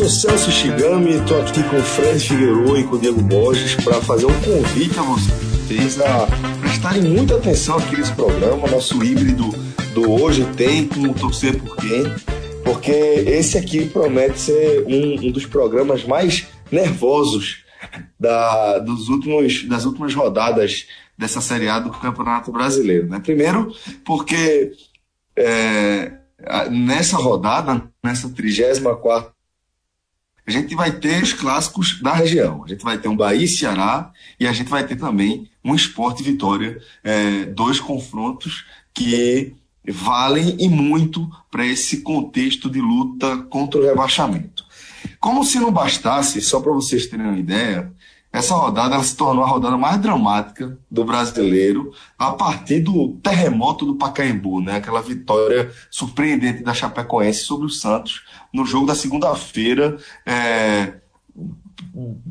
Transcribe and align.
sou 0.00 0.08
Celso 0.08 0.50
Shigami, 0.50 1.16
estou 1.16 1.38
aqui 1.42 1.62
com 1.64 1.76
o 1.76 1.82
Fred 1.82 2.18
Figueiredo 2.20 2.78
e 2.78 2.84
com 2.84 2.96
o 2.96 2.98
Diego 2.98 3.20
Borges 3.20 3.74
para 3.74 4.00
fazer 4.00 4.24
um 4.24 4.40
convite 4.40 4.98
a 4.98 5.02
vocês 5.02 6.00
a 6.00 6.26
prestarem 6.58 7.02
muita 7.02 7.36
atenção 7.36 7.76
aqui 7.76 7.96
nesse 7.96 8.12
programa, 8.12 8.66
nosso 8.68 9.04
híbrido 9.04 9.50
do 9.92 10.10
Hoje 10.10 10.46
Tem, 10.56 10.86
como 10.86 11.12
torcer 11.12 11.54
por 11.58 11.76
quem, 11.76 12.04
porque 12.64 12.90
esse 12.90 13.58
aqui 13.58 13.84
promete 13.84 14.38
ser 14.38 14.84
um, 14.86 15.26
um 15.26 15.30
dos 15.30 15.44
programas 15.44 16.02
mais 16.04 16.46
nervosos 16.72 17.64
da, 18.18 18.78
dos 18.78 19.08
últimos, 19.08 19.64
das 19.64 19.84
últimas 19.84 20.14
rodadas 20.14 20.86
dessa 21.16 21.40
Série 21.40 21.68
A 21.68 21.78
do 21.78 21.90
Campeonato 21.90 22.50
Brasileiro. 22.50 23.06
Né? 23.06 23.20
Primeiro, 23.20 23.74
porque 24.04 24.72
é, 25.36 26.12
nessa 26.70 27.16
rodada, 27.16 27.90
nessa 28.02 28.28
34 28.28 29.32
a 30.46 30.50
gente 30.50 30.74
vai 30.74 30.90
ter 30.90 31.22
os 31.22 31.32
clássicos 31.32 32.00
da 32.00 32.12
região. 32.12 32.64
A 32.64 32.68
gente 32.68 32.82
vai 32.82 32.98
ter 32.98 33.08
um 33.08 33.16
Bahia 33.16 33.44
e 33.44 33.48
Ceará 33.48 34.10
e 34.38 34.48
a 34.48 34.52
gente 34.52 34.68
vai 34.68 34.84
ter 34.84 34.96
também 34.96 35.48
um 35.64 35.76
esporte 35.76 36.24
Vitória, 36.24 36.80
é, 37.04 37.44
dois 37.44 37.78
confrontos 37.78 38.66
que 38.92 39.54
valem 39.86 40.56
e 40.58 40.68
muito 40.68 41.30
para 41.50 41.64
esse 41.64 42.00
contexto 42.00 42.68
de 42.68 42.80
luta 42.80 43.36
contra 43.44 43.80
o 43.80 43.84
rebaixamento. 43.84 44.59
Como 45.18 45.44
se 45.44 45.58
não 45.58 45.72
bastasse, 45.72 46.40
só 46.40 46.60
para 46.60 46.72
vocês 46.72 47.06
terem 47.06 47.26
uma 47.26 47.38
ideia, 47.38 47.92
essa 48.32 48.54
rodada 48.54 49.02
se 49.02 49.16
tornou 49.16 49.42
a 49.42 49.48
rodada 49.48 49.76
mais 49.76 50.00
dramática 50.00 50.78
do 50.88 51.04
brasileiro 51.04 51.92
a 52.16 52.30
partir 52.30 52.80
do 52.80 53.18
terremoto 53.22 53.84
do 53.84 53.96
Pacaembu, 53.96 54.60
né? 54.60 54.76
aquela 54.76 55.02
vitória 55.02 55.72
surpreendente 55.90 56.62
da 56.62 56.72
Chapecoense 56.72 57.40
sobre 57.40 57.66
o 57.66 57.70
Santos 57.70 58.24
no 58.52 58.64
jogo 58.64 58.86
da 58.86 58.94
segunda-feira, 58.94 59.98
é, 60.24 60.94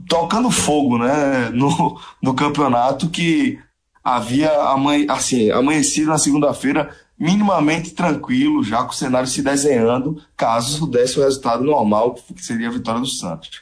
tocando 0.07 0.49
fogo 0.49 0.97
né? 0.97 1.49
no, 1.53 1.99
no 2.23 2.33
campeonato 2.33 3.09
que 3.09 3.59
havia 4.01 4.51
amanhe, 4.69 5.05
assim, 5.09 5.51
amanhecido 5.51 6.07
na 6.07 6.17
segunda-feira 6.17 6.95
minimamente 7.19 7.91
tranquilo, 7.91 8.63
já 8.63 8.83
com 8.83 8.91
o 8.91 8.95
cenário 8.95 9.27
se 9.27 9.41
desenhando, 9.41 10.23
caso 10.37 10.87
desse 10.87 11.19
o 11.19 11.23
resultado 11.23 11.63
normal, 11.63 12.13
que 12.13 12.43
seria 12.43 12.69
a 12.69 12.71
vitória 12.71 13.01
do 13.01 13.07
Santos. 13.07 13.61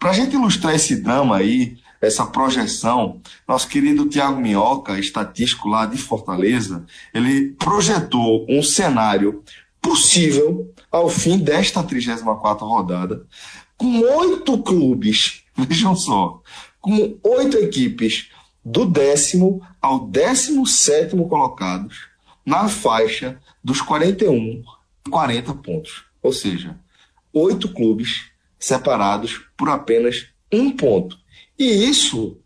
Para 0.00 0.10
a 0.10 0.14
gente 0.14 0.34
ilustrar 0.34 0.74
esse 0.74 0.96
drama 0.96 1.36
aí, 1.36 1.76
essa 2.00 2.24
projeção, 2.26 3.20
nosso 3.46 3.68
querido 3.68 4.08
Tiago 4.08 4.40
Minhoca, 4.40 4.98
estatístico 4.98 5.68
lá 5.68 5.84
de 5.84 5.98
Fortaleza, 5.98 6.84
ele 7.12 7.54
projetou 7.58 8.46
um 8.48 8.62
cenário 8.62 9.42
possível 9.82 10.72
ao 10.90 11.08
fim 11.10 11.38
desta 11.38 11.82
34 11.82 12.66
rodada, 12.66 13.26
com 13.76 14.00
oito 14.00 14.62
clubes, 14.62 15.42
vejam 15.56 15.94
só, 15.94 16.40
com 16.80 17.18
oito 17.22 17.58
equipes 17.58 18.28
do 18.64 18.86
décimo 18.86 19.60
ao 19.80 20.06
décimo 20.06 20.66
sétimo 20.66 21.28
colocados 21.28 22.13
na 22.44 22.68
faixa 22.68 23.40
dos 23.62 23.80
41 23.80 24.62
e 25.06 25.10
40 25.10 25.54
pontos. 25.54 26.04
Ou 26.22 26.32
seja, 26.32 26.78
oito 27.32 27.68
clubes 27.68 28.30
separados 28.58 29.42
por 29.56 29.68
apenas 29.68 30.26
um 30.52 30.70
ponto. 30.70 31.18
E 31.58 31.64
isso 31.64 32.38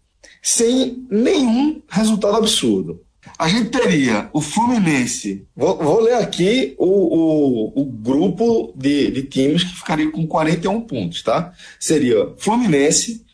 sem 0.43 1.07
nenhum 1.11 1.83
resultado 1.89 2.37
absurdo. 2.37 3.03
A 3.39 3.49
gente 3.49 3.71
teria 3.71 4.29
o 4.33 4.41
Fluminense. 4.41 5.47
Vou, 5.55 5.77
vou 5.77 6.01
ler 6.01 6.15
aqui 6.15 6.75
o, 6.79 6.87
o, 6.87 7.83
o 7.83 7.84
grupo 7.84 8.72
de, 8.75 9.11
de, 9.11 9.22
times 9.25 9.65
que 9.65 9.77
ficaria 9.77 10.11
com 10.11 10.27
41 10.27 10.81
pontos, 10.83 11.22
tá? 11.22 11.53
Seria 11.78 12.33
Fluminense, 12.39 13.25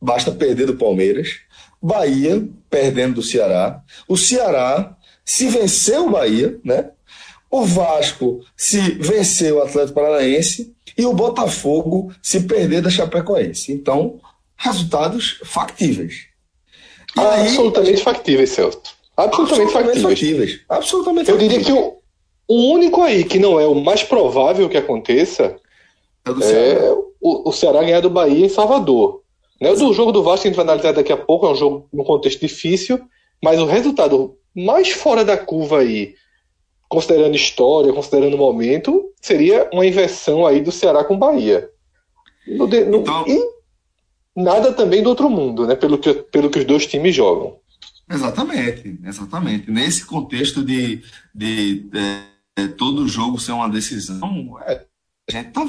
basta 0.00 0.32
perder 0.32 0.66
do 0.66 0.76
Palmeiras. 0.76 1.40
Bahia, 1.82 2.46
perdendo 2.68 3.16
do 3.16 3.22
Ceará. 3.22 3.82
O 4.06 4.16
Ceará, 4.16 4.96
se 5.30 5.46
vencer 5.46 6.00
o 6.00 6.10
Bahia, 6.10 6.58
né? 6.64 6.90
O 7.48 7.62
Vasco, 7.64 8.40
se 8.56 8.80
vencer 8.94 9.52
o 9.52 9.62
Atlético 9.62 9.94
Paranaense 9.94 10.74
e 10.98 11.06
o 11.06 11.12
Botafogo 11.12 12.12
se 12.20 12.40
perder 12.40 12.82
da 12.82 12.90
Chapecoense. 12.90 13.72
Então, 13.72 14.18
resultados 14.56 15.38
factíveis. 15.44 16.26
aí, 17.16 17.46
absolutamente 17.46 18.02
factíveis, 18.02 18.50
Celso. 18.50 18.80
Absolutamente, 19.16 19.62
absolutamente 19.62 20.00
factíveis. 20.00 20.50
factíveis. 20.50 20.60
Absolutamente 20.68 21.30
Eu 21.30 21.38
diria 21.38 21.60
que 21.60 21.72
o, 21.72 21.98
o 22.48 22.72
único 22.72 23.00
aí 23.00 23.22
que 23.22 23.38
não 23.38 23.60
é 23.60 23.68
o 23.68 23.76
mais 23.76 24.02
provável 24.02 24.68
que 24.68 24.78
aconteça 24.78 25.56
é, 26.26 26.72
é 26.72 26.92
o, 27.20 27.48
o, 27.48 27.52
Ceará 27.52 27.82
ganhar 27.82 28.00
do 28.00 28.10
Bahia 28.10 28.46
em 28.46 28.48
Salvador. 28.48 29.22
Né? 29.60 29.70
O 29.70 29.76
do 29.76 29.92
jogo 29.92 30.10
do 30.10 30.24
Vasco 30.24 30.48
a 30.48 30.50
gente 30.50 30.56
vai 30.56 30.64
analisar 30.64 30.90
daqui 30.90 31.12
a 31.12 31.16
pouco, 31.16 31.46
é 31.46 31.52
um 31.52 31.56
jogo 31.56 31.88
num 31.92 32.02
contexto 32.02 32.40
difícil, 32.40 33.00
mas 33.40 33.60
o 33.60 33.66
resultado 33.66 34.39
mais 34.54 34.90
fora 34.90 35.24
da 35.24 35.36
curva 35.36 35.80
aí 35.80 36.14
considerando 36.88 37.36
história, 37.36 37.92
considerando 37.92 38.34
o 38.34 38.38
momento, 38.38 39.12
seria 39.22 39.70
uma 39.72 39.86
inversão 39.86 40.44
aí 40.44 40.60
do 40.60 40.72
Ceará 40.72 41.04
com 41.04 41.16
Bahia. 41.16 41.70
No, 42.46 42.66
no, 42.66 42.96
então, 42.96 43.24
e 43.28 43.40
nada 44.34 44.72
também 44.72 45.00
do 45.00 45.08
outro 45.08 45.30
mundo, 45.30 45.66
né? 45.66 45.76
Pelo 45.76 45.98
que, 45.98 46.12
pelo 46.12 46.50
que 46.50 46.58
os 46.58 46.64
dois 46.64 46.86
times 46.86 47.14
jogam. 47.14 47.60
Exatamente, 48.10 48.98
exatamente. 49.04 49.70
Nesse 49.70 50.04
contexto 50.04 50.64
de, 50.64 51.00
de, 51.32 51.80
de, 51.82 52.22
de 52.56 52.68
todo 52.70 53.06
jogo 53.06 53.38
ser 53.38 53.52
uma 53.52 53.68
decisão, 53.68 54.58
é, 54.62 54.84
a 55.28 55.32
gente 55.32 55.52
tá 55.52 55.64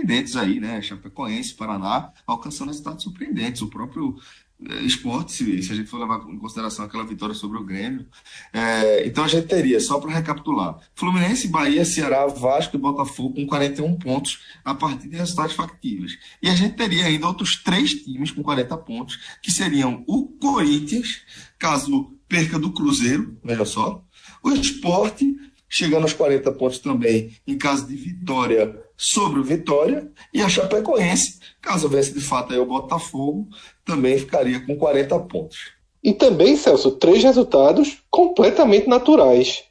surpreendentes 0.00 0.36
aí, 0.36 0.60
né? 0.60 0.80
Chapecoense, 0.80 1.54
Paraná, 1.54 2.12
alcançando 2.24 2.68
resultados 2.68 3.02
surpreendentes. 3.02 3.60
O 3.60 3.68
próprio 3.68 4.14
é, 4.14 4.49
esporte, 4.82 5.32
se, 5.32 5.62
se, 5.62 5.72
a 5.72 5.74
gente 5.74 5.88
for 5.88 5.98
levar 5.98 6.20
em 6.28 6.38
consideração 6.38 6.84
aquela 6.84 7.04
vitória 7.04 7.34
sobre 7.34 7.58
o 7.58 7.64
Grêmio. 7.64 8.06
É, 8.52 9.06
então 9.06 9.24
a 9.24 9.28
gente 9.28 9.46
teria, 9.46 9.80
só 9.80 9.98
para 9.98 10.10
recapitular, 10.10 10.78
Fluminense, 10.94 11.48
Bahia, 11.48 11.84
Ceará, 11.84 12.26
Vasco 12.26 12.76
e 12.76 12.78
Botafogo 12.78 13.34
com 13.34 13.46
41 13.46 13.98
pontos 13.98 14.40
a 14.64 14.74
partir 14.74 15.08
de 15.08 15.16
resultados 15.16 15.54
factíveis. 15.54 16.18
E 16.42 16.48
a 16.48 16.54
gente 16.54 16.76
teria 16.76 17.06
ainda 17.06 17.26
outros 17.26 17.56
três 17.56 17.94
times 17.94 18.30
com 18.30 18.42
40 18.42 18.76
pontos, 18.78 19.18
que 19.42 19.50
seriam 19.50 20.04
o 20.06 20.26
Corinthians, 20.26 21.22
caso 21.58 22.14
perca 22.28 22.58
do 22.58 22.72
Cruzeiro, 22.72 23.38
veja 23.42 23.64
só, 23.64 24.04
o 24.42 24.50
Esporte, 24.50 25.36
chegando 25.68 26.02
aos 26.02 26.12
40 26.12 26.52
pontos 26.52 26.78
também 26.78 27.32
em 27.46 27.56
caso 27.56 27.86
de 27.86 27.94
vitória 27.94 28.76
sobre 29.02 29.40
o 29.40 29.42
Vitória, 29.42 30.12
e 30.32 30.42
a 30.42 30.48
Chapecoense, 30.48 31.38
caso 31.62 31.88
vença 31.88 32.12
de 32.12 32.20
fato 32.20 32.52
aí 32.52 32.58
o 32.58 32.66
Botafogo, 32.66 33.48
também 33.82 34.18
ficaria 34.18 34.60
com 34.60 34.76
40 34.76 35.18
pontos. 35.20 35.72
E 36.04 36.12
também, 36.12 36.54
Celso, 36.54 36.90
três 36.92 37.22
resultados 37.22 38.02
completamente 38.10 38.86
naturais. 38.86 39.64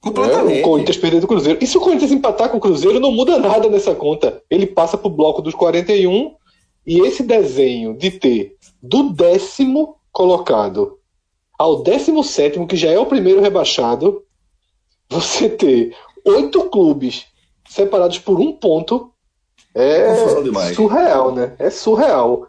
Completamente. 0.00 0.60
É, 0.60 0.60
o 0.62 0.64
Corinthians 0.64 0.96
perder 0.96 1.20
do 1.20 1.28
Cruzeiro. 1.28 1.58
E 1.62 1.66
se 1.66 1.76
o 1.76 1.82
Corinthians 1.82 2.12
empatar 2.12 2.48
com 2.48 2.56
o 2.56 2.60
Cruzeiro, 2.60 2.98
não 2.98 3.12
muda 3.12 3.38
nada 3.38 3.68
nessa 3.68 3.94
conta. 3.94 4.42
Ele 4.50 4.66
passa 4.66 4.96
para 4.96 5.08
o 5.08 5.14
bloco 5.14 5.42
dos 5.42 5.54
41 5.54 6.34
e 6.86 7.00
esse 7.00 7.22
desenho 7.22 7.94
de 7.94 8.10
ter 8.10 8.56
do 8.82 9.10
décimo 9.12 9.96
colocado 10.10 10.98
ao 11.58 11.82
décimo 11.82 12.24
sétimo, 12.24 12.66
que 12.66 12.76
já 12.76 12.90
é 12.90 12.98
o 12.98 13.06
primeiro 13.06 13.42
rebaixado, 13.42 14.22
você 15.10 15.50
ter 15.50 15.94
oito 16.24 16.70
clubes 16.70 17.26
separados 17.72 18.18
por 18.18 18.40
um 18.40 18.52
ponto 18.52 19.12
é 19.74 20.14
surreal, 20.74 21.34
né? 21.34 21.54
É 21.58 21.70
surreal. 21.70 22.46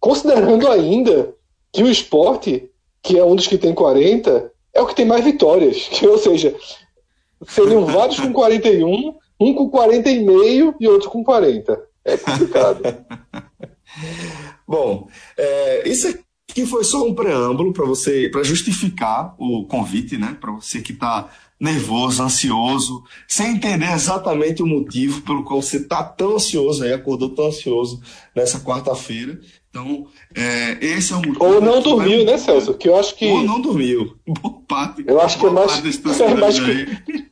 Considerando 0.00 0.68
ainda 0.68 1.34
que 1.72 1.82
o 1.82 1.90
esporte, 1.90 2.70
que 3.02 3.18
é 3.18 3.24
um 3.24 3.36
dos 3.36 3.46
que 3.46 3.58
tem 3.58 3.74
40, 3.74 4.50
é 4.74 4.80
o 4.80 4.86
que 4.86 4.94
tem 4.94 5.04
mais 5.04 5.24
vitórias. 5.24 5.90
Ou 6.02 6.18
seja, 6.18 6.54
seriam 7.46 7.84
vários 7.86 8.18
com 8.18 8.32
41, 8.32 9.14
um 9.40 9.54
com 9.54 9.68
40 9.68 10.10
e 10.10 10.24
meio 10.24 10.74
e 10.80 10.88
outro 10.88 11.10
com 11.10 11.22
40. 11.22 11.80
É 12.04 12.16
complicado. 12.16 12.82
Bom, 14.66 15.08
é, 15.36 15.88
isso 15.88 16.08
aqui 16.48 16.64
foi 16.64 16.82
só 16.82 17.04
um 17.04 17.14
preâmbulo 17.14 17.72
para 17.72 17.84
você, 17.84 18.28
para 18.30 18.42
justificar 18.42 19.34
o 19.38 19.66
convite, 19.66 20.16
né? 20.16 20.36
Para 20.40 20.52
você 20.52 20.80
que 20.80 20.92
está 20.92 21.30
nervoso, 21.62 22.24
ansioso, 22.24 23.04
sem 23.28 23.54
entender 23.54 23.92
exatamente 23.92 24.64
o 24.64 24.66
motivo 24.66 25.22
pelo 25.22 25.44
qual 25.44 25.62
você 25.62 25.76
está 25.76 26.02
tão 26.02 26.34
ansioso, 26.34 26.82
aí 26.82 26.92
acordou 26.92 27.28
tão 27.28 27.46
ansioso 27.46 28.02
nessa 28.34 28.58
quarta-feira. 28.58 29.38
Então, 29.70 30.08
é, 30.34 30.76
esse 30.84 31.12
é 31.12 31.16
o 31.16 31.20
motivo. 31.20 31.44
Ou 31.44 31.60
não 31.60 31.80
dormiu, 31.80 32.24
né, 32.24 32.36
Celso? 32.36 32.74
Que 32.74 32.88
eu 32.88 32.98
acho 32.98 33.14
que. 33.14 33.26
Ou 33.26 33.44
não 33.44 33.60
dormiu. 33.60 34.16
Boa 34.26 34.60
parte. 34.66 35.04
Eu 35.06 35.20
acho 35.20 35.38
que 35.38 35.46
é 35.46 35.50
mais, 35.50 35.78
é 36.20 36.34
mais, 36.34 36.56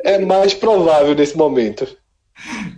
é 0.04 0.18
mais 0.24 0.54
provável 0.54 1.12
nesse 1.16 1.36
momento. 1.36 1.88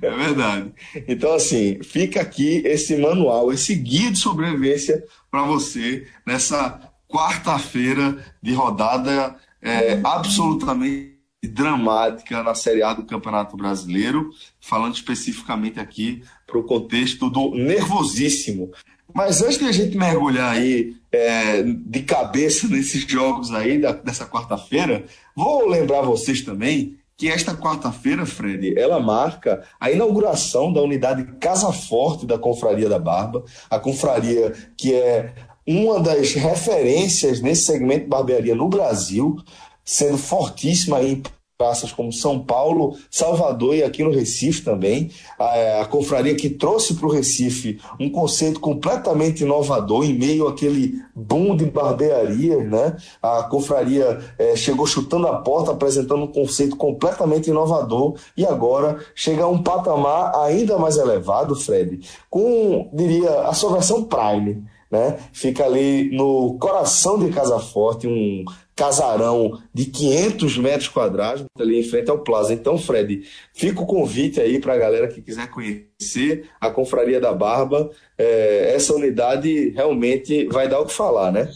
É 0.00 0.10
verdade. 0.10 0.72
Então, 1.06 1.34
assim, 1.34 1.82
fica 1.82 2.22
aqui 2.22 2.62
esse 2.64 2.96
manual, 2.96 3.52
esse 3.52 3.74
guia 3.74 4.10
de 4.10 4.18
sobrevivência 4.18 5.04
para 5.30 5.42
você 5.42 6.06
nessa 6.26 6.80
quarta-feira 7.06 8.24
de 8.42 8.54
rodada 8.54 9.36
é, 9.60 10.00
absolutamente 10.02 11.11
dramática 11.42 12.42
na 12.42 12.54
Série 12.54 12.82
A 12.82 12.92
do 12.92 13.04
Campeonato 13.04 13.56
Brasileiro, 13.56 14.30
falando 14.60 14.94
especificamente 14.94 15.80
aqui 15.80 16.22
para 16.46 16.58
o 16.58 16.64
contexto 16.64 17.28
do 17.28 17.50
nervosíssimo. 17.50 18.70
Mas 19.14 19.42
antes 19.42 19.58
de 19.58 19.64
a 19.66 19.72
gente 19.72 19.96
mergulhar 19.96 20.52
aí 20.52 20.96
é, 21.10 21.62
de 21.62 22.02
cabeça 22.02 22.66
nesses 22.68 23.02
jogos 23.02 23.52
aí 23.52 23.78
da, 23.78 23.92
dessa 23.92 24.26
quarta-feira, 24.26 25.04
vou 25.34 25.68
lembrar 25.68 26.02
vocês 26.02 26.40
também 26.42 26.96
que 27.16 27.28
esta 27.28 27.54
quarta-feira, 27.54 28.26
Fred, 28.26 28.76
ela 28.76 28.98
marca 28.98 29.62
a 29.78 29.90
inauguração 29.90 30.72
da 30.72 30.80
unidade 30.80 31.24
Casa 31.38 31.72
Forte 31.72 32.26
da 32.26 32.38
Confraria 32.38 32.88
da 32.88 32.98
Barba, 32.98 33.44
a 33.70 33.78
confraria 33.78 34.52
que 34.76 34.92
é 34.94 35.32
uma 35.64 36.00
das 36.00 36.32
referências 36.32 37.40
nesse 37.40 37.66
segmento 37.66 38.04
de 38.04 38.08
barbearia 38.08 38.54
no 38.56 38.68
Brasil, 38.68 39.36
sendo 39.84 40.18
fortíssima 40.18 41.02
em 41.02 41.22
praças 41.62 41.92
como 41.92 42.12
São 42.12 42.40
Paulo, 42.40 42.96
Salvador 43.08 43.76
e 43.76 43.84
aqui 43.84 44.02
no 44.02 44.10
Recife 44.10 44.62
também. 44.62 45.12
A, 45.38 45.82
a 45.82 45.84
confraria 45.84 46.34
que 46.34 46.50
trouxe 46.50 46.94
para 46.94 47.06
o 47.06 47.10
Recife 47.10 47.78
um 48.00 48.10
conceito 48.10 48.58
completamente 48.58 49.44
inovador 49.44 50.04
em 50.04 50.12
meio 50.12 50.48
àquele 50.48 50.94
boom 51.14 51.54
de 51.54 51.66
barbearia, 51.66 52.64
né? 52.64 52.96
A 53.22 53.44
confraria 53.44 54.18
é, 54.36 54.56
chegou 54.56 54.88
chutando 54.88 55.28
a 55.28 55.36
porta, 55.36 55.70
apresentando 55.70 56.24
um 56.24 56.32
conceito 56.32 56.74
completamente 56.74 57.50
inovador 57.50 58.16
e 58.36 58.44
agora 58.44 58.98
chega 59.14 59.44
a 59.44 59.48
um 59.48 59.62
patamar 59.62 60.34
ainda 60.34 60.76
mais 60.78 60.96
elevado, 60.96 61.54
Fred, 61.54 62.00
com, 62.28 62.90
diria, 62.92 63.42
a 63.42 63.54
sua 63.54 63.74
versão 63.74 64.02
Prime. 64.02 64.64
Né? 64.90 65.16
Fica 65.32 65.64
ali 65.64 66.14
no 66.14 66.58
coração 66.58 67.18
de 67.18 67.30
Casa 67.30 67.58
Forte, 67.58 68.06
um 68.06 68.44
casarão 68.74 69.60
de 69.72 69.86
500 69.86 70.58
metros 70.58 70.88
quadrados 70.88 71.44
ali 71.58 71.78
em 71.78 71.84
frente 71.84 72.10
ao 72.10 72.18
Plaza. 72.18 72.54
Então, 72.54 72.78
Fred, 72.78 73.22
fica 73.54 73.80
o 73.80 73.86
convite 73.86 74.40
aí 74.40 74.58
para 74.58 74.74
a 74.74 74.78
galera 74.78 75.08
que 75.08 75.20
quiser 75.20 75.48
conhecer 75.48 76.48
a 76.60 76.70
Confraria 76.70 77.20
da 77.20 77.32
Barba. 77.32 77.90
É, 78.16 78.72
essa 78.74 78.94
unidade 78.94 79.70
realmente 79.70 80.46
vai 80.46 80.68
dar 80.68 80.80
o 80.80 80.86
que 80.86 80.92
falar, 80.92 81.30
né? 81.30 81.50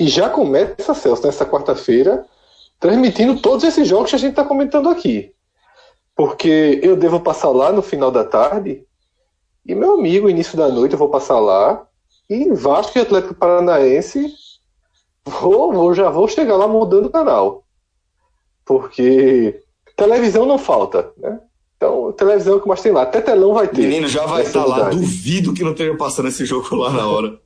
E 0.00 0.08
já 0.08 0.28
começa, 0.30 0.94
Celso, 0.94 1.26
nessa 1.26 1.44
quarta-feira, 1.44 2.24
transmitindo 2.80 3.40
todos 3.40 3.64
esses 3.64 3.86
jogos 3.86 4.10
que 4.10 4.16
a 4.16 4.18
gente 4.18 4.30
está 4.30 4.44
comentando 4.44 4.88
aqui. 4.88 5.32
Porque 6.16 6.80
eu 6.82 6.96
devo 6.96 7.20
passar 7.20 7.50
lá 7.50 7.72
no 7.72 7.82
final 7.82 8.10
da 8.10 8.24
tarde, 8.24 8.84
e 9.64 9.74
meu 9.74 9.94
amigo, 9.94 10.28
início 10.28 10.56
da 10.56 10.68
noite, 10.68 10.92
eu 10.92 10.98
vou 10.98 11.08
passar 11.08 11.38
lá, 11.38 11.86
e 12.28 12.52
Vasco 12.52 12.98
e 12.98 13.00
Atlético 13.00 13.34
Paranaense 13.34 14.41
Vou, 15.24 15.72
vou, 15.72 15.94
já 15.94 16.10
vou 16.10 16.26
chegar 16.28 16.56
lá 16.56 16.66
mudando 16.66 17.06
o 17.06 17.10
canal. 17.10 17.64
Porque 18.64 19.60
televisão 19.96 20.46
não 20.46 20.58
falta, 20.58 21.12
né? 21.16 21.40
Então, 21.76 22.12
televisão 22.12 22.54
é 22.54 22.56
o 22.56 22.60
que 22.60 22.68
mais 22.68 22.80
tem 22.80 22.92
lá. 22.92 23.02
Até 23.02 23.20
telão 23.20 23.54
vai 23.54 23.66
ter. 23.66 23.82
Menino, 23.82 24.06
já 24.06 24.24
vai 24.24 24.42
estar 24.42 24.64
lá. 24.64 24.88
Duvido 24.88 25.52
que 25.52 25.64
não 25.64 25.74
tenha 25.74 25.96
passando 25.96 26.28
esse 26.28 26.44
jogo 26.44 26.76
lá 26.76 26.90
na 26.90 27.08
hora. 27.08 27.40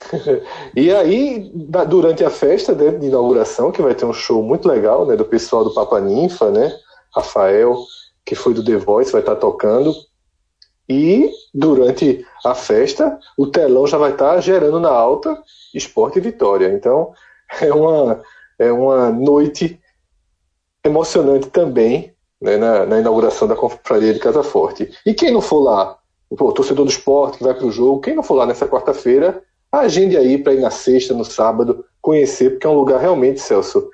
e 0.74 0.90
aí, 0.90 1.50
durante 1.86 2.24
a 2.24 2.30
festa 2.30 2.74
de 2.74 3.06
inauguração, 3.06 3.70
que 3.70 3.82
vai 3.82 3.94
ter 3.94 4.06
um 4.06 4.12
show 4.12 4.42
muito 4.42 4.66
legal, 4.66 5.04
né? 5.04 5.16
Do 5.16 5.24
pessoal 5.24 5.64
do 5.64 5.74
Papa 5.74 6.00
Ninfa, 6.00 6.50
né? 6.50 6.74
Rafael, 7.14 7.76
que 8.24 8.34
foi 8.34 8.54
do 8.54 8.64
The 8.64 8.76
Voice, 8.76 9.12
vai 9.12 9.20
estar 9.20 9.36
tocando. 9.36 9.94
E 10.88 11.30
durante 11.52 12.24
a 12.44 12.54
festa, 12.54 13.18
o 13.36 13.46
telão 13.46 13.86
já 13.86 13.98
vai 13.98 14.12
estar 14.12 14.40
gerando 14.40 14.80
na 14.80 14.90
alta 14.90 15.38
esporte 15.74 16.18
e 16.18 16.22
vitória. 16.22 16.68
Então, 16.72 17.12
é 17.60 17.72
uma, 17.72 18.22
é 18.58 18.72
uma 18.72 19.10
noite 19.10 19.80
emocionante 20.84 21.48
também 21.50 22.12
né, 22.40 22.56
na, 22.56 22.86
na, 22.86 23.00
inauguração 23.00 23.48
da 23.48 23.56
Confraria 23.56 24.14
de 24.14 24.20
Casa 24.20 24.42
Forte. 24.42 24.90
E 25.04 25.12
quem 25.12 25.32
não 25.32 25.40
for 25.40 25.60
lá, 25.60 25.98
o 26.30 26.52
torcedor 26.52 26.84
do 26.84 26.90
esporte 26.90 27.38
que 27.38 27.44
vai 27.44 27.54
para 27.54 27.66
o 27.66 27.72
jogo, 27.72 28.00
quem 28.00 28.14
não 28.14 28.22
for 28.22 28.34
lá 28.34 28.46
nessa 28.46 28.68
quarta-feira, 28.68 29.42
agende 29.70 30.16
aí 30.16 30.38
para 30.38 30.54
ir 30.54 30.60
na 30.60 30.70
sexta, 30.70 31.14
no 31.14 31.24
sábado, 31.24 31.84
conhecer, 32.00 32.50
porque 32.50 32.66
é 32.66 32.70
um 32.70 32.78
lugar 32.78 33.00
realmente, 33.00 33.40
Celso, 33.40 33.90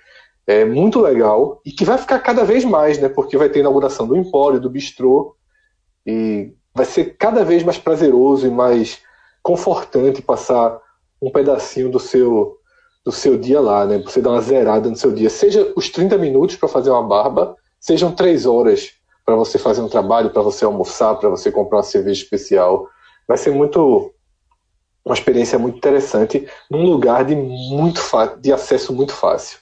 é 0.47 0.65
muito 0.65 1.01
legal 1.01 1.61
e 1.65 1.73
que 1.73 1.85
vai 1.85 1.97
ficar 1.97 2.19
cada 2.19 2.45
vez 2.45 2.65
mais, 2.65 2.99
né? 2.99 3.09
Porque 3.09 3.37
vai 3.37 3.49
ter 3.49 3.61
inauguração 3.61 4.07
do 4.07 4.17
Empório, 4.17 4.61
do 4.61 4.71
Bistrô, 4.71 5.37
e 6.07 6.53
vai 6.75 6.85
ser 6.85 7.17
cada 7.17 7.45
vez 7.45 7.63
mais 7.63 7.79
prazeroso 7.79 8.47
e 8.47 8.51
mais 8.51 9.01
confortante 9.43 10.21
passar 10.21 10.79
um 11.25 11.31
pedacinho 11.31 11.91
do 11.91 11.99
seu 11.99 12.59
do 13.05 13.13
seu 13.13 13.37
dia 13.37 13.61
lá, 13.61 13.85
né? 13.85 13.99
Você 13.99 14.21
dar 14.21 14.31
uma 14.31 14.41
zerada 14.41 14.89
no 14.89 14.97
seu 14.97 15.13
dia, 15.13 15.29
seja 15.29 15.71
os 15.77 15.91
30 15.91 16.17
minutos 16.17 16.57
para 16.57 16.69
fazer 16.69 16.89
uma 16.89 17.03
barba, 17.03 17.55
sejam 17.79 18.11
três 18.11 18.47
horas 18.47 18.93
para 19.27 19.35
você 19.35 19.59
fazer 19.59 19.83
um 19.83 19.89
trabalho, 19.89 20.31
para 20.31 20.41
você 20.41 20.65
almoçar, 20.65 21.15
para 21.17 21.29
você 21.29 21.53
comprar 21.53 21.79
uma 21.79 21.85
cerveja 21.85 22.23
especial. 22.23 22.89
Vai 23.29 23.37
ser 23.37 23.51
muito 23.51 24.11
uma 25.05 25.15
experiência 25.15 25.59
muito 25.59 25.77
interessante 25.77 26.49
num 26.71 26.83
lugar 26.83 27.27
de 27.27 27.37
muito 27.37 28.01
de 28.41 28.51
acesso 28.53 28.91
muito 28.95 29.13
fácil. 29.13 29.59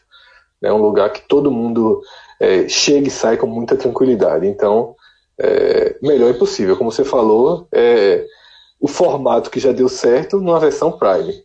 É 0.63 0.69
né? 0.69 0.73
um 0.73 0.81
lugar 0.81 1.11
que 1.11 1.27
todo 1.27 1.51
mundo 1.51 2.01
é, 2.39 2.69
chega 2.69 3.09
e 3.09 3.11
sai 3.11 3.37
com 3.37 3.49
muita 3.49 3.77
tranquilidade. 3.77 4.47
Então, 4.47 4.95
é, 5.37 5.97
melhor 6.01 6.31
impossível. 6.31 6.77
Como 6.77 6.93
você 6.93 7.05
falou, 7.05 7.67
é 7.73 8.25
o 8.81 8.87
formato 8.87 9.51
que 9.51 9.59
já 9.59 9.73
deu 9.73 9.89
certo 9.89 10.41
numa 10.41 10.61
versão 10.61 10.93
Prime 10.93 11.45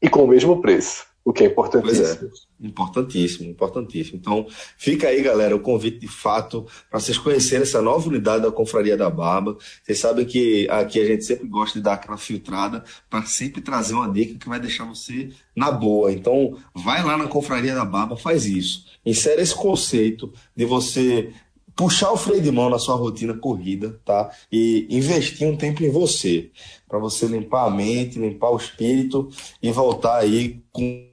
e 0.00 0.08
com 0.08 0.24
o 0.24 0.28
mesmo 0.28 0.60
preço, 0.60 1.06
o 1.24 1.32
que 1.32 1.44
é 1.44 1.46
importantíssimo. 1.46 2.30
É, 2.62 2.66
importantíssimo, 2.66 3.50
importantíssimo. 3.50 4.16
Então, 4.16 4.46
fica 4.76 5.08
aí, 5.08 5.22
galera, 5.22 5.54
o 5.54 5.60
convite 5.60 5.98
de 5.98 6.08
fato 6.08 6.66
para 6.88 6.98
vocês 7.00 7.18
conhecerem 7.18 7.62
essa 7.62 7.82
nova 7.82 8.08
unidade 8.08 8.42
da 8.42 8.50
Confraria 8.50 8.96
da 8.96 9.10
Barba. 9.10 9.56
Vocês 9.82 9.98
sabem 9.98 10.24
que 10.24 10.68
aqui 10.70 11.00
a 11.00 11.04
gente 11.04 11.24
sempre 11.24 11.46
gosta 11.46 11.78
de 11.78 11.84
dar 11.84 11.94
aquela 11.94 12.16
filtrada 12.16 12.82
para 13.10 13.22
sempre 13.24 13.60
trazer 13.60 13.94
uma 13.94 14.10
dica 14.10 14.38
que 14.38 14.48
vai 14.48 14.58
deixar 14.58 14.84
você 14.84 15.30
na 15.54 15.70
boa. 15.70 16.12
Então, 16.12 16.56
vai 16.74 17.04
lá 17.04 17.18
na 17.18 17.26
Confraria 17.26 17.74
da 17.74 17.84
Barba, 17.84 18.16
faz 18.16 18.46
isso. 18.46 18.86
Insere 19.04 19.42
esse 19.42 19.54
conceito 19.54 20.32
de 20.56 20.64
você 20.64 21.32
puxar 21.78 22.10
o 22.10 22.16
freio 22.16 22.42
de 22.42 22.50
mão 22.50 22.68
na 22.68 22.76
sua 22.76 22.96
rotina 22.96 23.38
corrida, 23.38 24.00
tá? 24.04 24.28
E 24.50 24.88
investir 24.90 25.46
um 25.46 25.56
tempo 25.56 25.84
em 25.84 25.90
você, 25.90 26.50
para 26.88 26.98
você 26.98 27.26
limpar 27.26 27.66
a 27.66 27.70
mente, 27.70 28.18
limpar 28.18 28.50
o 28.50 28.56
espírito 28.56 29.28
e 29.62 29.70
voltar 29.70 30.16
aí 30.16 30.60
com 30.72 31.06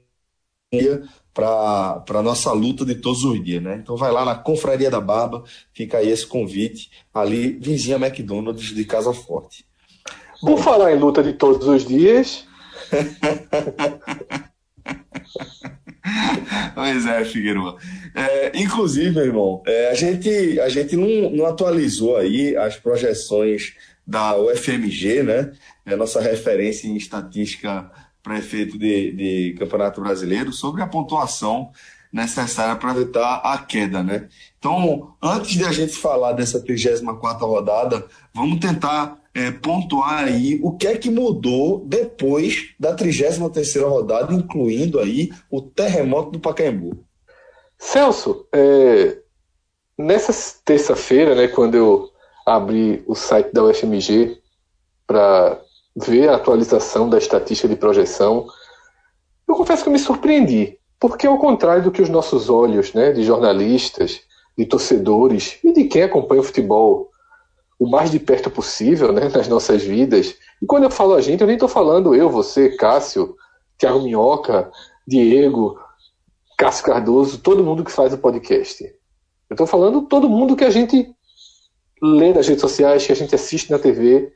para 1.32 2.02
a 2.08 2.22
nossa 2.22 2.50
luta 2.50 2.84
de 2.84 2.96
todos 2.96 3.22
os 3.22 3.44
dias, 3.44 3.62
né? 3.62 3.78
Então 3.80 3.96
vai 3.96 4.10
lá 4.10 4.24
na 4.24 4.34
Confraria 4.34 4.90
da 4.90 5.00
Barba, 5.00 5.44
fica 5.72 5.98
aí 5.98 6.08
esse 6.08 6.26
convite, 6.26 6.90
ali 7.14 7.52
vizinha 7.52 7.96
McDonald's 7.96 8.74
de 8.74 8.84
Casa 8.84 9.12
Forte. 9.12 9.64
Por 10.40 10.58
falar 10.58 10.92
em 10.92 10.98
luta 10.98 11.22
de 11.22 11.34
todos 11.34 11.68
os 11.68 11.86
dias. 11.86 12.44
pois 16.74 17.06
é, 17.06 17.24
Figueiredo. 17.24 17.76
É, 18.14 18.52
inclusive, 18.58 19.18
irmão, 19.18 19.62
é, 19.66 19.90
a 19.90 19.94
gente, 19.94 20.60
a 20.60 20.68
gente 20.68 20.96
não, 20.96 21.30
não 21.30 21.46
atualizou 21.46 22.16
aí 22.16 22.56
as 22.56 22.76
projeções 22.76 23.74
da 24.06 24.36
UFMG, 24.36 25.22
né? 25.22 25.52
É 25.84 25.96
nossa 25.96 26.20
referência 26.20 26.86
em 26.86 26.96
estatística 26.96 27.90
para 28.22 28.38
efeito 28.38 28.78
de, 28.78 29.12
de 29.12 29.56
Campeonato 29.58 30.00
Brasileiro, 30.00 30.52
sobre 30.52 30.82
a 30.82 30.86
pontuação 30.86 31.70
necessária 32.12 32.76
para 32.76 32.92
evitar 32.92 33.36
a 33.36 33.58
queda, 33.58 34.02
né? 34.02 34.28
Então, 34.58 35.14
antes 35.22 35.52
de 35.52 35.64
a 35.64 35.72
gente 35.72 35.92
falar 35.92 36.32
dessa 36.32 36.60
34 36.60 37.46
rodada, 37.46 38.06
vamos 38.32 38.58
tentar 38.58 39.18
é, 39.36 39.50
pontuar 39.50 40.24
aí 40.24 40.58
o 40.62 40.72
que 40.72 40.86
é 40.86 40.96
que 40.96 41.10
mudou 41.10 41.84
depois 41.84 42.74
da 42.80 42.94
33 42.94 43.82
rodada, 43.82 44.32
incluindo 44.32 44.98
aí 44.98 45.30
o 45.50 45.60
terremoto 45.60 46.30
do 46.30 46.40
Pacaembu. 46.40 47.04
Celso, 47.76 48.46
é, 48.50 49.18
nessa 49.98 50.32
terça-feira, 50.64 51.34
né, 51.34 51.48
quando 51.48 51.74
eu 51.74 52.10
abri 52.46 53.04
o 53.06 53.14
site 53.14 53.52
da 53.52 53.62
UFMG 53.62 54.38
para 55.06 55.60
ver 55.94 56.30
a 56.30 56.36
atualização 56.36 57.10
da 57.10 57.18
estatística 57.18 57.68
de 57.68 57.76
projeção, 57.76 58.46
eu 59.46 59.54
confesso 59.54 59.82
que 59.82 59.90
eu 59.90 59.92
me 59.92 59.98
surpreendi, 59.98 60.78
porque 60.98 61.26
ao 61.26 61.36
contrário 61.36 61.84
do 61.84 61.90
que 61.90 62.00
os 62.00 62.08
nossos 62.08 62.48
olhos, 62.48 62.94
né, 62.94 63.12
de 63.12 63.22
jornalistas, 63.22 64.22
de 64.56 64.64
torcedores 64.64 65.58
e 65.62 65.74
de 65.74 65.84
quem 65.84 66.04
acompanha 66.04 66.40
o 66.40 66.44
futebol 66.44 67.10
o 67.78 67.88
mais 67.88 68.10
de 68.10 68.18
perto 68.18 68.50
possível 68.50 69.12
né, 69.12 69.28
nas 69.28 69.48
nossas 69.48 69.82
vidas. 69.82 70.34
E 70.62 70.66
quando 70.66 70.84
eu 70.84 70.90
falo 70.90 71.14
a 71.14 71.20
gente, 71.20 71.40
eu 71.40 71.46
nem 71.46 71.56
estou 71.56 71.68
falando 71.68 72.14
eu, 72.14 72.30
você, 72.30 72.70
Cássio, 72.70 73.36
Thiago 73.78 74.02
Minhoca, 74.02 74.70
Diego, 75.06 75.78
Cássio 76.56 76.84
Cardoso, 76.84 77.38
todo 77.38 77.62
mundo 77.62 77.84
que 77.84 77.92
faz 77.92 78.12
o 78.12 78.18
podcast. 78.18 78.82
Eu 78.82 79.54
estou 79.54 79.66
falando 79.66 80.02
todo 80.02 80.28
mundo 80.28 80.56
que 80.56 80.64
a 80.64 80.70
gente 80.70 81.14
lê 82.02 82.32
nas 82.32 82.48
redes 82.48 82.62
sociais, 82.62 83.06
que 83.06 83.12
a 83.12 83.16
gente 83.16 83.34
assiste 83.34 83.70
na 83.70 83.78
TV, 83.78 84.32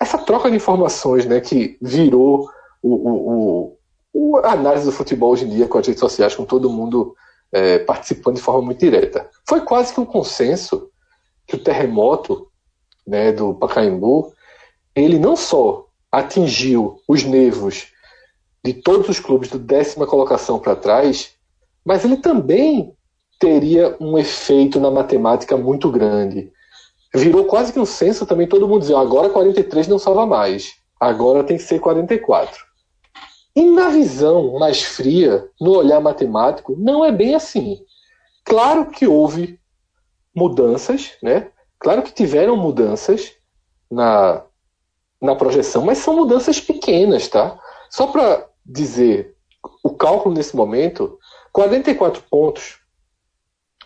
essa 0.00 0.18
troca 0.18 0.50
de 0.50 0.56
informações 0.56 1.26
né, 1.26 1.40
que 1.40 1.76
virou 1.80 2.48
o, 2.82 2.94
o, 2.94 3.78
o, 4.12 4.36
a 4.38 4.52
análise 4.52 4.84
do 4.84 4.92
futebol 4.92 5.32
hoje 5.32 5.44
em 5.44 5.50
dia 5.50 5.66
com 5.66 5.78
as 5.78 5.86
redes 5.86 6.00
sociais, 6.00 6.34
com 6.34 6.44
todo 6.44 6.70
mundo 6.70 7.14
é, 7.52 7.78
participando 7.78 8.36
de 8.36 8.42
forma 8.42 8.62
muito 8.62 8.78
direta. 8.78 9.28
Foi 9.48 9.60
quase 9.60 9.92
que 9.92 10.00
um 10.00 10.04
consenso 10.04 10.90
que 11.46 11.56
o 11.56 11.62
terremoto 11.62 12.48
né, 13.06 13.32
do 13.32 13.54
Pacaembu, 13.54 14.32
ele 14.94 15.18
não 15.18 15.36
só 15.36 15.86
atingiu 16.10 17.00
os 17.08 17.24
nervos 17.24 17.88
de 18.64 18.72
todos 18.72 19.08
os 19.08 19.20
clubes 19.20 19.50
do 19.50 19.58
décima 19.58 20.06
colocação 20.06 20.58
para 20.58 20.76
trás, 20.76 21.32
mas 21.84 22.04
ele 22.04 22.16
também 22.16 22.94
teria 23.38 23.96
um 24.00 24.16
efeito 24.16 24.80
na 24.80 24.90
matemática 24.90 25.56
muito 25.56 25.90
grande. 25.90 26.50
Virou 27.14 27.44
quase 27.44 27.72
que 27.72 27.78
um 27.78 27.84
censo 27.84 28.24
também, 28.24 28.46
todo 28.46 28.66
mundo 28.66 28.80
dizia, 28.80 28.98
agora 28.98 29.28
43 29.28 29.86
não 29.86 29.98
salva 29.98 30.24
mais, 30.24 30.74
agora 30.98 31.44
tem 31.44 31.56
que 31.56 31.62
ser 31.62 31.78
44. 31.78 32.64
E 33.54 33.70
na 33.70 33.88
visão 33.88 34.58
mais 34.58 34.82
fria, 34.82 35.48
no 35.60 35.76
olhar 35.76 36.00
matemático, 36.00 36.74
não 36.76 37.04
é 37.04 37.12
bem 37.12 37.34
assim. 37.34 37.78
Claro 38.44 38.86
que 38.86 39.06
houve 39.06 39.60
mudanças, 40.34 41.12
né? 41.22 41.50
Claro 41.84 42.02
que 42.02 42.14
tiveram 42.14 42.56
mudanças 42.56 43.34
na, 43.90 44.42
na 45.20 45.36
projeção, 45.36 45.84
mas 45.84 45.98
são 45.98 46.16
mudanças 46.16 46.58
pequenas, 46.58 47.28
tá? 47.28 47.60
Só 47.90 48.06
para 48.06 48.48
dizer 48.64 49.36
o 49.82 49.90
cálculo 49.90 50.34
nesse 50.34 50.56
momento, 50.56 51.18
44 51.52 52.22
pontos 52.30 52.78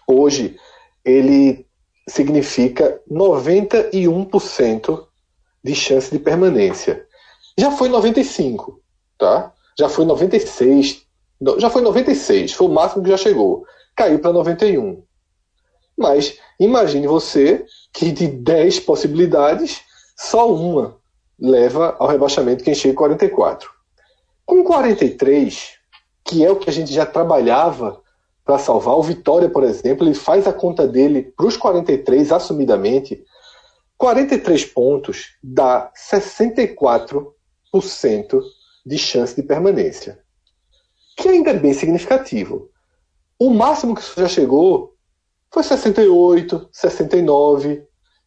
hoje 0.06 0.56
ele 1.04 1.66
significa 2.08 3.02
91% 3.10 5.04
de 5.64 5.74
chance 5.74 6.08
de 6.08 6.20
permanência. 6.20 7.04
Já 7.58 7.72
foi 7.72 7.88
95, 7.88 8.80
tá? 9.18 9.52
Já 9.76 9.88
foi 9.88 10.04
96, 10.04 11.04
já 11.58 11.68
foi 11.68 11.82
96, 11.82 12.52
foi 12.52 12.68
o 12.68 12.70
máximo 12.70 13.02
que 13.02 13.10
já 13.10 13.16
chegou. 13.16 13.66
Caiu 13.96 14.20
para 14.20 14.32
91. 14.32 15.02
Mas 15.98 16.38
imagine 16.60 17.08
você 17.08 17.66
que 17.92 18.12
de 18.12 18.28
10 18.28 18.80
possibilidades, 18.80 19.80
só 20.16 20.52
uma 20.52 20.98
leva 21.38 21.94
ao 21.98 22.08
rebaixamento 22.08 22.64
quem 22.64 22.74
chega 22.74 22.92
em 22.92 22.96
44. 22.96 23.70
Com 24.44 24.64
43, 24.64 25.78
que 26.24 26.44
é 26.44 26.50
o 26.50 26.56
que 26.56 26.68
a 26.68 26.72
gente 26.72 26.92
já 26.92 27.06
trabalhava 27.06 28.02
para 28.44 28.58
salvar, 28.58 28.96
o 28.96 29.02
Vitória, 29.02 29.48
por 29.48 29.62
exemplo, 29.62 30.04
ele 30.06 30.14
faz 30.14 30.46
a 30.46 30.52
conta 30.52 30.86
dele 30.88 31.32
para 31.36 31.46
os 31.46 31.56
43 31.56 32.32
assumidamente. 32.32 33.24
43 33.98 34.64
pontos 34.66 35.36
dá 35.42 35.90
64% 35.94 38.42
de 38.86 38.96
chance 38.96 39.34
de 39.36 39.42
permanência, 39.42 40.20
que 41.16 41.28
ainda 41.28 41.50
é 41.50 41.54
bem 41.54 41.74
significativo. 41.74 42.70
O 43.38 43.50
máximo 43.50 43.94
que 43.94 44.00
isso 44.00 44.18
já 44.18 44.28
chegou 44.28 44.94
foi 45.52 45.62
68, 45.62 46.68
69, 46.72 47.82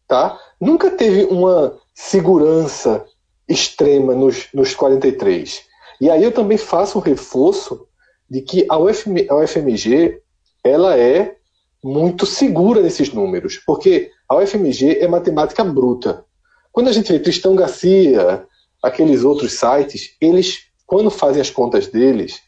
tá? 0.07 0.39
Nunca 0.59 0.91
teve 0.91 1.25
uma 1.25 1.77
segurança 1.93 3.05
extrema 3.47 4.15
nos, 4.15 4.47
nos 4.53 4.73
43. 4.73 5.63
E 5.99 6.09
aí 6.09 6.23
eu 6.23 6.31
também 6.31 6.57
faço 6.57 6.97
um 6.97 7.01
reforço 7.01 7.87
de 8.29 8.41
que 8.41 8.65
a, 8.69 8.77
UFM, 8.77 9.27
a 9.29 9.35
UFMG 9.35 10.21
ela 10.63 10.97
é 10.97 11.35
muito 11.83 12.25
segura 12.25 12.81
nesses 12.81 13.11
números, 13.11 13.57
porque 13.65 14.11
a 14.29 14.37
UFMG 14.37 14.99
é 14.99 15.07
matemática 15.07 15.63
bruta. 15.63 16.23
Quando 16.71 16.87
a 16.87 16.93
gente 16.93 17.11
vê 17.11 17.19
Tristão 17.19 17.55
Garcia, 17.55 18.45
aqueles 18.81 19.23
outros 19.23 19.53
sites, 19.53 20.15
eles, 20.21 20.67
quando 20.85 21.11
fazem 21.11 21.41
as 21.41 21.49
contas 21.49 21.87
deles, 21.87 22.41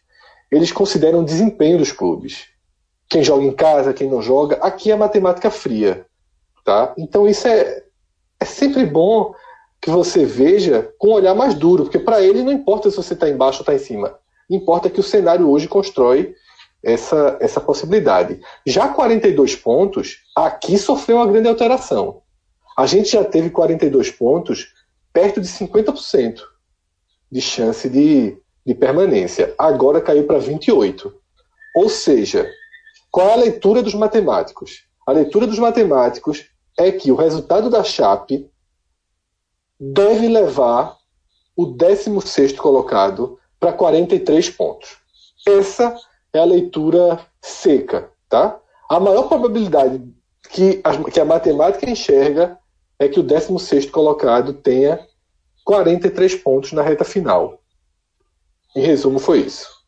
eles 0.52 0.72
consideram 0.72 1.22
o 1.22 1.26
desempenho 1.26 1.78
dos 1.78 1.92
clubes. 1.92 2.46
Quem 3.14 3.24
joga 3.24 3.44
em 3.44 3.52
casa, 3.52 3.94
quem 3.94 4.10
não 4.10 4.24
joga. 4.24 4.56
Aqui 4.56 4.92
é 4.92 4.96
matemática 4.96 5.52
fria. 5.52 6.04
Tá? 6.66 6.96
Então 6.98 7.28
isso 7.28 7.48
é, 7.48 7.84
é 8.40 8.44
sempre 8.44 8.88
bom 8.88 9.36
que 9.80 9.92
você 9.92 10.26
veja 10.26 10.92
com 10.98 11.10
um 11.10 11.14
olhar 11.14 11.36
mais 11.36 11.54
duro, 11.54 11.84
porque 11.84 12.00
para 12.00 12.24
ele 12.24 12.42
não 12.42 12.52
importa 12.52 12.90
se 12.90 12.98
você 12.98 13.14
está 13.14 13.30
embaixo 13.30 13.60
ou 13.60 13.62
está 13.62 13.76
em 13.76 13.78
cima. 13.78 14.18
Importa 14.50 14.90
que 14.90 15.00
o 15.00 15.04
cenário 15.04 15.48
hoje 15.48 15.68
constrói 15.68 16.34
essa, 16.84 17.38
essa 17.40 17.62
possibilidade. 17.62 18.42
Já 18.66 18.88
42 18.88 19.58
pontos, 19.58 20.24
aqui 20.36 20.76
sofreu 20.80 21.18
uma 21.18 21.28
grande 21.28 21.48
alteração. 21.48 22.24
A 22.76 22.88
gente 22.88 23.12
já 23.12 23.24
teve 23.24 23.52
42 23.52 24.10
pontos 24.10 24.74
perto 25.14 25.40
de 25.40 25.48
50% 25.48 26.40
de 27.32 27.42
chance 27.42 27.88
de, 27.88 28.36
de 28.66 28.74
permanência. 28.74 29.54
Agora 29.56 30.02
caiu 30.02 30.26
para 30.26 30.40
28. 30.40 31.14
Ou 31.76 31.90
seja, 31.90 32.50
qual 33.14 33.30
é 33.30 33.34
a 33.34 33.36
leitura 33.36 33.84
dos 33.84 33.94
matemáticos? 33.94 34.88
A 35.06 35.12
leitura 35.12 35.46
dos 35.46 35.60
matemáticos 35.60 36.50
é 36.80 36.92
que 36.92 37.12
o 37.12 37.16
resultado 37.16 37.70
da 37.70 37.84
Chape 37.84 38.50
deve 39.80 40.28
levar 40.28 40.98
o 41.56 41.68
16 41.68 42.54
colocado 42.54 43.38
para 43.60 43.72
43 43.72 44.50
pontos. 44.50 44.98
Essa 45.48 45.96
é 46.34 46.40
a 46.40 46.44
leitura 46.44 47.20
seca, 47.40 48.10
tá? 48.28 48.60
A 48.90 49.00
maior 49.00 49.28
probabilidade 49.28 50.02
que 50.50 50.82
a, 50.84 51.12
que 51.12 51.20
a 51.20 51.26
matemática 51.26 51.88
enxerga 51.88 52.58
é 52.98 53.08
que 53.08 53.20
o 53.20 53.24
16 53.24 53.92
colocado 53.92 54.54
tenha 54.54 55.00
43 55.64 56.34
pontos 56.38 56.72
na 56.72 56.82
reta 56.82 57.04
final. 57.04 57.62
Em 58.76 58.82
resumo, 58.82 59.20
foi 59.20 59.42
isso. 59.42 59.83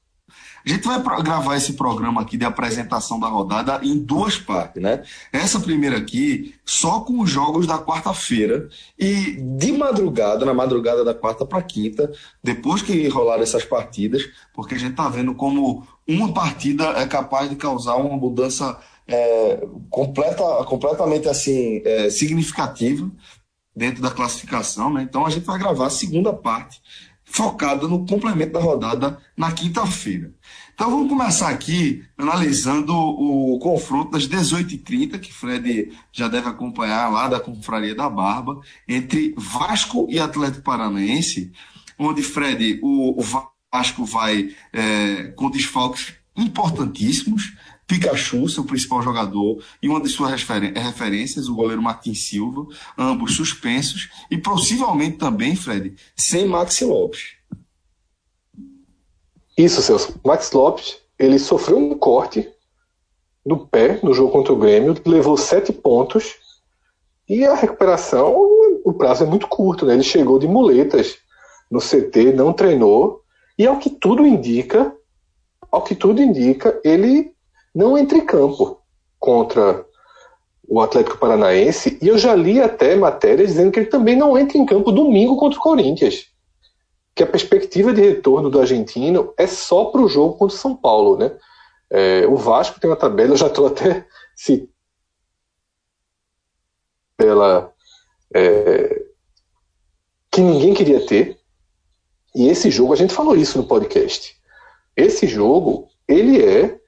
A 0.65 0.69
gente 0.69 0.87
vai 0.87 0.99
gravar 1.21 1.55
esse 1.57 1.73
programa 1.73 2.21
aqui 2.21 2.37
de 2.37 2.43
apresentação 2.43 3.19
da 3.19 3.27
rodada 3.27 3.79
em 3.83 3.99
duas 3.99 4.35
partes, 4.37 4.81
né? 4.81 5.03
Essa 5.31 5.59
primeira 5.59 5.97
aqui, 5.97 6.55
só 6.65 7.01
com 7.01 7.19
os 7.19 7.29
jogos 7.29 7.67
da 7.67 7.77
quarta-feira. 7.77 8.67
E 8.97 9.33
de 9.33 9.71
madrugada, 9.71 10.43
na 10.43 10.55
madrugada 10.55 11.05
da 11.05 11.13
quarta 11.13 11.45
para 11.45 11.61
quinta, 11.61 12.11
depois 12.43 12.81
que 12.81 13.07
rolaram 13.07 13.43
essas 13.43 13.63
partidas, 13.63 14.23
porque 14.55 14.73
a 14.73 14.79
gente 14.79 14.95
tá 14.95 15.07
vendo 15.07 15.35
como 15.35 15.85
uma 16.07 16.33
partida 16.33 16.85
é 16.97 17.05
capaz 17.05 17.47
de 17.47 17.55
causar 17.55 17.95
uma 17.97 18.17
mudança 18.17 18.79
é, 19.07 19.67
completa, 19.91 20.43
completamente 20.65 21.29
assim 21.29 21.81
é, 21.85 22.09
significativa 22.09 23.07
dentro 23.75 24.01
da 24.01 24.09
classificação, 24.09 24.91
né? 24.91 25.03
Então 25.03 25.27
a 25.27 25.29
gente 25.29 25.45
vai 25.45 25.59
gravar 25.59 25.87
a 25.87 25.91
segunda 25.91 26.33
parte 26.33 26.81
focada 27.25 27.87
no 27.87 28.05
complemento 28.05 28.53
da 28.53 28.59
rodada 28.59 29.17
na 29.35 29.51
quinta-feira. 29.51 30.33
Então 30.73 30.89
vamos 30.89 31.09
começar 31.09 31.49
aqui 31.49 32.03
analisando 32.17 32.93
o 32.93 33.57
confronto 33.59 34.11
das 34.11 34.27
18h30, 34.27 35.19
que 35.19 35.33
Fred 35.33 35.91
já 36.11 36.27
deve 36.27 36.47
acompanhar 36.47 37.09
lá 37.09 37.27
da 37.27 37.39
Confraria 37.39 37.95
da 37.95 38.09
Barba, 38.09 38.59
entre 38.87 39.33
Vasco 39.37 40.07
e 40.09 40.19
Atlético 40.19 40.63
Paranaense, 40.63 41.51
onde 41.97 42.21
Fred, 42.21 42.79
o 42.83 43.21
Vasco 43.73 44.05
vai 44.05 44.53
é, 44.71 45.33
com 45.35 45.49
desfalques 45.49 46.13
importantíssimos, 46.35 47.53
Pikachu, 47.87 48.47
seu 48.49 48.63
principal 48.63 49.01
jogador, 49.01 49.63
e 49.81 49.87
uma 49.87 50.01
de 50.01 50.09
suas 50.09 50.31
referências, 50.31 51.47
o 51.47 51.55
goleiro 51.55 51.81
Martin 51.81 52.13
Silva, 52.15 52.65
ambos 52.97 53.35
suspensos, 53.35 54.09
e 54.29 54.37
possivelmente 54.37 55.17
também, 55.17 55.55
Fred, 55.55 55.95
sem 56.15 56.47
Maxi 56.47 56.83
Lopes. 56.83 57.35
Isso, 59.57 59.81
Celso. 59.81 60.19
Max 60.23 60.51
Lopes, 60.51 60.97
ele 61.17 61.39
sofreu 61.39 61.77
um 61.77 61.97
corte 61.97 62.49
no 63.45 63.67
pé 63.67 63.99
no 64.03 64.13
jogo 64.13 64.31
contra 64.31 64.51
o 64.51 64.57
Grêmio, 64.57 64.95
levou 65.05 65.37
sete 65.37 65.71
pontos, 65.71 66.35
e 67.29 67.45
a 67.45 67.55
recuperação, 67.55 68.35
o 68.83 68.93
prazo 68.93 69.23
é 69.23 69.27
muito 69.27 69.47
curto, 69.47 69.85
né? 69.85 69.93
Ele 69.93 70.03
chegou 70.03 70.37
de 70.37 70.47
muletas 70.47 71.17
no 71.71 71.79
CT, 71.79 72.33
não 72.33 72.51
treinou, 72.51 73.21
e 73.57 73.65
ao 73.65 73.79
que 73.79 73.89
tudo 73.89 74.25
indica, 74.25 74.93
ao 75.71 75.83
que 75.83 75.95
tudo 75.95 76.21
indica, 76.21 76.79
ele 76.83 77.34
não 77.75 77.97
entra 77.97 78.17
em 78.17 78.25
campo 78.25 78.81
contra 79.19 79.85
o 80.67 80.79
Atlético 80.79 81.17
Paranaense. 81.17 81.99
E 82.01 82.07
eu 82.07 82.17
já 82.17 82.33
li 82.33 82.61
até 82.61 82.95
matérias 82.95 83.49
dizendo 83.49 83.71
que 83.71 83.79
ele 83.79 83.89
também 83.89 84.15
não 84.15 84.37
entra 84.37 84.57
em 84.57 84.65
campo 84.65 84.93
domingo 84.93 85.35
contra 85.35 85.59
o 85.59 85.61
Corinthians. 85.61 86.27
Que 87.13 87.23
a 87.23 87.27
perspectiva 87.27 87.93
de 87.93 88.01
retorno 88.01 88.49
do 88.49 88.59
argentino 88.59 89.33
é 89.37 89.45
só 89.45 89.85
para 89.85 90.01
o 90.01 90.07
jogo 90.07 90.37
contra 90.37 90.55
o 90.55 90.59
São 90.59 90.75
Paulo, 90.75 91.17
né? 91.17 91.37
É, 91.89 92.25
o 92.27 92.35
Vasco 92.35 92.79
tem 92.79 92.89
uma 92.89 92.95
tabela, 92.95 93.33
eu 93.33 93.37
já 93.37 93.47
estou 93.47 93.67
até 93.67 94.07
se 94.35 94.69
pela 97.17 97.71
é, 98.33 99.05
que 100.31 100.41
ninguém 100.41 100.73
queria 100.73 101.05
ter. 101.05 101.39
E 102.33 102.49
esse 102.49 102.69
jogo, 102.69 102.93
a 102.93 102.97
gente 102.97 103.13
falou 103.13 103.35
isso 103.35 103.57
no 103.57 103.67
podcast. 103.67 104.35
Esse 104.95 105.25
jogo, 105.25 105.87
ele 106.07 106.41
é 106.41 106.79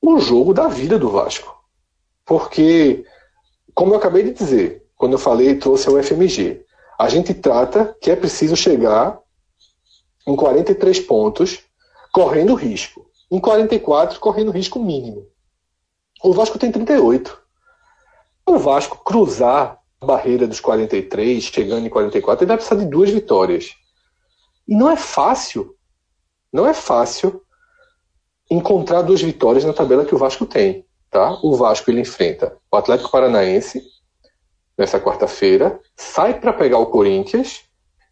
o 0.00 0.18
jogo 0.18 0.54
da 0.54 0.66
vida 0.66 0.98
do 0.98 1.10
Vasco. 1.10 1.54
Porque, 2.24 3.04
como 3.74 3.92
eu 3.92 3.98
acabei 3.98 4.22
de 4.22 4.32
dizer, 4.32 4.86
quando 4.96 5.12
eu 5.12 5.18
falei, 5.18 5.56
trouxe 5.56 5.88
ao 5.88 6.02
FMG. 6.02 6.64
A 6.98 7.08
gente 7.08 7.34
trata 7.34 7.96
que 8.00 8.10
é 8.10 8.16
preciso 8.16 8.56
chegar 8.56 9.18
em 10.26 10.36
43 10.36 11.00
pontos, 11.00 11.60
correndo 12.12 12.54
risco. 12.54 13.10
Em 13.30 13.40
44, 13.40 14.20
correndo 14.20 14.50
risco 14.50 14.78
mínimo. 14.78 15.26
O 16.22 16.32
Vasco 16.32 16.58
tem 16.58 16.70
38. 16.70 17.40
O 18.46 18.58
Vasco 18.58 19.02
cruzar 19.04 19.80
a 20.00 20.06
barreira 20.06 20.46
dos 20.46 20.60
43, 20.60 21.42
chegando 21.44 21.86
em 21.86 21.90
44, 21.90 22.44
ele 22.44 22.48
vai 22.48 22.56
precisar 22.56 22.76
de 22.76 22.86
duas 22.86 23.10
vitórias. 23.10 23.74
E 24.66 24.74
não 24.74 24.90
é 24.90 24.96
fácil, 24.96 25.74
não 26.52 26.66
é 26.66 26.74
fácil 26.74 27.42
encontrar 28.50 29.02
duas 29.02 29.22
vitórias 29.22 29.64
na 29.64 29.72
tabela 29.72 30.04
que 30.04 30.14
o 30.14 30.18
Vasco 30.18 30.44
tem. 30.44 30.84
Tá? 31.08 31.38
O 31.42 31.54
Vasco 31.54 31.90
ele 31.90 32.00
enfrenta 32.00 32.56
o 32.70 32.76
Atlético 32.76 33.10
Paranaense 33.10 33.82
nessa 34.76 35.00
quarta-feira, 35.00 35.78
sai 35.96 36.40
para 36.40 36.52
pegar 36.52 36.78
o 36.78 36.86
Corinthians, 36.86 37.64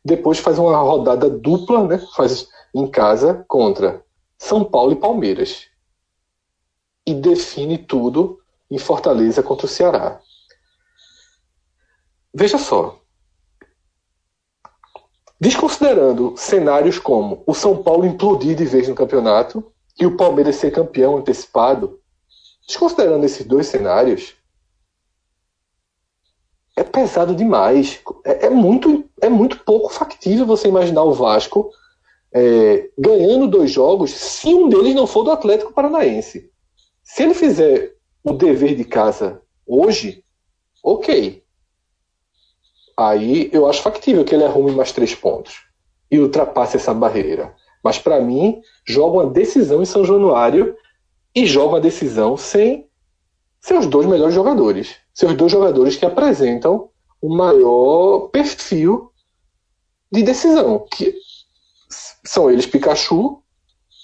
depois 0.05 0.39
faz 0.39 0.59
uma 0.59 0.77
rodada 0.77 1.31
dupla, 1.31 1.87
né? 1.87 1.99
faz 2.15 2.49
em 2.75 2.87
casa 2.87 3.45
contra 3.49 4.05
São 4.37 4.65
Paulo 4.65 4.93
e 4.93 4.97
Palmeiras. 4.97 5.67
E 7.07 7.15
define 7.15 7.79
tudo 7.79 8.39
em 8.71 8.79
Fortaleza 8.79 9.43
contra 9.43 9.67
o 9.67 9.69
Ceará. 9.69 10.21
Veja 12.35 12.59
só. 12.59 13.01
Desconsiderando 15.41 16.35
cenários 16.37 16.99
como 16.99 17.43
o 17.47 17.55
São 17.55 17.83
Paulo 17.83 18.05
implodir 18.05 18.57
de 18.57 18.65
vez 18.65 18.89
no 18.89 18.95
campeonato 18.95 19.73
e 19.99 20.07
o 20.07 20.17
Palmeiras 20.17 20.57
ser 20.57 20.71
campeão 20.71 21.17
antecipado, 21.17 22.01
desconsiderando 22.67 23.25
esses 23.27 23.45
dois 23.45 23.67
cenários, 23.67 24.35
é 26.77 26.85
pesado 26.85 27.35
demais. 27.35 28.01
É, 28.25 28.47
é 28.47 28.51
muito, 28.51 29.05
é 29.21 29.29
muito 29.29 29.59
pouco 29.65 29.93
factível 29.93 30.47
você 30.47 30.69
imaginar 30.69 31.03
o 31.03 31.13
Vasco 31.13 31.71
é, 32.33 32.89
ganhando 32.97 33.49
dois 33.49 33.71
jogos 33.71 34.13
se 34.13 34.55
um 34.55 34.69
deles 34.69 34.95
não 34.95 35.07
for 35.07 35.25
do 35.25 35.31
Atlético 35.31 35.73
Paranaense. 35.73 36.51
Se 37.03 37.23
ele 37.23 37.35
fizer 37.35 37.95
o 38.23 38.33
dever 38.33 38.77
de 38.77 38.85
casa 38.85 39.43
hoje, 39.67 40.23
ok. 40.83 41.43
Aí 42.97 43.51
eu 43.53 43.69
acho 43.69 43.83
factível 43.83 44.25
que 44.25 44.35
ele 44.35 44.45
arrume 44.45 44.73
mais 44.73 44.93
três 44.93 45.15
pontos 45.15 45.63
e 46.11 46.19
ultrapasse 46.19 46.77
essa 46.77 46.93
barreira. 46.93 47.55
Mas 47.89 47.99
para 47.99 48.21
mim, 48.21 48.61
joga 48.85 49.17
uma 49.17 49.31
decisão 49.31 49.81
em 49.81 49.87
São 49.87 50.05
Januário 50.05 50.77
e 51.35 51.47
joga 51.47 51.77
uma 51.77 51.81
decisão 51.81 52.37
sem 52.37 52.87
seus 53.63 53.87
dois 53.87 54.07
melhores 54.07 54.35
jogadores. 54.35 54.97
Seus 55.15 55.33
dois 55.33 55.51
jogadores 55.51 55.97
que 55.97 56.05
apresentam 56.05 56.91
o 57.19 57.35
maior 57.35 58.29
perfil 58.29 59.11
de 60.13 60.23
decisão, 60.23 60.87
que 60.93 61.15
são 62.23 62.51
eles 62.51 62.67
Pikachu 62.67 63.43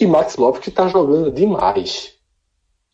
e 0.00 0.06
Max 0.06 0.36
Lopes, 0.36 0.62
que 0.62 0.70
está 0.70 0.88
jogando 0.88 1.30
demais. 1.30 2.14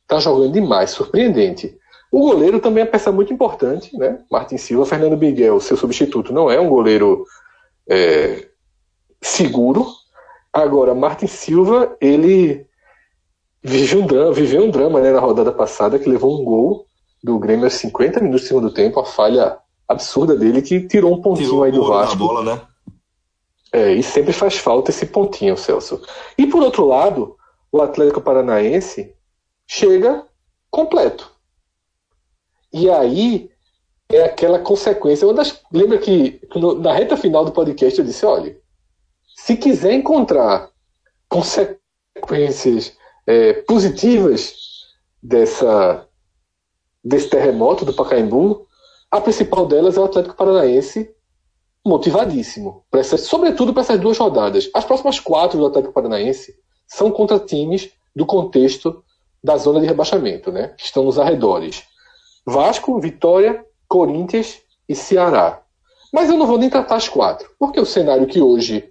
Está 0.03 0.19
jogando 0.19 0.53
demais, 0.53 0.91
surpreendente. 0.91 1.79
O 2.11 2.19
goleiro 2.19 2.59
também 2.59 2.83
é 2.83 2.87
peça 2.87 3.13
muito 3.13 3.33
importante, 3.33 3.97
né? 3.97 4.25
Martin 4.29 4.57
Silva, 4.57 4.85
Fernando 4.87 5.17
Miguel, 5.17 5.61
seu 5.61 5.77
substituto, 5.77 6.33
não 6.33 6.51
é 6.51 6.59
um 6.59 6.69
goleiro 6.69 7.25
é, 7.89 8.49
seguro, 9.23 10.00
Agora, 10.53 10.95
Martin 10.95 11.27
Silva, 11.27 11.97
ele 12.01 12.67
viveu 13.63 14.03
um 14.03 14.07
drama, 14.07 14.33
viveu 14.33 14.65
um 14.65 14.71
drama 14.71 15.01
né, 15.01 15.13
na 15.13 15.21
rodada 15.21 15.53
passada, 15.53 15.99
que 15.99 16.09
levou 16.09 16.41
um 16.41 16.45
gol 16.45 16.87
do 17.23 17.39
Grêmio 17.39 17.65
aos 17.65 17.75
50 17.75 18.21
minutos 18.21 18.43
do 18.43 18.49
segundo 18.49 18.73
tempo, 18.73 18.99
a 18.99 19.05
falha 19.05 19.59
absurda 19.87 20.37
dele, 20.37 20.63
que 20.63 20.87
tirou 20.87 21.13
um 21.13 21.21
pontinho 21.21 21.49
tirou 21.49 21.65
aí 21.65 21.73
do 21.73 21.87
Vasco. 21.87 22.17
Bola, 22.17 22.43
né? 22.43 22.63
É, 23.73 23.93
e 23.93 24.03
sempre 24.03 24.33
faz 24.33 24.57
falta 24.57 24.91
esse 24.91 25.07
pontinho, 25.07 25.57
Celso. 25.57 26.01
E 26.37 26.47
por 26.47 26.63
outro 26.63 26.85
lado, 26.87 27.37
o 27.71 27.81
Atlético 27.81 28.21
Paranaense 28.21 29.15
chega 29.67 30.27
completo. 30.71 31.31
E 32.73 32.91
aí 32.91 33.51
é 34.11 34.25
aquela 34.25 34.59
consequência. 34.59 35.33
Das, 35.33 35.61
lembra 35.73 35.99
que 35.99 36.41
na 36.81 36.93
reta 36.93 37.17
final 37.17 37.45
do 37.45 37.53
podcast 37.53 37.99
eu 37.99 38.05
disse: 38.05 38.27
olha, 38.27 38.60
se 39.45 39.57
quiser 39.57 39.95
encontrar 39.95 40.71
consequências 41.27 42.95
é, 43.27 43.55
positivas 43.63 44.55
dessa, 45.23 46.07
desse 47.03 47.31
terremoto 47.31 47.87
do 47.87 47.95
Pacaembu, 47.95 48.67
a 49.11 49.19
principal 49.19 49.67
delas 49.67 49.97
é 49.97 50.01
o 50.01 50.05
Atlético 50.05 50.37
Paranaense 50.37 51.11
motivadíssimo, 51.85 52.85
pra 52.91 53.01
essas, 53.01 53.23
sobretudo 53.23 53.73
para 53.73 53.81
essas 53.81 53.99
duas 53.99 54.19
rodadas. 54.19 54.71
As 54.75 54.85
próximas 54.85 55.19
quatro 55.19 55.59
do 55.59 55.67
Atlético 55.67 55.95
Paranaense 55.95 56.55
são 56.87 57.11
contra 57.11 57.39
times 57.39 57.91
do 58.15 58.27
contexto 58.27 59.03
da 59.43 59.57
zona 59.57 59.81
de 59.81 59.87
rebaixamento, 59.87 60.53
né? 60.53 60.75
que 60.77 60.85
estão 60.85 61.03
nos 61.03 61.19
arredores. 61.19 61.83
Vasco, 62.45 63.01
Vitória, 63.01 63.65
Corinthians 63.89 64.61
e 64.87 64.95
Ceará. 64.95 65.63
Mas 66.13 66.29
eu 66.29 66.37
não 66.37 66.47
vou 66.47 66.59
nem 66.59 66.69
tratar 66.69 66.97
as 66.97 67.09
quatro, 67.09 67.51
porque 67.59 67.81
o 67.81 67.87
cenário 67.87 68.27
que 68.27 68.43
hoje 68.43 68.90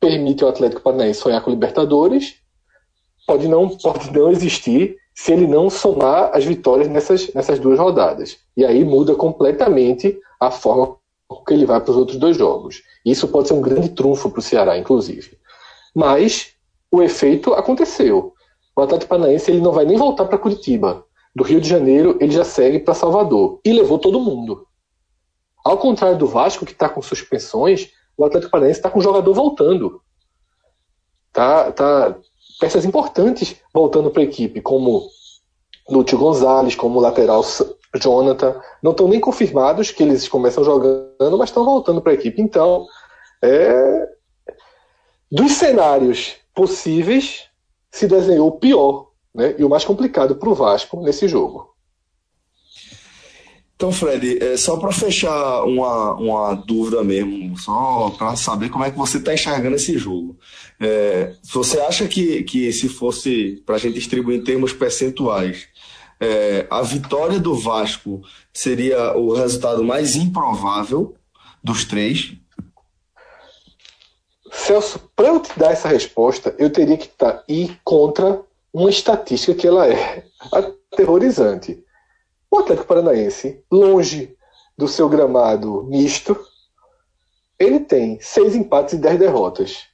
permite 0.00 0.42
ao 0.42 0.50
Atlético 0.50 0.82
Paranaense 0.82 1.20
sonhar 1.20 1.42
com 1.42 1.50
Libertadores, 1.50 2.36
pode 3.26 3.48
não, 3.48 3.68
pode 3.68 4.12
não 4.12 4.30
existir 4.30 4.96
se 5.14 5.32
ele 5.32 5.46
não 5.46 5.70
somar 5.70 6.30
as 6.34 6.44
vitórias 6.44 6.88
nessas, 6.88 7.32
nessas 7.32 7.58
duas 7.58 7.78
rodadas. 7.78 8.38
E 8.56 8.64
aí 8.64 8.84
muda 8.84 9.14
completamente 9.14 10.18
a 10.38 10.50
forma 10.50 10.96
que 11.46 11.54
ele 11.54 11.66
vai 11.66 11.80
para 11.80 11.90
os 11.90 11.96
outros 11.96 12.18
dois 12.18 12.36
jogos. 12.36 12.82
Isso 13.04 13.26
pode 13.28 13.48
ser 13.48 13.54
um 13.54 13.60
grande 13.60 13.88
trunfo 13.90 14.30
para 14.30 14.40
o 14.40 14.42
Ceará, 14.42 14.76
inclusive. 14.76 15.38
Mas 15.94 16.52
o 16.92 17.02
efeito 17.02 17.54
aconteceu. 17.54 18.34
O 18.76 18.82
Atlético 18.82 19.08
Paranaense 19.08 19.50
ele 19.50 19.60
não 19.60 19.72
vai 19.72 19.86
nem 19.86 19.96
voltar 19.96 20.26
para 20.26 20.38
Curitiba. 20.38 21.04
Do 21.34 21.42
Rio 21.42 21.60
de 21.60 21.68
Janeiro 21.68 22.18
ele 22.20 22.32
já 22.32 22.44
segue 22.44 22.78
para 22.78 22.94
Salvador 22.94 23.60
e 23.64 23.72
levou 23.72 23.98
todo 23.98 24.20
mundo. 24.20 24.66
Ao 25.64 25.78
contrário 25.78 26.18
do 26.18 26.26
Vasco, 26.26 26.64
que 26.64 26.72
está 26.72 26.88
com 26.88 27.02
suspensões, 27.02 27.90
o 28.16 28.24
Atlético 28.24 28.50
Paranaense 28.50 28.78
está 28.78 28.90
com 28.90 28.98
o 28.98 29.02
jogador 29.02 29.32
voltando. 29.34 30.00
Tá, 31.32 31.70
tá 31.72 32.16
peças 32.58 32.84
importantes 32.84 33.56
voltando 33.72 34.10
para 34.10 34.22
a 34.22 34.24
equipe, 34.24 34.60
como 34.60 35.06
Lúcio 35.88 36.18
Gonzalez, 36.18 36.74
como 36.74 37.00
lateral 37.00 37.44
Jonathan. 37.94 38.60
Não 38.82 38.92
estão 38.92 39.08
nem 39.08 39.20
confirmados 39.20 39.90
que 39.90 40.02
eles 40.02 40.28
começam 40.28 40.64
jogando, 40.64 41.38
mas 41.38 41.50
estão 41.50 41.64
voltando 41.64 42.00
para 42.00 42.12
a 42.12 42.14
equipe. 42.14 42.40
Então, 42.40 42.86
é... 43.42 44.08
dos 45.30 45.52
cenários 45.52 46.36
possíveis, 46.54 47.44
se 47.90 48.06
desenhou 48.06 48.48
o 48.48 48.58
pior 48.58 49.10
né, 49.34 49.54
e 49.58 49.64
o 49.64 49.68
mais 49.68 49.84
complicado 49.84 50.36
para 50.36 50.48
o 50.48 50.54
Vasco 50.54 51.00
nesse 51.02 51.28
jogo. 51.28 51.75
Então, 53.76 53.92
Fred, 53.92 54.42
é 54.42 54.56
só 54.56 54.78
para 54.78 54.90
fechar 54.90 55.62
uma, 55.64 56.14
uma 56.14 56.54
dúvida 56.54 57.04
mesmo, 57.04 57.58
só 57.58 58.08
para 58.16 58.34
saber 58.34 58.70
como 58.70 58.84
é 58.84 58.90
que 58.90 58.96
você 58.96 59.18
está 59.18 59.34
enxergando 59.34 59.76
esse 59.76 59.98
jogo. 59.98 60.38
É, 60.80 61.34
você 61.52 61.78
acha 61.80 62.08
que, 62.08 62.42
que 62.44 62.72
se 62.72 62.88
fosse 62.88 63.62
para 63.66 63.76
a 63.76 63.78
gente 63.78 63.94
distribuir 63.94 64.38
em 64.38 64.44
termos 64.44 64.72
percentuais, 64.72 65.68
é, 66.18 66.66
a 66.70 66.80
vitória 66.80 67.38
do 67.38 67.54
Vasco 67.54 68.22
seria 68.50 69.14
o 69.14 69.34
resultado 69.34 69.84
mais 69.84 70.16
improvável 70.16 71.14
dos 71.62 71.84
três? 71.84 72.32
Celso, 74.50 75.10
para 75.14 75.28
eu 75.28 75.40
te 75.40 75.50
dar 75.58 75.72
essa 75.72 75.88
resposta, 75.88 76.54
eu 76.58 76.70
teria 76.70 76.96
que 76.96 77.08
tá, 77.08 77.44
ir 77.46 77.78
contra 77.84 78.40
uma 78.72 78.88
estatística 78.88 79.54
que 79.54 79.66
ela 79.66 79.86
é 79.86 80.24
aterrorizante. 80.50 81.84
O 82.56 82.60
Atlético 82.60 82.88
Paranaense, 82.88 83.62
longe 83.70 84.34
do 84.78 84.88
seu 84.88 85.10
gramado 85.10 85.84
misto, 85.84 86.34
ele 87.58 87.80
tem 87.80 88.18
seis 88.18 88.56
empates 88.56 88.94
e 88.94 88.96
dez 88.96 89.18
derrotas. 89.18 89.84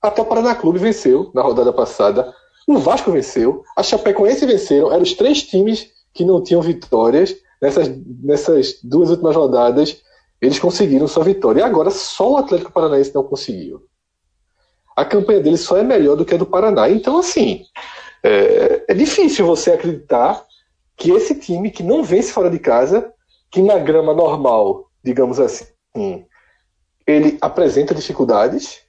Até 0.00 0.20
o 0.20 0.26
Paraná 0.26 0.54
Clube 0.54 0.78
venceu 0.78 1.30
na 1.34 1.40
rodada 1.40 1.72
passada. 1.72 2.34
O 2.68 2.76
Vasco 2.76 3.10
venceu. 3.10 3.64
A 3.74 3.82
Chapecoense 3.82 4.44
venceram. 4.44 4.92
Eram 4.92 5.02
os 5.02 5.14
três 5.14 5.42
times 5.42 5.88
que 6.12 6.22
não 6.22 6.42
tinham 6.42 6.60
vitórias. 6.60 7.34
Nessas, 7.62 7.90
nessas 8.22 8.78
duas 8.82 9.08
últimas 9.08 9.34
rodadas, 9.34 10.02
eles 10.38 10.58
conseguiram 10.58 11.08
sua 11.08 11.24
vitória. 11.24 11.60
E 11.60 11.64
agora 11.64 11.90
só 11.90 12.32
o 12.32 12.36
Atlético 12.36 12.72
Paranaense 12.72 13.14
não 13.14 13.24
conseguiu. 13.24 13.86
A 14.94 15.02
campanha 15.02 15.40
dele 15.40 15.56
só 15.56 15.78
é 15.78 15.82
melhor 15.82 16.16
do 16.16 16.26
que 16.26 16.34
a 16.34 16.38
do 16.38 16.44
Paraná. 16.44 16.90
Então, 16.90 17.18
assim, 17.18 17.64
é, 18.22 18.84
é 18.86 18.94
difícil 18.94 19.46
você 19.46 19.72
acreditar 19.72 20.44
que 21.02 21.10
esse 21.10 21.34
time 21.34 21.68
que 21.68 21.82
não 21.82 22.04
vence 22.04 22.32
fora 22.32 22.48
de 22.48 22.60
casa, 22.60 23.12
que 23.50 23.60
na 23.60 23.76
grama 23.76 24.14
normal, 24.14 24.88
digamos 25.02 25.40
assim, 25.40 25.66
ele 27.04 27.36
apresenta 27.40 27.92
dificuldades. 27.92 28.82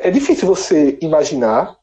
É 0.00 0.10
difícil 0.10 0.48
você 0.48 0.98
imaginar 1.00 1.76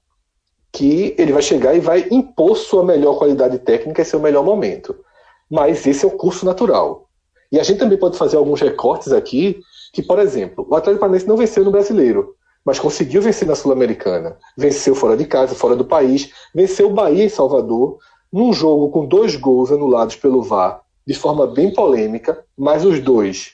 que 0.73 1.15
ele 1.17 1.31
vai 1.31 1.41
chegar 1.41 1.73
e 1.73 1.79
vai 1.79 2.05
impor 2.11 2.57
sua 2.57 2.83
melhor 2.83 3.17
qualidade 3.17 3.59
técnica 3.59 4.01
e 4.01 4.05
seu 4.05 4.19
melhor 4.19 4.43
momento. 4.43 4.93
Mas 5.49 5.87
esse 5.87 6.03
é 6.03 6.07
o 6.09 6.11
curso 6.11 6.45
natural. 6.45 7.07
E 7.49 7.57
a 7.57 7.63
gente 7.63 7.79
também 7.79 7.97
pode 7.97 8.17
fazer 8.17 8.35
alguns 8.35 8.59
recortes 8.59 9.13
aqui, 9.13 9.61
que, 9.93 10.03
por 10.03 10.19
exemplo, 10.19 10.67
o 10.69 10.75
Atlético 10.75 10.99
Paranaense 10.99 11.29
não 11.29 11.37
venceu 11.37 11.63
no 11.63 11.71
Brasileiro, 11.71 12.35
mas 12.65 12.77
conseguiu 12.77 13.21
vencer 13.21 13.47
na 13.47 13.55
Sul-Americana. 13.55 14.37
Venceu 14.57 14.93
fora 14.95 15.15
de 15.15 15.23
casa, 15.23 15.55
fora 15.55 15.77
do 15.77 15.85
país, 15.85 16.29
venceu 16.53 16.89
o 16.89 16.93
Bahia 16.93 17.23
em 17.23 17.29
Salvador, 17.29 17.99
num 18.33 18.51
jogo 18.51 18.89
com 18.89 19.05
dois 19.05 19.35
gols 19.35 19.71
anulados 19.71 20.15
pelo 20.15 20.41
VAR, 20.41 20.81
de 21.05 21.13
forma 21.13 21.45
bem 21.45 21.71
polêmica, 21.71 22.43
mas 22.57 22.83
os 22.83 22.99
dois. 22.99 23.53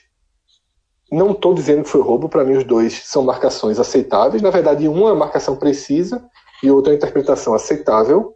Não 1.12 1.32
estou 1.32 1.52
dizendo 1.52 1.82
que 1.82 1.90
foi 1.90 2.00
roubo, 2.00 2.30
para 2.30 2.44
mim 2.44 2.56
os 2.56 2.64
dois 2.64 3.02
são 3.04 3.22
marcações 3.22 3.78
aceitáveis. 3.78 4.40
Na 4.40 4.48
verdade, 4.48 4.88
uma 4.88 5.10
é 5.10 5.14
marcação 5.14 5.54
precisa 5.54 6.24
e 6.62 6.70
outra 6.70 6.94
é 6.94 6.96
interpretação 6.96 7.52
aceitável. 7.52 8.34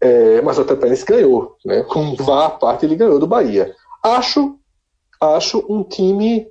É, 0.00 0.42
mas 0.42 0.58
o 0.58 0.62
Atlético 0.62 1.12
ganhou, 1.12 1.56
né? 1.64 1.82
Com 1.84 2.16
VAR 2.16 2.46
à 2.46 2.50
parte, 2.50 2.84
ele 2.84 2.96
ganhou 2.96 3.18
do 3.18 3.26
Bahia. 3.26 3.74
Acho, 4.02 4.58
acho 5.20 5.64
um 5.68 5.84
time 5.84 6.46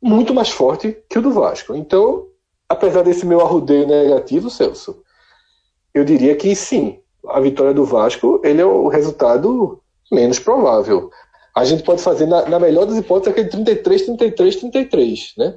muito 0.00 0.34
mais 0.34 0.48
forte 0.48 0.96
que 1.08 1.18
o 1.18 1.22
do 1.22 1.30
Vasco. 1.30 1.74
Então, 1.74 2.26
apesar 2.68 3.02
desse 3.02 3.26
meu 3.26 3.40
arrudeio 3.40 3.86
negativo, 3.86 4.48
Celso, 4.48 5.02
eu 5.92 6.04
diria 6.04 6.34
que 6.34 6.54
sim, 6.56 7.01
a 7.28 7.40
vitória 7.40 7.74
do 7.74 7.84
Vasco 7.84 8.40
ele 8.44 8.60
é 8.60 8.66
o 8.66 8.88
resultado 8.88 9.80
menos 10.10 10.38
provável. 10.38 11.10
A 11.54 11.64
gente 11.64 11.82
pode 11.82 12.02
fazer, 12.02 12.26
na, 12.26 12.48
na 12.48 12.58
melhor 12.58 12.86
das 12.86 12.96
hipóteses, 12.96 13.32
aquele 13.32 13.48
33, 13.48 14.02
33, 14.02 14.56
33, 14.56 15.34
né? 15.36 15.54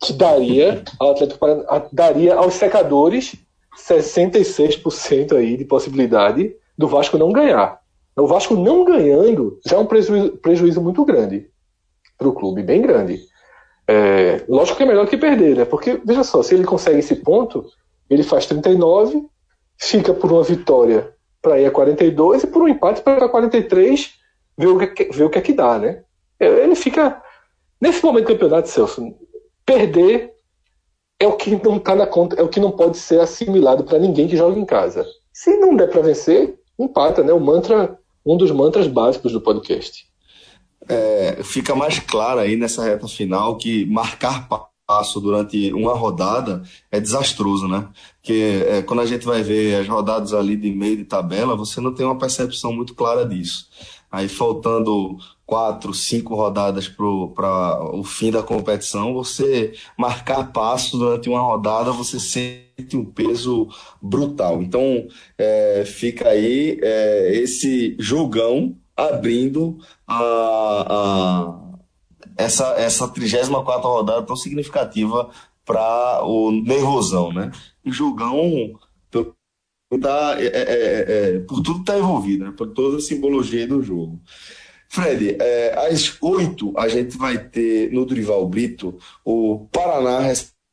Que 0.00 0.12
daria 0.12 0.82
ao 0.98 1.10
Atlético 1.12 1.38
Paranaense, 1.38 1.88
daria 1.92 2.34
aos 2.34 2.54
secadores 2.54 3.34
66% 3.76 5.36
aí 5.36 5.56
de 5.56 5.64
possibilidade 5.64 6.54
do 6.76 6.88
Vasco 6.88 7.16
não 7.16 7.32
ganhar. 7.32 7.80
O 8.16 8.26
Vasco 8.26 8.54
não 8.56 8.84
ganhando 8.84 9.58
já 9.64 9.76
é 9.76 9.78
um 9.78 9.86
prejuízo, 9.86 10.36
prejuízo 10.38 10.80
muito 10.80 11.04
grande 11.04 11.48
para 12.18 12.28
o 12.28 12.32
clube, 12.32 12.62
bem 12.62 12.82
grande. 12.82 13.20
É, 13.88 14.44
lógico 14.48 14.76
que 14.76 14.82
é 14.82 14.86
melhor 14.86 15.06
que 15.06 15.16
perder, 15.16 15.56
né? 15.56 15.64
Porque, 15.64 16.00
veja 16.04 16.22
só, 16.22 16.42
se 16.42 16.54
ele 16.54 16.64
consegue 16.64 16.98
esse 16.98 17.16
ponto, 17.16 17.64
ele 18.08 18.22
faz 18.22 18.46
39, 18.46 19.26
fica 19.80 20.12
por 20.12 20.30
uma 20.30 20.42
vitória 20.42 21.12
para 21.40 21.58
ir 21.58 21.66
a 21.66 21.70
42 21.70 22.44
e 22.44 22.46
por 22.46 22.62
um 22.62 22.68
empate 22.68 23.00
para 23.00 23.16
ir 23.16 23.24
a 23.24 23.28
43, 23.28 24.14
ver 24.56 24.66
o 24.66 24.78
que, 24.78 25.04
ver 25.10 25.24
o 25.24 25.30
que 25.30 25.38
é 25.38 25.42
que 25.42 25.54
dá, 25.54 25.78
né? 25.78 26.02
É, 26.38 26.46
ele 26.46 26.74
fica. 26.74 27.20
Nesse 27.80 28.04
momento 28.04 28.26
do 28.26 28.32
campeonato, 28.34 28.68
Celso, 28.68 29.14
perder 29.64 30.34
é 31.18 31.26
o 31.26 31.32
que 31.32 31.50
não 31.50 31.78
tá 31.78 31.94
na 31.94 32.06
conta, 32.06 32.36
é 32.38 32.42
o 32.42 32.48
que 32.48 32.60
não 32.60 32.70
pode 32.70 32.98
ser 32.98 33.20
assimilado 33.20 33.84
para 33.84 33.98
ninguém 33.98 34.28
que 34.28 34.36
joga 34.36 34.58
em 34.58 34.66
casa. 34.66 35.06
Se 35.32 35.56
não 35.56 35.74
der 35.74 35.88
para 35.88 36.02
vencer, 36.02 36.58
empata, 36.78 37.22
né? 37.22 37.32
O 37.32 37.40
mantra, 37.40 37.98
um 38.24 38.36
dos 38.36 38.50
mantras 38.50 38.86
básicos 38.86 39.32
do 39.32 39.40
podcast. 39.40 40.06
É, 40.88 41.42
fica 41.42 41.74
mais 41.74 41.98
claro 41.98 42.40
aí 42.40 42.56
nessa 42.56 42.82
reta 42.82 43.08
final 43.08 43.56
que 43.56 43.86
marcar 43.86 44.46
passo 44.90 45.20
durante 45.20 45.72
uma 45.72 45.94
rodada 45.94 46.64
é 46.90 46.98
desastroso, 46.98 47.68
né? 47.68 47.86
Porque 48.20 48.64
é, 48.66 48.82
quando 48.82 48.98
a 48.98 49.06
gente 49.06 49.24
vai 49.24 49.40
ver 49.40 49.76
as 49.76 49.86
rodadas 49.86 50.34
ali 50.34 50.56
de 50.56 50.72
meio 50.72 50.96
de 50.96 51.04
tabela, 51.04 51.54
você 51.54 51.80
não 51.80 51.94
tem 51.94 52.04
uma 52.04 52.18
percepção 52.18 52.72
muito 52.72 52.92
clara 52.92 53.24
disso. 53.24 53.68
Aí 54.10 54.28
faltando 54.28 55.16
quatro, 55.46 55.94
cinco 55.94 56.34
rodadas 56.34 56.88
para 56.88 57.06
o 57.06 58.02
fim 58.02 58.32
da 58.32 58.42
competição, 58.42 59.14
você 59.14 59.74
marcar 59.96 60.52
passo 60.52 60.98
durante 60.98 61.28
uma 61.28 61.40
rodada, 61.40 61.92
você 61.92 62.18
sente 62.18 62.96
um 62.96 63.04
peso 63.04 63.68
brutal. 64.02 64.60
Então 64.60 65.06
é, 65.38 65.84
fica 65.86 66.30
aí 66.30 66.80
é, 66.82 67.36
esse 67.36 67.94
jogão 68.00 68.74
abrindo 68.96 69.78
a, 70.08 70.84
a 70.88 71.69
essa, 72.40 72.74
essa 72.74 73.08
34 73.08 73.88
rodada 73.88 74.22
tão 74.22 74.36
significativa 74.36 75.30
para 75.64 76.24
o 76.24 76.50
nervosão, 76.50 77.32
né? 77.32 77.50
O 77.84 77.92
jogão 77.92 78.72
tá, 79.98 80.36
é, 80.38 80.46
é, 80.46 80.62
é, 80.62 81.36
é, 81.36 81.38
por 81.40 81.62
tudo 81.62 81.80
está 81.80 81.98
envolvido, 81.98 82.44
né? 82.44 82.54
por 82.56 82.68
toda 82.68 82.98
a 82.98 83.00
simbologia 83.00 83.66
do 83.66 83.82
jogo. 83.82 84.20
Fred, 84.88 85.36
é, 85.40 85.88
às 85.88 86.16
8 86.20 86.74
a 86.76 86.88
gente 86.88 87.16
vai 87.16 87.38
ter 87.38 87.92
no 87.92 88.04
Durival 88.04 88.46
Brito 88.46 88.98
o 89.24 89.68
Paraná 89.72 90.20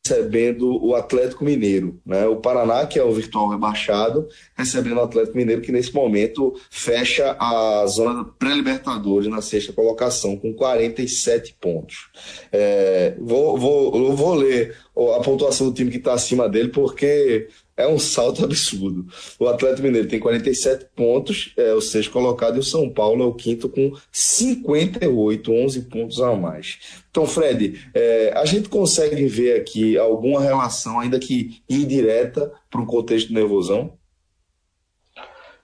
recebendo 0.08 0.84
o 0.84 0.96
Atlético 0.96 1.44
Mineiro. 1.44 2.00
Né? 2.06 2.26
O 2.28 2.38
Paraná, 2.38 2.86
que 2.86 2.98
é 2.98 3.04
o 3.04 3.12
virtual 3.12 3.50
rebaixado, 3.50 4.28
recebendo 4.56 4.98
o 4.98 5.02
Atlético 5.02 5.38
Mineiro, 5.38 5.62
que 5.62 5.72
nesse 5.72 5.94
momento 5.94 6.54
fecha 6.70 7.36
a 7.40 7.86
zona 7.88 8.26
pré-libertadores 8.40 9.30
na 9.30 9.42
sexta 9.42 9.74
colocação, 9.74 10.38
com 10.38 10.54
47 10.54 11.58
pontos. 11.60 12.10
É, 12.52 13.16
vou, 13.20 13.58
vou, 13.58 14.16
vou 14.16 14.36
ler 14.36 14.76
a 15.18 15.20
pontuação 15.22 15.68
do 15.68 15.74
time 15.74 15.92
que 15.92 15.98
está 15.98 16.14
acima 16.14 16.48
dele, 16.48 16.70
porque 16.70 17.48
é 17.78 17.88
um 17.88 18.00
salto 18.00 18.44
absurdo. 18.44 19.06
O 19.40 19.48
Atlético 19.48 19.84
Mineiro 19.84 20.08
tem 20.08 20.20
47 20.20 20.88
pontos, 20.96 21.54
é 21.56 21.74
o 21.74 21.80
sexto 21.80 22.12
colocado, 22.12 22.58
e 22.58 22.60
o 22.60 22.64
São 22.64 22.90
Paulo 22.90 23.24
é 23.24 23.26
o 23.28 23.34
quinto 23.34 23.70
com 23.70 23.94
58, 24.12 25.52
11 25.52 25.82
pontos 25.84 26.20
a 26.20 26.36
mais. 26.36 26.80
Então, 27.12 27.28
Fred, 27.28 27.80
é, 27.94 28.34
a 28.36 28.44
gente 28.46 28.68
consegue 28.68 29.26
ver 29.28 29.62
aqui 29.62 29.98
alguma 29.98 30.42
relação, 30.42 31.00
ainda 31.00 31.20
que 31.20 31.62
indireta, 31.70 32.52
para 32.70 32.82
o 32.82 32.86
contexto 32.86 33.28
do 33.28 33.36
nervosão? 33.36 33.94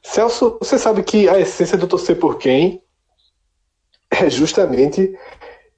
Celso, 0.02 0.58
você 0.60 0.78
sabe 0.78 1.02
que 1.02 1.28
a 1.28 1.40
essência 1.40 1.78
do 1.78 1.88
torcer 1.88 2.20
por 2.20 2.38
quem 2.38 2.82
é 4.12 4.30
justamente 4.30 5.18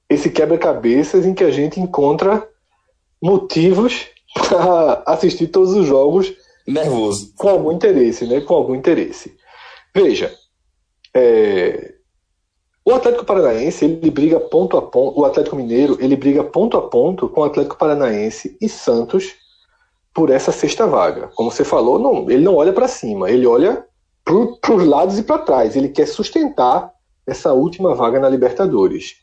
esse 0.10 0.30
quebra-cabeças 0.30 1.26
em 1.26 1.34
que 1.34 1.43
a 1.43 1.52
gente 1.52 1.80
encontra 1.80 2.48
motivos 3.21 4.08
para 4.36 5.02
assistir 5.08 5.48
todos 5.48 5.74
os 5.74 5.88
jogos 5.88 6.34
nervoso 6.67 7.34
com 7.36 7.50
algum 7.50 7.71
interesse, 7.71 8.26
né? 8.26 8.41
Com 8.41 8.54
algum 8.54 8.76
interesse. 8.76 9.36
Veja, 9.93 10.34
é... 11.15 11.93
o 12.84 12.93
Atlético 12.93 13.26
Paranaense 13.26 13.86
ele 13.86 14.12
briga 14.12 14.39
ponto 14.39 14.78
a 14.78 14.82
ponto, 14.82 15.19
o 15.19 15.26
Atlético 15.26 15.56
Mineiro 15.56 15.98
ele 16.00 16.15
briga 16.15 16.43
ponto 16.43 16.78
a 16.78 16.82
ponto 16.82 17.30
com 17.30 17.41
o 17.41 17.45
Atlético 17.45 17.78
Paranaense 17.78 18.58
e 18.60 18.67
Santos 18.67 19.34
por 20.13 20.30
essa 20.30 20.52
sexta 20.52 20.88
vaga. 20.88 21.30
Como 21.36 21.52
você 21.52 21.63
falou, 21.63 22.00
não, 22.00 22.30
ele 22.30 22.43
não 22.43 22.56
olha 22.56 22.74
para 22.74 22.88
cima, 22.88 23.30
ele 23.30 23.45
olha 23.45 23.86
para 24.24 24.76
os 24.76 24.86
lados 24.86 25.19
e 25.19 25.24
para 25.24 25.39
trás. 25.39 25.76
Ele 25.76 25.89
quer 25.89 26.08
sustentar 26.08 26.91
essa 27.28 27.54
última 27.54 27.93
vaga 27.93 28.19
na 28.19 28.30
Libertadores. 28.30 29.15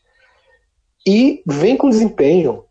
E 1.05 1.41
vem 1.45 1.75
com 1.75 1.89
desempenho 1.89 2.63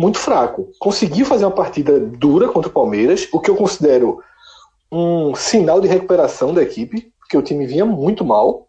muito 0.00 0.18
fraco. 0.18 0.70
Conseguiu 0.78 1.26
fazer 1.26 1.44
uma 1.44 1.50
partida 1.50 2.00
dura 2.00 2.48
contra 2.48 2.70
o 2.70 2.72
Palmeiras, 2.72 3.28
o 3.30 3.38
que 3.38 3.50
eu 3.50 3.54
considero 3.54 4.18
um 4.90 5.34
sinal 5.34 5.78
de 5.78 5.86
recuperação 5.86 6.54
da 6.54 6.62
equipe, 6.62 7.12
porque 7.18 7.36
o 7.36 7.42
time 7.42 7.66
vinha 7.66 7.84
muito 7.84 8.24
mal. 8.24 8.68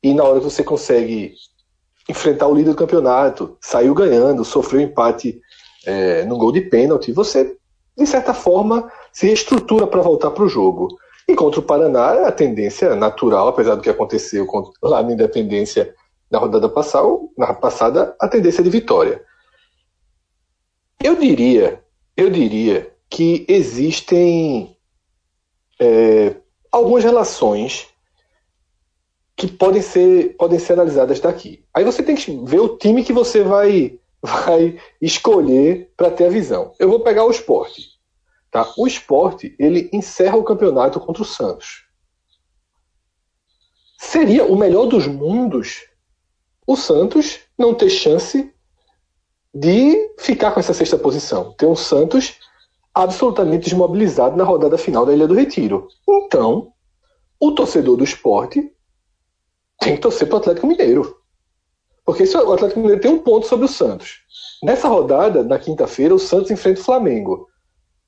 E 0.00 0.14
na 0.14 0.22
hora 0.22 0.38
que 0.38 0.44
você 0.44 0.62
consegue 0.62 1.34
enfrentar 2.08 2.46
o 2.46 2.54
líder 2.54 2.70
do 2.70 2.76
campeonato, 2.76 3.58
saiu 3.60 3.92
ganhando, 3.94 4.44
sofreu 4.44 4.80
empate 4.80 5.40
é, 5.84 6.24
no 6.24 6.38
gol 6.38 6.52
de 6.52 6.60
pênalti, 6.60 7.10
você, 7.10 7.56
de 7.98 8.06
certa 8.06 8.32
forma, 8.32 8.88
se 9.12 9.32
estrutura 9.32 9.88
para 9.88 10.02
voltar 10.02 10.30
para 10.30 10.44
o 10.44 10.48
jogo. 10.48 10.86
E 11.26 11.34
contra 11.34 11.58
o 11.58 11.64
Paraná, 11.64 12.28
a 12.28 12.30
tendência 12.30 12.94
natural, 12.94 13.48
apesar 13.48 13.74
do 13.74 13.82
que 13.82 13.90
aconteceu 13.90 14.46
lá 14.80 15.02
na 15.02 15.14
Independência 15.14 15.92
na 16.30 16.38
rodada 16.38 16.68
passada, 16.68 17.08
na 17.36 17.52
passada 17.54 18.14
a 18.20 18.28
tendência 18.28 18.60
é 18.60 18.64
de 18.64 18.70
vitória. 18.70 19.20
Eu 21.04 21.16
diria, 21.16 21.84
eu 22.16 22.30
diria 22.30 22.90
que 23.10 23.44
existem 23.46 24.74
é, 25.78 26.34
algumas 26.72 27.04
relações 27.04 27.88
que 29.36 29.46
podem 29.46 29.82
ser, 29.82 30.34
podem 30.38 30.58
ser 30.58 30.72
analisadas 30.72 31.20
daqui. 31.20 31.62
Aí 31.74 31.84
você 31.84 32.02
tem 32.02 32.16
que 32.16 32.34
ver 32.46 32.60
o 32.60 32.78
time 32.78 33.04
que 33.04 33.12
você 33.12 33.42
vai, 33.42 34.00
vai 34.24 34.80
escolher 34.98 35.92
para 35.94 36.10
ter 36.10 36.24
a 36.24 36.30
visão. 36.30 36.72
Eu 36.78 36.88
vou 36.88 37.00
pegar 37.00 37.26
o 37.26 37.30
esporte. 37.30 37.82
Tá? 38.50 38.72
O 38.74 38.86
esporte 38.86 39.54
ele 39.58 39.90
encerra 39.92 40.38
o 40.38 40.44
campeonato 40.44 40.98
contra 40.98 41.22
o 41.22 41.26
Santos. 41.26 41.84
Seria 43.98 44.46
o 44.46 44.56
melhor 44.56 44.86
dos 44.86 45.06
mundos 45.06 45.86
o 46.66 46.76
Santos 46.76 47.40
não 47.58 47.74
ter 47.74 47.90
chance 47.90 48.53
de 49.54 50.10
ficar 50.18 50.50
com 50.50 50.60
essa 50.60 50.74
sexta 50.74 50.98
posição. 50.98 51.52
Ter 51.52 51.66
um 51.66 51.76
Santos 51.76 52.38
absolutamente 52.92 53.64
desmobilizado 53.64 54.36
na 54.36 54.44
rodada 54.44 54.76
final 54.76 55.06
da 55.06 55.12
Ilha 55.12 55.28
do 55.28 55.34
Retiro. 55.34 55.88
Então, 56.08 56.72
o 57.40 57.52
torcedor 57.52 57.96
do 57.96 58.04
esporte 58.04 58.72
tem 59.80 59.94
que 59.94 60.00
torcer 60.00 60.28
para 60.28 60.36
o 60.36 60.38
Atlético 60.38 60.66
Mineiro. 60.66 61.16
Porque 62.04 62.24
o 62.24 62.52
Atlético 62.52 62.80
Mineiro 62.80 63.00
tem 63.00 63.10
um 63.10 63.18
ponto 63.18 63.46
sobre 63.46 63.66
o 63.66 63.68
Santos. 63.68 64.20
Nessa 64.62 64.88
rodada, 64.88 65.42
na 65.42 65.58
quinta-feira, 65.58 66.14
o 66.14 66.18
Santos 66.18 66.50
enfrenta 66.50 66.80
o 66.80 66.84
Flamengo. 66.84 67.48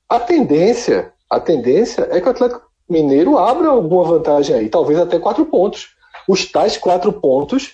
A 0.09 0.19
tendência, 0.19 1.13
a 1.29 1.39
tendência 1.39 2.07
é 2.11 2.21
que 2.21 2.27
o 2.27 2.31
Atlético 2.31 2.67
Mineiro 2.89 3.37
abra 3.37 3.69
alguma 3.69 4.03
vantagem 4.03 4.55
aí, 4.55 4.69
talvez 4.69 4.99
até 4.99 5.19
quatro 5.19 5.45
pontos. 5.45 5.89
Os 6.27 6.49
tais 6.49 6.77
quatro 6.77 7.11
pontos 7.13 7.73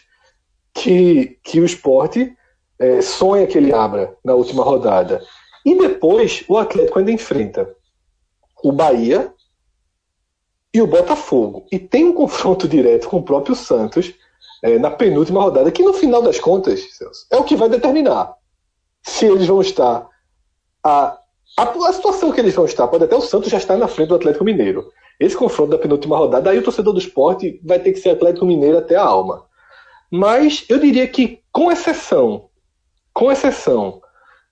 que, 0.74 1.40
que 1.44 1.60
o 1.60 1.66
esporte 1.66 2.36
é, 2.84 3.02
sonha 3.02 3.48
que 3.48 3.58
ele 3.58 3.74
abra 3.74 4.16
na 4.24 4.34
última 4.34 4.62
rodada. 4.64 5.24
E 5.66 5.74
depois 5.78 6.44
o 6.50 6.58
Atlético 6.58 7.00
ainda 7.00 7.12
enfrenta 7.12 7.74
o 8.62 8.74
Bahia 8.74 9.34
e 10.74 10.82
o 10.82 10.88
Botafogo. 10.88 11.66
E 11.72 11.80
tem 11.80 12.04
um 12.04 12.14
confronto 12.14 12.68
direto 12.68 13.08
com 13.08 13.18
o 13.18 13.24
próprio 13.24 13.56
Santos 13.56 14.14
é, 14.62 14.78
na 14.78 14.92
penúltima 14.92 15.42
rodada, 15.42 15.72
que 15.72 15.84
no 15.84 15.94
final 15.94 16.22
das 16.22 16.40
contas, 16.40 16.82
Celso, 16.98 17.26
é 17.32 17.38
o 17.38 17.44
que 17.46 17.56
vai 17.56 17.70
determinar 17.70 18.36
se 19.02 19.26
eles 19.26 19.48
vão 19.48 19.62
estar. 19.62 20.08
A, 20.84 21.18
a, 21.58 21.64
a, 21.64 21.94
situação 21.94 22.32
que 22.32 22.42
eles 22.42 22.54
vão 22.54 22.66
estar, 22.66 22.88
pode 22.88 23.06
até 23.06 23.16
o 23.16 23.22
Santos 23.22 23.50
já 23.50 23.58
estar 23.58 23.78
na 23.78 23.88
frente 23.88 24.10
do 24.10 24.16
Atlético 24.16 24.44
Mineiro. 24.44 24.92
Esse 25.20 25.38
confronto 25.38 25.72
da 25.72 25.78
penúltima 25.78 26.18
rodada, 26.18 26.50
aí 26.50 26.58
o 26.58 26.64
torcedor 26.64 26.94
do 26.94 27.00
esporte 27.00 27.62
vai 27.64 27.80
ter 27.80 27.94
que 27.94 28.00
ser 28.00 28.10
Atlético 28.10 28.46
Mineiro 28.46 28.78
até 28.78 28.96
a 28.96 29.04
alma. 29.04 29.46
Mas 30.12 30.66
eu 30.68 30.80
diria 30.80 31.08
que, 31.08 31.42
com 31.52 31.72
exceção, 31.72 32.50
com 33.14 33.32
exceção 33.32 34.02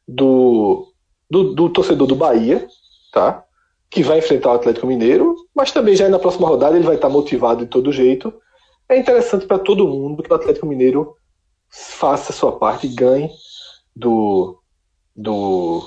do, 0.07 0.93
do, 1.29 1.53
do 1.53 1.69
torcedor 1.69 2.07
do 2.07 2.15
Bahia, 2.15 2.67
tá? 3.11 3.43
que 3.89 4.01
vai 4.01 4.19
enfrentar 4.19 4.51
o 4.51 4.55
Atlético 4.55 4.87
Mineiro, 4.87 5.35
mas 5.53 5.71
também 5.71 5.95
já 5.95 6.07
na 6.07 6.17
próxima 6.17 6.47
rodada 6.47 6.77
ele 6.77 6.85
vai 6.85 6.95
estar 6.95 7.09
motivado 7.09 7.65
de 7.65 7.69
todo 7.69 7.91
jeito. 7.91 8.33
É 8.87 8.97
interessante 8.97 9.45
para 9.45 9.59
todo 9.59 9.87
mundo 9.87 10.23
que 10.23 10.31
o 10.31 10.35
Atlético 10.35 10.65
Mineiro 10.65 11.13
faça 11.69 12.31
a 12.31 12.35
sua 12.35 12.53
parte 12.53 12.87
e 12.87 12.89
ganhe 12.89 13.29
do, 13.93 14.61
do, 15.13 15.83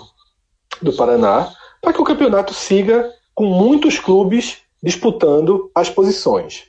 do 0.83 0.93
Paraná, 0.93 1.51
para 1.81 1.95
que 1.95 2.01
o 2.01 2.05
campeonato 2.05 2.53
siga 2.53 3.11
com 3.35 3.47
muitos 3.47 3.99
clubes 3.99 4.59
disputando 4.83 5.71
as 5.75 5.89
posições. 5.89 6.65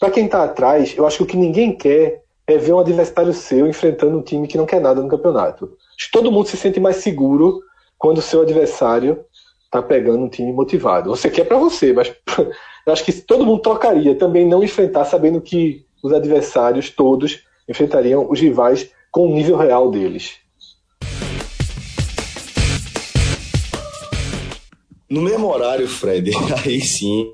Para 0.00 0.10
quem 0.10 0.26
está 0.26 0.42
atrás, 0.42 0.96
eu 0.96 1.06
acho 1.06 1.18
que 1.18 1.22
o 1.22 1.26
que 1.26 1.36
ninguém 1.36 1.76
quer 1.76 2.23
é 2.46 2.58
ver 2.58 2.72
um 2.72 2.78
adversário 2.78 3.32
seu 3.32 3.66
enfrentando 3.66 4.18
um 4.18 4.22
time 4.22 4.46
que 4.46 4.58
não 4.58 4.66
quer 4.66 4.80
nada 4.80 5.00
no 5.00 5.08
campeonato. 5.08 5.76
Todo 6.12 6.30
mundo 6.30 6.48
se 6.48 6.56
sente 6.56 6.78
mais 6.78 6.96
seguro 6.96 7.62
quando 7.98 8.18
o 8.18 8.22
seu 8.22 8.42
adversário 8.42 9.24
está 9.64 9.82
pegando 9.82 10.24
um 10.24 10.28
time 10.28 10.52
motivado. 10.52 11.10
Você 11.10 11.30
quer 11.30 11.44
para 11.44 11.58
você, 11.58 11.92
mas 11.92 12.14
eu 12.86 12.92
acho 12.92 13.04
que 13.04 13.12
todo 13.12 13.46
mundo 13.46 13.62
trocaria 13.62 14.14
também 14.14 14.46
não 14.46 14.62
enfrentar 14.62 15.04
sabendo 15.06 15.40
que 15.40 15.86
os 16.02 16.12
adversários 16.12 16.90
todos 16.90 17.44
enfrentariam 17.68 18.30
os 18.30 18.38
rivais 18.38 18.90
com 19.10 19.26
o 19.26 19.34
nível 19.34 19.56
real 19.56 19.90
deles. 19.90 20.36
No 25.08 25.22
mesmo 25.22 25.48
horário, 25.48 25.88
Fred, 25.88 26.30
aí 26.64 26.80
sim, 26.80 27.32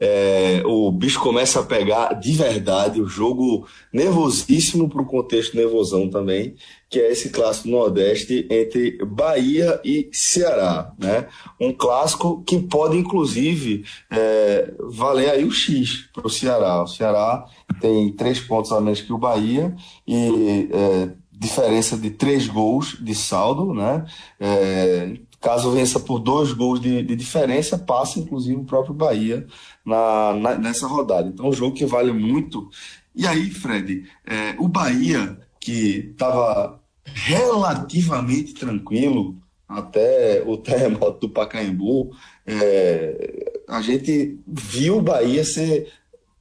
é, 0.00 0.62
o 0.64 0.90
bicho 0.90 1.20
começa 1.20 1.60
a 1.60 1.62
pegar 1.62 2.14
de 2.14 2.32
verdade 2.32 3.02
o 3.02 3.06
jogo 3.06 3.66
nervosíssimo 3.92 4.88
para 4.88 5.02
o 5.02 5.06
contexto 5.06 5.54
nervosão 5.54 6.08
também, 6.08 6.54
que 6.88 6.98
é 6.98 7.12
esse 7.12 7.28
clássico 7.28 7.68
Nordeste 7.68 8.48
entre 8.50 8.98
Bahia 9.04 9.78
e 9.84 10.08
Ceará. 10.10 10.94
Né? 10.98 11.28
Um 11.60 11.70
clássico 11.70 12.42
que 12.44 12.58
pode, 12.58 12.96
inclusive, 12.96 13.84
é, 14.10 14.72
valer 14.88 15.30
aí 15.30 15.44
o 15.44 15.52
X 15.52 16.08
para 16.14 16.26
o 16.26 16.30
Ceará. 16.30 16.82
O 16.82 16.86
Ceará 16.86 17.44
tem 17.78 18.10
três 18.12 18.40
pontos 18.40 18.72
a 18.72 18.80
menos 18.80 19.02
que 19.02 19.12
o 19.12 19.18
Bahia 19.18 19.76
e 20.08 20.70
é, 20.72 21.10
diferença 21.30 21.94
de 21.96 22.10
três 22.10 22.48
gols 22.48 22.96
de 23.02 23.14
saldo, 23.14 23.74
né? 23.74 24.06
É, 24.40 25.14
Caso 25.40 25.70
vença 25.70 25.98
por 25.98 26.18
dois 26.18 26.52
gols 26.52 26.78
de, 26.78 27.02
de 27.02 27.16
diferença, 27.16 27.78
passa 27.78 28.18
inclusive 28.18 28.60
o 28.60 28.64
próprio 28.64 28.92
Bahia 28.92 29.46
na, 29.90 30.34
na, 30.34 30.54
nessa 30.56 30.86
rodada. 30.86 31.28
Então, 31.28 31.48
um 31.48 31.52
jogo 31.52 31.74
que 31.74 31.84
vale 31.84 32.12
muito. 32.12 32.70
E 33.14 33.26
aí, 33.26 33.50
Fred, 33.50 34.04
é, 34.24 34.54
o 34.58 34.68
Bahia, 34.68 35.36
que 35.58 36.10
estava 36.12 36.80
relativamente 37.04 38.54
tranquilo 38.54 39.36
até 39.68 40.42
o 40.46 40.56
terremoto 40.56 41.26
do 41.26 41.28
Pacaembu, 41.28 42.12
é, 42.46 43.62
a 43.68 43.82
gente 43.82 44.38
viu 44.46 44.98
o 44.98 45.02
Bahia 45.02 45.44
ser 45.44 45.92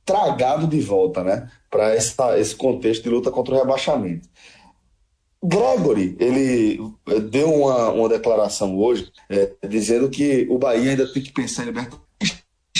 tragado 0.06 0.68
de 0.68 0.80
volta 0.80 1.24
né, 1.24 1.50
para 1.70 1.96
esse 1.96 2.56
contexto 2.56 3.04
de 3.04 3.10
luta 3.10 3.30
contra 3.30 3.56
o 3.56 3.58
rebaixamento. 3.58 4.28
Gregory, 5.42 6.18
ele 6.20 6.82
eh, 7.08 7.20
deu 7.22 7.54
uma, 7.54 7.92
uma 7.92 8.10
declaração 8.10 8.78
hoje 8.78 9.10
é, 9.30 9.54
dizendo 9.68 10.10
que 10.10 10.46
o 10.50 10.58
Bahia 10.58 10.92
ainda 10.92 11.14
tem 11.14 11.24
que 11.24 11.32
pensar 11.32 11.64
em 11.64 11.68
Libertadores. 11.68 12.09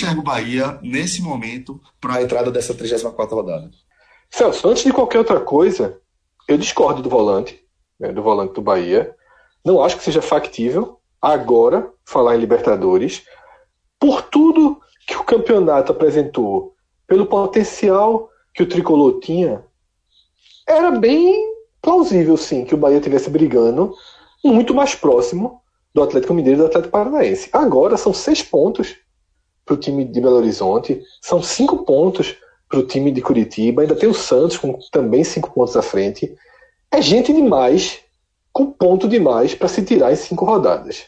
Enxerga 0.00 0.20
o 0.20 0.24
Bahia 0.24 0.78
nesse 0.80 1.20
momento 1.20 1.78
para 2.00 2.14
a 2.14 2.22
entrada 2.22 2.50
dessa 2.50 2.72
34 2.72 3.36
rodada. 3.36 3.70
Celso, 4.30 4.66
antes 4.66 4.82
de 4.82 4.94
qualquer 4.94 5.18
outra 5.18 5.38
coisa, 5.40 6.00
eu 6.48 6.56
discordo 6.56 7.02
do 7.02 7.10
volante, 7.10 7.62
né, 7.98 8.10
do 8.10 8.22
volante 8.22 8.54
do 8.54 8.62
Bahia. 8.62 9.14
Não 9.62 9.84
acho 9.84 9.98
que 9.98 10.02
seja 10.02 10.22
factível 10.22 10.98
agora 11.20 11.92
falar 12.02 12.34
em 12.34 12.40
Libertadores, 12.40 13.24
por 13.98 14.22
tudo 14.22 14.80
que 15.06 15.14
o 15.16 15.22
campeonato 15.22 15.92
apresentou, 15.92 16.74
pelo 17.06 17.26
potencial 17.26 18.30
que 18.54 18.62
o 18.62 18.68
tricolor 18.68 19.20
tinha, 19.20 19.62
era 20.66 20.90
bem 20.92 21.52
plausível, 21.82 22.38
sim, 22.38 22.64
que 22.64 22.74
o 22.74 22.78
Bahia 22.78 22.96
estivesse 22.96 23.28
brigando 23.28 23.94
muito 24.42 24.72
mais 24.72 24.94
próximo 24.94 25.60
do 25.92 26.02
Atlético 26.02 26.32
Mineiro 26.32 26.60
e 26.60 26.62
do 26.62 26.66
Atlético 26.68 26.92
Paranaense. 26.92 27.50
Agora 27.52 27.98
são 27.98 28.14
seis 28.14 28.42
pontos 28.42 28.96
para 29.70 29.76
o 29.76 29.78
time 29.78 30.04
de 30.04 30.20
Belo 30.20 30.36
Horizonte, 30.36 31.00
são 31.22 31.40
cinco 31.40 31.84
pontos 31.84 32.36
para 32.68 32.80
o 32.80 32.86
time 32.86 33.12
de 33.12 33.20
Curitiba, 33.20 33.82
ainda 33.82 33.94
tem 33.94 34.08
o 34.08 34.14
Santos 34.14 34.56
com 34.56 34.76
também 34.90 35.22
cinco 35.22 35.52
pontos 35.52 35.76
à 35.76 35.82
frente. 35.82 36.34
É 36.90 37.00
gente 37.00 37.32
demais, 37.32 38.00
com 38.52 38.66
ponto 38.66 39.08
demais 39.08 39.54
para 39.54 39.68
se 39.68 39.84
tirar 39.84 40.12
em 40.12 40.16
cinco 40.16 40.44
rodadas. 40.44 41.04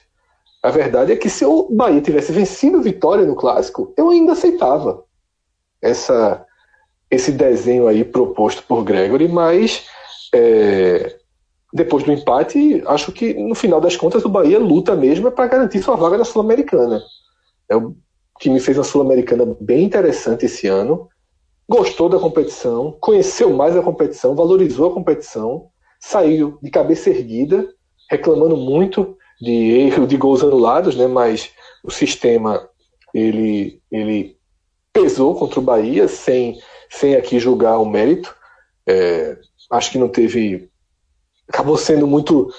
A 0.62 0.70
verdade 0.70 1.10
é 1.10 1.16
que 1.16 1.28
se 1.28 1.44
o 1.44 1.68
Bahia 1.72 2.00
tivesse 2.00 2.30
vencido 2.30 2.80
Vitória 2.80 3.26
no 3.26 3.34
clássico, 3.34 3.92
eu 3.96 4.10
ainda 4.10 4.30
aceitava 4.30 5.02
essa, 5.80 6.46
esse 7.10 7.32
desenho 7.32 7.88
aí 7.88 8.04
proposto 8.04 8.62
por 8.62 8.84
Gregory, 8.84 9.26
mas 9.26 9.86
é, 10.32 11.16
depois 11.72 12.04
do 12.04 12.12
empate, 12.12 12.80
acho 12.86 13.10
que 13.10 13.34
no 13.34 13.56
final 13.56 13.80
das 13.80 13.96
contas 13.96 14.24
o 14.24 14.28
Bahia 14.28 14.60
luta 14.60 14.94
mesmo 14.94 15.26
é 15.26 15.32
para 15.32 15.48
garantir 15.48 15.82
sua 15.82 15.96
vaga 15.96 16.16
na 16.16 16.24
Sul-Americana. 16.24 17.02
É 17.68 17.74
o 17.74 17.96
que 18.42 18.50
me 18.50 18.58
fez 18.58 18.76
uma 18.76 18.82
Sul-Americana 18.82 19.56
bem 19.60 19.84
interessante 19.84 20.46
esse 20.46 20.66
ano. 20.66 21.08
Gostou 21.68 22.08
da 22.08 22.18
competição, 22.18 22.90
conheceu 23.00 23.50
mais 23.50 23.76
a 23.76 23.82
competição, 23.82 24.34
valorizou 24.34 24.90
a 24.90 24.94
competição, 24.94 25.68
saiu 26.00 26.58
de 26.60 26.68
cabeça 26.68 27.08
erguida, 27.08 27.72
reclamando 28.10 28.56
muito 28.56 29.16
de 29.40 29.52
erro 29.52 30.08
de 30.08 30.16
gols 30.16 30.42
anulados, 30.42 30.96
né? 30.96 31.06
Mas 31.06 31.52
o 31.84 31.90
sistema 31.92 32.68
ele 33.14 33.80
ele 33.92 34.36
pesou 34.92 35.36
contra 35.36 35.60
o 35.60 35.62
Bahia 35.62 36.08
sem 36.08 36.58
sem 36.90 37.14
aqui 37.14 37.38
julgar 37.38 37.78
o 37.78 37.88
mérito. 37.88 38.34
É, 38.88 39.38
acho 39.70 39.92
que 39.92 39.98
não 39.98 40.08
teve. 40.08 40.68
Acabou 41.48 41.76
sendo 41.76 42.08
muito. 42.08 42.52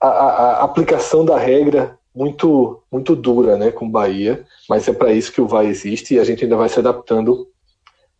A, 0.00 0.08
a, 0.08 0.52
a 0.54 0.64
aplicação 0.64 1.24
da 1.24 1.38
regra 1.38 1.96
muito 2.14 2.82
muito 2.90 3.16
dura 3.16 3.56
né, 3.56 3.70
com 3.70 3.86
o 3.86 3.90
Bahia, 3.90 4.46
mas 4.68 4.86
é 4.86 4.92
para 4.92 5.12
isso 5.12 5.32
que 5.32 5.40
o 5.40 5.48
VAR 5.48 5.64
existe 5.64 6.14
e 6.14 6.18
a 6.18 6.24
gente 6.24 6.44
ainda 6.44 6.56
vai 6.56 6.68
se 6.68 6.78
adaptando 6.78 7.48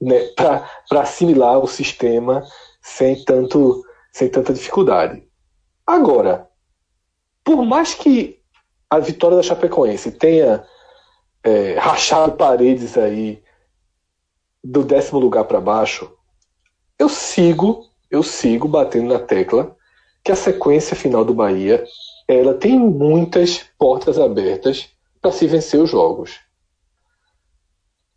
né, 0.00 0.18
para 0.36 1.00
assimilar 1.00 1.58
o 1.58 1.66
sistema 1.66 2.42
sem, 2.82 3.24
tanto, 3.24 3.84
sem 4.12 4.28
tanta 4.28 4.52
dificuldade. 4.52 5.22
Agora, 5.86 6.48
por 7.44 7.64
mais 7.64 7.94
que 7.94 8.40
a 8.90 8.98
vitória 8.98 9.36
da 9.36 9.42
Chapecoense 9.42 10.10
tenha 10.10 10.64
é, 11.42 11.78
rachado 11.78 12.32
paredes 12.32 12.98
aí 12.98 13.42
do 14.62 14.82
décimo 14.82 15.18
lugar 15.18 15.44
para 15.44 15.60
baixo, 15.60 16.10
eu 16.98 17.08
sigo 17.08 17.86
eu 18.10 18.22
sigo 18.22 18.68
batendo 18.68 19.12
na 19.12 19.18
tecla 19.18 19.76
que 20.22 20.30
a 20.30 20.36
sequência 20.36 20.96
final 20.96 21.24
do 21.24 21.34
Bahia 21.34 21.84
ela 22.26 22.54
tem 22.54 22.78
muitas 22.78 23.64
portas 23.78 24.18
abertas 24.18 24.88
para 25.20 25.32
se 25.32 25.46
vencer 25.46 25.80
os 25.80 25.90
jogos. 25.90 26.40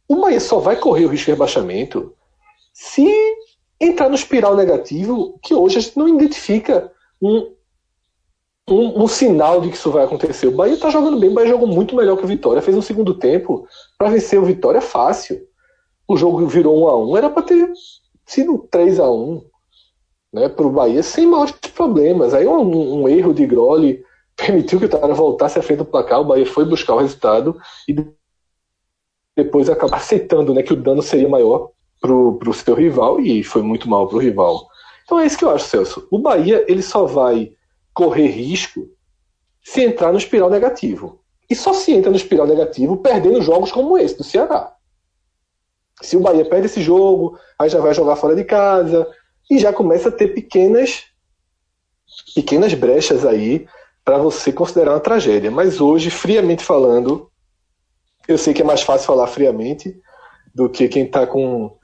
O 0.08 0.22
Bahia 0.22 0.40
só 0.40 0.60
vai 0.60 0.78
correr 0.78 1.06
o 1.06 1.10
risco 1.10 1.26
de 1.26 1.32
rebaixamento 1.32 2.14
se 2.74 3.08
entrar 3.80 4.10
no 4.10 4.16
espiral 4.16 4.56
negativo 4.56 5.38
que 5.44 5.54
hoje 5.54 5.78
a 5.78 5.82
gente 5.82 5.98
não 5.98 6.08
identifica 6.08 6.92
um, 7.22 7.54
um, 8.70 9.04
um 9.04 9.08
sinal 9.08 9.60
de 9.60 9.70
que 9.70 9.76
isso 9.76 9.92
vai 9.92 10.06
acontecer. 10.06 10.48
O 10.48 10.56
Bahia 10.56 10.76
está 10.76 10.90
jogando 10.90 11.20
bem, 11.20 11.30
o 11.30 11.34
Bahia 11.34 11.50
jogou 11.50 11.68
muito 11.68 11.96
melhor 11.96 12.18
que 12.18 12.24
o 12.24 12.28
Vitória, 12.28 12.62
fez 12.62 12.78
um 12.78 12.82
segundo 12.82 13.14
tempo 13.14 13.68
para 13.98 14.10
vencer 14.10 14.40
o 14.40 14.46
Vitória 14.46 14.82
fácil. 14.82 15.46
O 16.08 16.16
jogo 16.16 16.46
virou 16.48 16.86
1 16.86 16.88
a 16.88 16.98
1 16.98 17.18
era 17.18 17.30
para 17.30 17.44
ter 17.44 17.70
sido 18.26 18.58
3 18.72 19.00
a 19.00 19.12
1 19.12 19.44
né, 20.38 20.50
para 20.50 20.66
o 20.66 20.72
Bahia 20.72 21.04
sem 21.04 21.28
maiores 21.28 21.54
problemas. 21.74 22.34
Aí 22.34 22.48
um, 22.48 23.02
um 23.02 23.10
erro 23.10 23.34
de 23.34 23.46
Groli 23.46 24.04
permitiu 24.36 24.80
que 24.80 24.86
o 24.86 24.90
Tara 24.90 25.14
voltasse 25.14 25.60
à 25.60 25.62
frente 25.62 25.80
do 25.80 25.86
placar, 25.86 26.22
o 26.22 26.26
Bahia 26.26 26.46
foi 26.46 26.66
buscar 26.66 26.96
o 26.96 27.00
resultado 27.00 27.60
e 27.88 27.96
depois 29.36 29.70
acabou 29.70 29.96
aceitando 29.96 30.54
né, 30.54 30.64
que 30.64 30.74
o 30.74 30.82
dano 30.82 31.02
seria 31.02 31.30
maior 31.30 31.72
para 32.00 32.14
o 32.14 32.54
seu 32.54 32.76
rival 32.76 33.20
e 33.20 33.44
foi 33.44 33.62
muito 33.62 33.90
mal 33.90 34.08
para 34.08 34.18
o 34.18 34.22
rival. 34.22 34.68
Então 35.04 35.20
é 35.20 35.26
isso 35.26 35.38
que 35.38 35.46
eu 35.46 35.50
acho, 35.50 35.68
Celso. 35.68 36.08
O 36.12 36.20
Bahia 36.20 36.66
ele 36.68 36.82
só 36.82 37.06
vai 37.06 37.54
correr 37.94 38.28
risco 38.28 38.88
se 39.64 39.84
entrar 39.84 40.12
no 40.12 40.18
espiral 40.18 40.50
negativo. 40.50 41.20
E 41.50 41.56
só 41.56 41.74
se 41.74 41.92
entra 41.94 42.10
no 42.12 42.18
espiral 42.18 42.46
negativo 42.46 42.98
perdendo 42.98 43.42
jogos 43.42 43.72
como 43.72 43.98
esse 43.98 44.18
do 44.18 44.24
Ceará. 44.24 44.74
Se 46.02 46.16
o 46.16 46.20
Bahia 46.20 46.46
perde 46.46 46.68
esse 46.68 46.82
jogo, 46.82 47.38
aí 47.58 47.70
já 47.70 47.80
vai 47.80 47.94
jogar 47.94 48.16
fora 48.16 48.36
de 48.36 48.44
casa 48.44 49.08
e 49.50 49.60
já 49.60 49.72
começa 49.72 50.10
a 50.10 50.12
ter 50.12 50.30
pequenas 50.30 51.06
pequenas 52.34 52.74
brechas 52.74 53.26
aí 53.26 53.68
para 54.04 54.18
você 54.18 54.52
considerar 54.52 54.94
uma 54.94 55.00
tragédia. 55.00 55.52
Mas 55.52 55.82
hoje, 55.82 56.10
friamente 56.10 56.64
falando, 56.64 57.30
eu 58.28 58.38
sei 58.38 58.54
que 58.54 58.62
é 58.62 58.66
mais 58.66 58.82
fácil 58.82 59.06
falar 59.06 59.28
friamente 59.28 60.00
do 60.56 60.70
que 60.70 60.88
quem 60.88 61.04
está 61.04 61.28
com, 61.28 61.76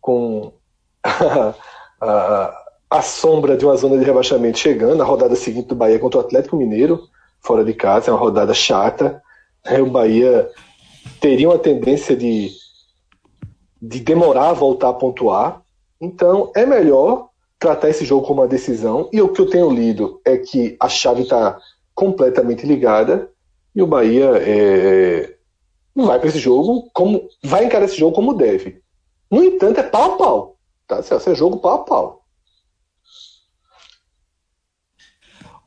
com 0.00 0.52
a, 1.02 1.54
a, 2.00 2.64
a, 2.90 3.02
sombra 3.02 3.56
de 3.56 3.64
uma 3.64 3.76
zona 3.76 3.98
de 3.98 4.04
rebaixamento 4.04 4.58
chegando. 4.58 5.02
A 5.02 5.06
rodada 5.06 5.34
seguinte 5.34 5.68
do 5.68 5.74
Bahia 5.74 5.98
contra 5.98 6.18
o 6.18 6.22
Atlético 6.22 6.56
Mineiro, 6.56 7.08
fora 7.40 7.64
de 7.64 7.72
casa, 7.72 8.10
é 8.10 8.12
uma 8.12 8.20
rodada 8.20 8.52
chata. 8.52 9.22
O 9.80 9.86
Bahia 9.86 10.48
teria 11.20 11.48
uma 11.48 11.58
tendência 11.58 12.14
de 12.16 12.50
de 13.80 14.00
demorar 14.00 14.50
a 14.50 14.52
voltar 14.52 14.90
a 14.90 14.94
pontuar. 14.94 15.62
Então 16.00 16.50
é 16.54 16.64
melhor 16.64 17.28
tratar 17.58 17.90
esse 17.90 18.04
jogo 18.04 18.26
como 18.26 18.40
uma 18.40 18.48
decisão. 18.48 19.08
E 19.12 19.20
o 19.20 19.28
que 19.28 19.40
eu 19.40 19.50
tenho 19.50 19.70
lido 19.70 20.20
é 20.24 20.38
que 20.38 20.76
a 20.80 20.88
chave 20.88 21.22
está 21.22 21.58
completamente 21.94 22.66
ligada 22.66 23.30
e 23.74 23.82
o 23.82 23.86
Bahia 23.86 24.32
é, 24.36 25.36
vai 25.94 26.18
para 26.18 26.28
esse 26.28 26.38
jogo 26.38 26.88
como 26.92 27.28
vai 27.44 27.66
encarar 27.66 27.84
esse 27.84 27.98
jogo 27.98 28.14
como 28.14 28.34
deve. 28.34 28.82
No 29.30 29.44
entanto, 29.44 29.78
é 29.78 29.82
pau 29.82 30.14
a 30.14 30.16
pau. 30.16 30.56
Tá? 30.88 31.00
Esse 31.00 31.30
é 31.30 31.34
jogo 31.34 31.58
pau 31.58 31.74
a 31.74 31.78
pau. 31.78 32.20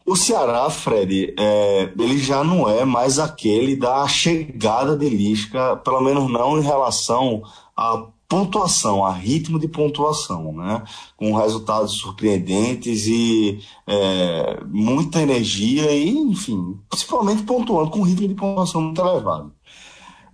O 0.05 0.17
Ceará, 0.17 0.69
Fred, 0.69 1.33
é, 1.39 1.83
ele 1.97 2.17
já 2.17 2.43
não 2.43 2.69
é 2.69 2.83
mais 2.83 3.19
aquele 3.19 3.73
da 3.73 4.05
chegada 4.05 4.97
de 4.97 5.07
Lisca, 5.07 5.77
pelo 5.77 6.01
menos 6.01 6.29
não 6.29 6.59
em 6.59 6.61
relação 6.61 7.41
à 7.77 8.05
pontuação, 8.33 9.05
a 9.05 9.11
ritmo 9.11 9.59
de 9.59 9.67
pontuação, 9.67 10.51
né? 10.53 10.83
Com 11.15 11.35
resultados 11.35 11.93
surpreendentes 11.93 13.05
e 13.05 13.59
é, 13.85 14.59
muita 14.65 15.21
energia 15.21 15.91
e, 15.91 16.09
enfim, 16.09 16.79
principalmente 16.89 17.43
pontuando 17.43 17.91
com 17.91 18.01
ritmo 18.01 18.27
de 18.27 18.33
pontuação 18.33 18.81
muito 18.81 18.99
elevado. 18.99 19.53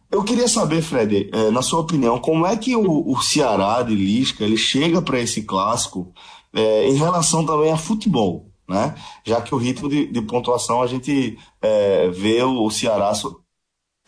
Eu 0.09 0.23
queria 0.23 0.47
saber, 0.47 0.81
Fred, 0.81 1.29
é, 1.33 1.51
na 1.51 1.61
sua 1.61 1.81
opinião, 1.81 2.17
como 2.19 2.47
é 2.47 2.55
que 2.55 2.73
o, 2.73 3.11
o 3.11 3.21
Ceará 3.21 3.83
de 3.83 3.93
Lisca 3.93 4.45
ele 4.45 4.57
chega 4.57 5.01
para 5.01 5.19
esse 5.19 5.41
clássico 5.43 6.13
é, 6.53 6.87
em 6.87 6.95
relação 6.95 7.45
também 7.45 7.71
a 7.71 7.77
futebol? 7.77 8.45
né? 8.67 8.93
Já 9.25 9.41
que 9.41 9.53
o 9.53 9.57
ritmo 9.57 9.89
de, 9.89 10.05
de 10.05 10.21
pontuação 10.21 10.83
a 10.83 10.85
gente 10.85 11.39
é, 11.59 12.07
vê 12.09 12.43
o 12.43 12.69
Ceará 12.69 13.11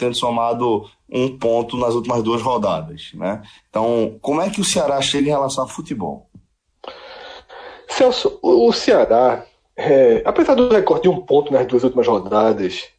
tendo 0.02 0.16
somado 0.16 0.90
um 1.08 1.38
ponto 1.38 1.78
nas 1.78 1.94
últimas 1.94 2.24
duas 2.24 2.42
rodadas, 2.42 3.12
né? 3.14 3.44
Então, 3.70 4.18
como 4.20 4.42
é 4.42 4.50
que 4.50 4.60
o 4.60 4.66
Ceará 4.66 5.00
chega 5.00 5.28
em 5.28 5.32
relação 5.32 5.64
ao 5.64 5.70
futebol? 5.70 6.28
Celso, 7.88 8.40
o 8.42 8.74
Ceará, 8.74 9.46
é, 9.78 10.24
apesar 10.26 10.56
do 10.56 10.70
recorte 10.70 11.04
de 11.04 11.10
um 11.10 11.22
ponto 11.22 11.54
nas 11.54 11.68
duas 11.68 11.84
últimas 11.84 12.08
rodadas, 12.08 12.90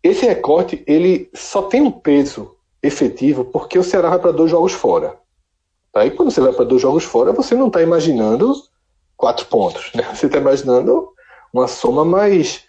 esse 0.00 0.24
recorte 0.24 0.84
ele 0.86 1.28
só 1.34 1.62
tem 1.62 1.80
um 1.80 1.90
peso 1.90 2.54
efetivo 2.80 3.44
porque 3.44 3.76
o 3.76 3.82
Ceará 3.82 4.10
vai 4.10 4.20
para 4.20 4.30
dois 4.30 4.50
jogos 4.50 4.72
fora. 4.72 5.18
Aí 5.92 6.12
quando 6.12 6.30
você 6.30 6.40
vai 6.40 6.52
para 6.52 6.64
dois 6.64 6.80
jogos 6.80 7.02
fora, 7.02 7.32
você 7.32 7.56
não 7.56 7.66
está 7.66 7.82
imaginando 7.82 8.54
quatro 9.16 9.46
pontos. 9.46 9.90
Né? 9.94 10.04
Você 10.14 10.26
está 10.26 10.38
imaginando 10.38 11.08
uma 11.52 11.66
soma 11.66 12.04
mais, 12.04 12.62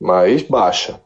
mais 0.00 0.42
baixa. 0.42 0.98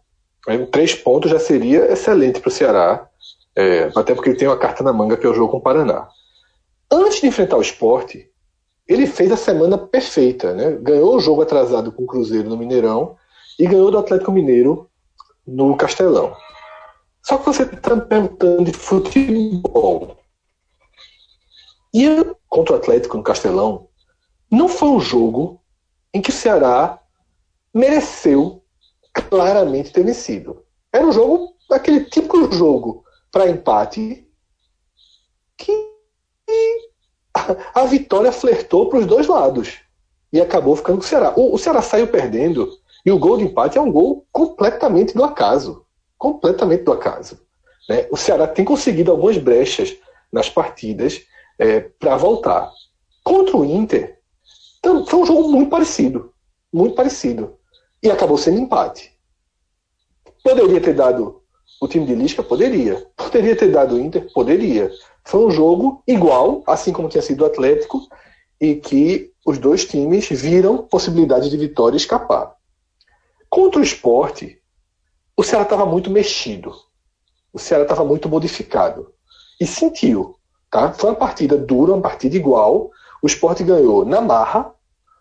Três 0.70 0.94
pontos 0.94 1.30
já 1.30 1.38
seria 1.38 1.92
excelente 1.92 2.40
para 2.40 2.48
o 2.48 2.52
Ceará, 2.52 3.08
é, 3.54 3.90
até 3.94 4.14
porque 4.14 4.30
ele 4.30 4.38
tem 4.38 4.48
uma 4.48 4.58
carta 4.58 4.82
na 4.82 4.92
manga 4.92 5.16
que 5.16 5.26
é 5.26 5.28
o 5.28 5.34
jogo 5.34 5.52
com 5.52 5.58
o 5.58 5.62
Paraná. 5.62 6.08
Antes 6.90 7.20
de 7.20 7.26
enfrentar 7.28 7.56
o 7.56 7.62
esporte, 7.62 8.28
ele 8.88 9.06
fez 9.06 9.30
a 9.30 9.36
semana 9.36 9.78
perfeita. 9.78 10.52
Né? 10.54 10.72
Ganhou 10.80 11.16
o 11.16 11.20
jogo 11.20 11.42
atrasado 11.42 11.92
com 11.92 12.02
o 12.02 12.06
Cruzeiro 12.06 12.48
no 12.48 12.56
Mineirão 12.56 13.16
e 13.58 13.66
ganhou 13.66 13.90
do 13.90 13.98
Atlético 13.98 14.32
Mineiro 14.32 14.90
no 15.46 15.76
Castelão. 15.76 16.34
Só 17.22 17.38
que 17.38 17.46
você 17.46 17.62
está 17.62 17.96
perguntando 17.96 18.64
de 18.64 18.72
futebol. 18.72 20.16
E 21.94 22.06
contra 22.48 22.74
o 22.74 22.78
Atlético 22.78 23.16
no 23.16 23.22
Castelão, 23.22 23.88
não 24.50 24.68
foi 24.68 24.88
um 24.88 25.00
jogo 25.00 25.60
em 26.12 26.20
que 26.20 26.30
o 26.30 26.32
Ceará 26.32 26.98
mereceu 27.72 28.61
claramente 29.12 29.92
ter 29.92 30.04
vencido. 30.04 30.64
Era 30.92 31.06
um 31.06 31.12
jogo, 31.12 31.54
aquele 31.70 32.04
típico 32.04 32.52
jogo 32.52 33.04
para 33.30 33.48
empate, 33.48 34.26
que 35.56 35.72
a 37.74 37.84
vitória 37.84 38.32
flertou 38.32 38.88
para 38.88 38.98
os 38.98 39.06
dois 39.06 39.26
lados 39.26 39.80
e 40.32 40.40
acabou 40.40 40.76
ficando 40.76 40.98
com 40.98 41.04
o 41.04 41.08
Ceará. 41.08 41.32
O, 41.36 41.54
o 41.54 41.58
Ceará 41.58 41.80
saiu 41.80 42.08
perdendo 42.08 42.68
e 43.04 43.10
o 43.10 43.18
gol 43.18 43.38
de 43.38 43.44
empate 43.44 43.78
é 43.78 43.80
um 43.80 43.90
gol 43.90 44.26
completamente 44.30 45.14
do 45.14 45.24
acaso. 45.24 45.86
Completamente 46.18 46.84
do 46.84 46.92
acaso. 46.92 47.40
Né? 47.88 48.06
O 48.10 48.16
Ceará 48.16 48.46
tem 48.46 48.64
conseguido 48.64 49.10
algumas 49.10 49.38
brechas 49.38 49.96
nas 50.32 50.48
partidas 50.48 51.20
é, 51.58 51.80
para 51.80 52.16
voltar. 52.16 52.70
Contra 53.24 53.56
o 53.56 53.64
Inter, 53.64 54.22
então, 54.82 55.06
foi 55.06 55.20
um 55.20 55.26
jogo 55.26 55.48
muito 55.48 55.70
parecido. 55.70 56.34
Muito 56.72 56.96
parecido. 56.96 57.56
E 58.02 58.10
acabou 58.10 58.36
sendo 58.36 58.58
empate. 58.58 59.12
Poderia 60.42 60.80
ter 60.80 60.94
dado 60.94 61.42
o 61.80 61.86
time 61.86 62.04
de 62.04 62.14
Lisca? 62.14 62.42
Poderia. 62.42 63.06
Poderia 63.16 63.56
ter 63.56 63.70
dado 63.70 63.94
o 63.94 64.00
Inter? 64.00 64.30
Poderia. 64.32 64.90
Foi 65.24 65.46
um 65.46 65.50
jogo 65.50 66.02
igual, 66.06 66.62
assim 66.66 66.92
como 66.92 67.08
tinha 67.08 67.22
sido 67.22 67.42
o 67.42 67.46
Atlético, 67.46 68.00
e 68.60 68.74
que 68.74 69.32
os 69.46 69.58
dois 69.58 69.84
times 69.84 70.28
viram 70.28 70.78
possibilidade 70.78 71.48
de 71.48 71.56
vitória 71.56 71.96
escapar. 71.96 72.54
Contra 73.48 73.80
o 73.80 73.84
esporte, 73.84 74.60
o 75.36 75.42
Ceará 75.42 75.64
estava 75.64 75.86
muito 75.86 76.10
mexido. 76.10 76.72
O 77.52 77.58
Ceará 77.58 77.82
estava 77.82 78.04
muito 78.04 78.28
modificado. 78.28 79.12
E 79.60 79.66
sentiu. 79.66 80.36
Tá? 80.70 80.92
Foi 80.92 81.10
uma 81.10 81.16
partida 81.16 81.56
dura, 81.56 81.92
uma 81.92 82.02
partida 82.02 82.36
igual, 82.36 82.90
o 83.22 83.26
esporte 83.26 83.62
ganhou 83.62 84.04
na 84.04 84.20
marra, 84.20 84.68
o 84.68 84.74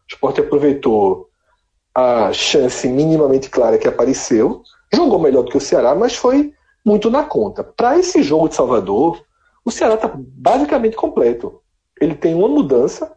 esporte 0.07 0.39
aproveitou 0.39 1.30
a 1.93 2.31
chance 2.31 2.87
minimamente 2.87 3.49
clara 3.49 3.77
que 3.77 3.87
apareceu, 3.87 4.63
jogou 4.93 5.19
melhor 5.19 5.43
do 5.43 5.51
que 5.51 5.57
o 5.57 5.61
Ceará, 5.61 5.93
mas 5.95 6.15
foi 6.15 6.53
muito 6.85 7.09
na 7.09 7.23
conta. 7.23 7.63
Para 7.63 7.97
esse 7.97 8.23
jogo 8.23 8.49
de 8.49 8.55
Salvador, 8.55 9.23
o 9.63 9.71
Ceará 9.71 9.95
está 9.95 10.11
basicamente 10.15 10.95
completo. 10.95 11.61
Ele 11.99 12.15
tem 12.15 12.33
uma 12.33 12.47
mudança 12.47 13.11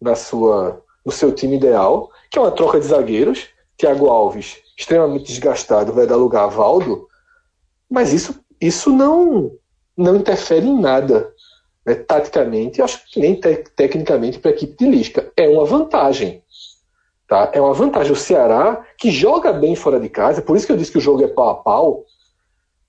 na 0.00 0.14
sua, 0.14 0.82
no 1.04 1.12
seu 1.12 1.32
time 1.32 1.56
ideal, 1.56 2.10
que 2.30 2.38
é 2.38 2.42
uma 2.42 2.50
troca 2.50 2.80
de 2.80 2.86
zagueiros. 2.86 3.48
Thiago 3.76 4.08
Alves, 4.08 4.58
extremamente 4.76 5.26
desgastado, 5.26 5.92
vai 5.92 6.06
dar 6.06 6.16
lugar 6.16 6.44
a 6.44 6.48
Valdo, 6.48 7.08
mas 7.90 8.12
isso, 8.12 8.38
isso 8.60 8.90
não, 8.90 9.50
não 9.96 10.16
interfere 10.16 10.66
em 10.66 10.78
nada 10.78 11.32
né, 11.84 11.94
taticamente, 11.94 12.82
acho 12.82 13.04
que 13.10 13.20
nem 13.20 13.34
te 13.34 13.56
tecnicamente 13.74 14.38
para 14.38 14.50
a 14.50 14.54
equipe 14.54 14.76
de 14.76 14.90
Lisca. 14.90 15.32
É 15.36 15.48
uma 15.48 15.64
vantagem. 15.64 16.42
Tá? 17.30 17.48
É 17.52 17.60
uma 17.60 17.72
vantagem. 17.72 18.10
O 18.12 18.16
Ceará, 18.16 18.84
que 18.98 19.08
joga 19.08 19.52
bem 19.52 19.76
fora 19.76 20.00
de 20.00 20.08
casa, 20.08 20.42
por 20.42 20.56
isso 20.56 20.66
que 20.66 20.72
eu 20.72 20.76
disse 20.76 20.90
que 20.90 20.98
o 20.98 21.00
jogo 21.00 21.22
é 21.22 21.28
pau 21.28 21.48
a 21.48 21.54
pau, 21.54 22.04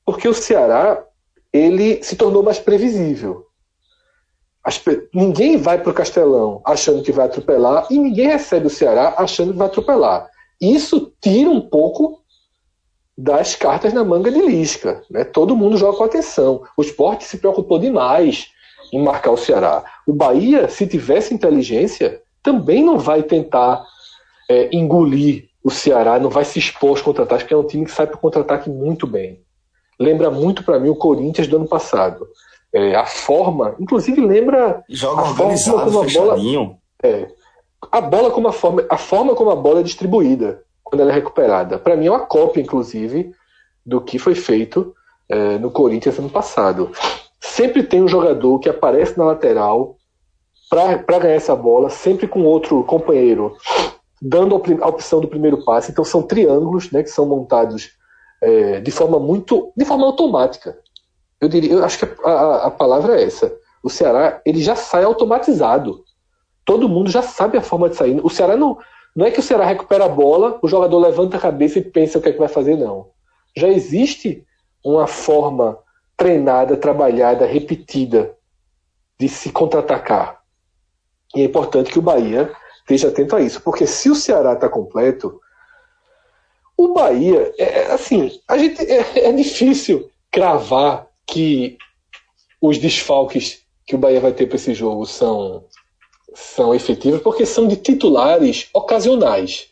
porque 0.04 0.27
o 0.27 0.34
Ceará 0.34 1.06
ele 1.54 2.01
se 2.01 2.15
tornou 2.15 2.41
mais 2.41 2.58
previsível. 2.58 3.45
Ninguém 5.13 5.58
vai 5.58 5.80
para 5.80 5.91
o 5.91 5.93
Castelão 5.93 6.60
achando 6.65 7.04
que 7.04 7.12
vai 7.12 7.27
atropelar 7.27 7.85
e 7.92 8.00
ninguém 8.00 8.29
recebe 8.29 8.65
o 8.65 8.69
Ceará 8.69 9.13
achando 9.15 9.52
que 9.52 9.60
vai 9.60 9.67
atropelar. 9.67 10.27
Isso 10.60 11.13
tira 11.21 11.50
um 11.52 11.62
pouco 11.62 12.23
das 13.15 13.56
cartas 13.56 13.94
na 13.94 14.04
manga 14.04 14.31
de 14.31 14.42
Lisca. 14.42 15.04
Né? 15.08 15.23
Todo 15.23 15.56
mundo 15.56 15.77
joga 15.77 16.00
com 16.00 16.04
atenção. 16.04 16.63
O 16.75 16.81
esporte 16.81 17.25
se 17.25 17.37
preocupou 17.37 17.77
demais 17.77 18.48
em 18.92 19.04
marcar 19.04 19.29
o 19.29 19.37
Ceará. 19.37 19.83
O 20.08 20.13
Bahia, 20.13 20.67
se 20.67 20.87
tivesse 20.87 21.31
inteligência, 21.31 22.23
também 22.42 22.83
não 22.83 22.98
vai 22.98 23.21
tentar 23.21 23.85
é, 24.52 24.75
engolir 24.75 25.47
o 25.63 25.69
Ceará, 25.69 26.19
não 26.19 26.29
vai 26.29 26.43
se 26.43 26.60
expor 26.60 26.89
aos 26.89 27.02
contra-ataques, 27.02 27.43
porque 27.43 27.54
é 27.54 27.58
um 27.58 27.67
time 27.67 27.85
que 27.85 27.91
sai 27.91 28.08
para 28.08 28.17
o 28.17 28.19
contra-ataque 28.19 28.69
muito 28.69 29.06
bem. 29.06 29.41
Lembra 29.99 30.31
muito 30.31 30.63
para 30.63 30.79
mim 30.79 30.89
o 30.89 30.95
Corinthians 30.95 31.47
do 31.47 31.58
ano 31.58 31.67
passado. 31.67 32.27
É, 32.73 32.95
a 32.95 33.06
forma, 33.06 33.75
inclusive 33.79 34.21
lembra 34.21 34.83
Joga 34.89 35.21
a 35.21 35.25
forma 35.25 35.83
como 35.83 35.99
a 35.99 36.06
bola, 36.06 36.77
é, 37.04 37.27
a 37.91 38.02
bola 38.02 38.31
como 38.31 38.47
a 38.47 38.52
forma, 38.54 38.85
a 38.89 38.97
forma 38.97 39.35
como 39.35 39.49
a 39.52 39.56
bola 39.56 39.81
é 39.81 39.83
distribuída 39.83 40.63
quando 40.83 41.02
ela 41.02 41.12
é 41.12 41.13
recuperada. 41.13 41.77
Para 41.77 41.95
mim 41.95 42.08
é 42.08 42.12
uma 42.12 42.25
cópia, 42.25 42.62
inclusive, 42.62 43.31
do 43.85 44.02
que 44.02 44.17
foi 44.17 44.35
feito 44.35 44.95
é, 45.29 45.58
no 45.58 45.69
Corinthians 45.69 46.17
ano 46.17 46.29
passado 46.29 46.91
sempre 47.41 47.81
tem 47.81 48.04
um 48.04 48.08
jogador 48.08 48.60
que 48.60 48.69
aparece 48.69 49.17
na 49.17 49.25
lateral, 49.25 49.97
para 50.69 51.19
ganhar 51.19 51.35
essa 51.35 51.54
bola, 51.54 51.89
sempre 51.89 52.27
com 52.27 52.43
outro 52.43 52.81
companheiro 52.85 53.58
dando 54.22 54.56
a 54.82 54.88
opção 54.88 55.19
do 55.19 55.28
primeiro 55.28 55.63
passe. 55.65 55.92
Então 55.92 56.06
são 56.06 56.22
triângulos 56.22 56.92
né, 56.92 57.02
que 57.02 57.10
são 57.10 57.26
montados 57.26 57.92
é, 58.42 58.80
de 58.80 58.92
forma 58.92 59.19
muito. 59.19 59.74
de 59.76 59.84
forma 59.84 60.06
automática. 60.06 60.78
Eu 61.40 61.50
diria, 61.50 61.74
eu 61.74 61.84
acho 61.84 61.98
que 61.98 62.24
a, 62.24 62.30
a, 62.30 62.67
a, 62.67 62.72
palavra 62.72 63.19
é 63.19 63.24
essa. 63.24 63.52
O 63.82 63.90
Ceará 63.90 64.40
ele 64.46 64.62
já 64.62 64.76
sai 64.76 65.04
automatizado. 65.04 66.04
Todo 66.63 66.88
mundo 66.88 67.10
já 67.10 67.24
sabe 67.24 67.58
a 67.58 67.62
forma 67.62 67.90
de 67.90 67.96
sair. 67.96 68.19
O 68.24 68.30
Ceará 68.30 68.56
não. 68.56 68.78
Não 69.15 69.26
é 69.26 69.32
que 69.32 69.40
o 69.40 69.44
Ceará 69.44 69.65
recupera 69.65 70.06
a 70.06 70.10
bola, 70.10 70.58
o 70.62 70.69
jogador 70.69 71.00
levanta 71.00 71.36
a 71.36 71.40
cabeça 71.40 71.80
e 71.80 71.82
pensa 71.82 72.17
o 72.17 72.22
que 72.22 72.30
é 72.30 72.32
que 72.32 72.40
vai 72.40 72.48
fazer, 72.48 72.78
não. 72.78 73.10
Já 73.58 73.67
existe 73.67 74.46
uma 74.86 75.06
forma 75.06 75.78
treinada, 76.15 76.78
trabalhada, 76.78 77.46
repetida 77.46 78.34
de 79.19 79.28
se 79.28 79.52
contra-atacar. 79.52 80.40
E 81.36 81.42
é 81.42 81.44
importante 81.44 81.92
que 81.92 82.00
o 82.00 82.02
Bahia 82.02 82.54
esteja 82.82 83.08
atento 83.08 83.36
a 83.36 83.42
isso, 83.42 83.62
porque 83.62 83.88
se 83.88 84.10
o 84.10 84.15
Ceará 84.15 84.54
está 84.54 84.67
completo, 84.67 85.40
o 86.77 86.94
Bahia, 86.94 87.54
é, 87.58 87.63
é, 87.63 87.92
assim, 87.92 88.32
a 88.48 88.58
gente 88.58 88.82
é, 88.82 89.27
é 89.29 89.32
difícil 89.32 90.10
cravar 90.32 91.08
que 91.25 91.77
os 92.62 92.77
desfalques 92.77 93.62
que 93.86 93.96
o 93.96 93.98
Bahia 93.98 94.19
vai 94.19 94.32
ter 94.32 94.48
para 94.48 94.56
esse 94.56 94.73
jogo 94.73 95.06
são 95.06 95.65
são 96.34 96.73
efetivos, 96.73 97.21
porque 97.21 97.46
são 97.46 97.67
de 97.67 97.75
titulares 97.75 98.69
ocasionais. 98.73 99.67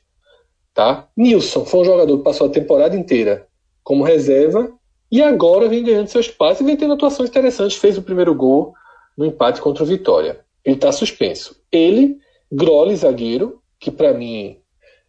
Tá? 0.73 1.07
Nilson 1.15 1.65
foi 1.65 1.81
um 1.81 1.85
jogador 1.85 2.17
que 2.17 2.23
passou 2.23 2.47
a 2.47 2.51
temporada 2.51 2.95
inteira 2.95 3.47
como 3.83 4.03
reserva 4.03 4.71
e 5.11 5.21
agora 5.21 5.67
vem 5.67 5.83
ganhando 5.83 6.07
seu 6.07 6.21
espaço 6.21 6.61
e 6.61 6.65
vem 6.65 6.77
tendo 6.77 6.93
atuações 6.93 7.29
interessantes. 7.29 7.77
Fez 7.77 7.97
o 7.97 8.01
primeiro 8.01 8.35
gol 8.35 8.73
no 9.17 9.25
empate 9.25 9.61
contra 9.61 9.83
o 9.83 9.87
Vitória. 9.87 10.41
Ele 10.63 10.75
está 10.75 10.91
suspenso. 10.91 11.59
Ele, 11.71 12.17
Groli, 12.51 12.95
zagueiro, 12.95 13.61
que 13.79 13.91
para 13.91 14.13
mim 14.13 14.59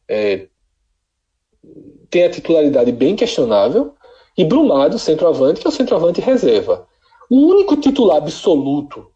é, 0.09 0.49
tem 2.09 2.25
a 2.25 2.31
titularidade 2.31 2.93
bem 2.93 3.17
questionável, 3.17 3.95
e 4.37 4.45
Brumado, 4.45 4.99
centroavante, 4.99 5.61
que 5.61 5.67
é 5.67 5.71
o 5.71 5.73
centroavante 5.73 6.21
reserva. 6.21 6.89
O 7.29 7.37
único 7.37 7.77
titular 7.77 8.19
absoluto 8.19 9.11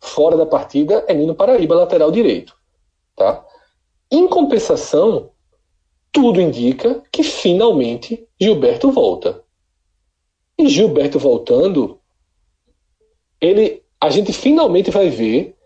fora 0.00 0.36
da 0.36 0.46
partida 0.46 1.04
é 1.08 1.14
Nino 1.14 1.34
Paraíba, 1.34 1.74
lateral 1.74 2.10
direito. 2.10 2.56
Tá? 3.16 3.44
Em 4.10 4.28
compensação, 4.28 5.30
tudo 6.12 6.40
indica 6.40 7.02
que 7.12 7.22
finalmente 7.22 8.26
Gilberto 8.40 8.90
volta. 8.90 9.42
E 10.56 10.68
Gilberto 10.68 11.18
voltando, 11.18 12.00
ele, 13.40 13.82
a 14.00 14.08
gente 14.08 14.32
finalmente 14.32 14.90
vai 14.90 15.10
ver 15.10 15.57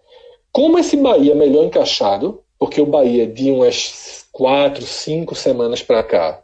como 0.52 0.78
esse 0.78 0.96
Bahia 0.96 1.34
melhor 1.34 1.64
encaixado, 1.64 2.42
porque 2.58 2.80
o 2.80 2.86
Bahia 2.86 3.26
de 3.26 3.50
umas 3.50 4.26
quatro, 4.30 4.84
cinco 4.84 5.34
semanas 5.34 5.82
para 5.82 6.02
cá, 6.02 6.42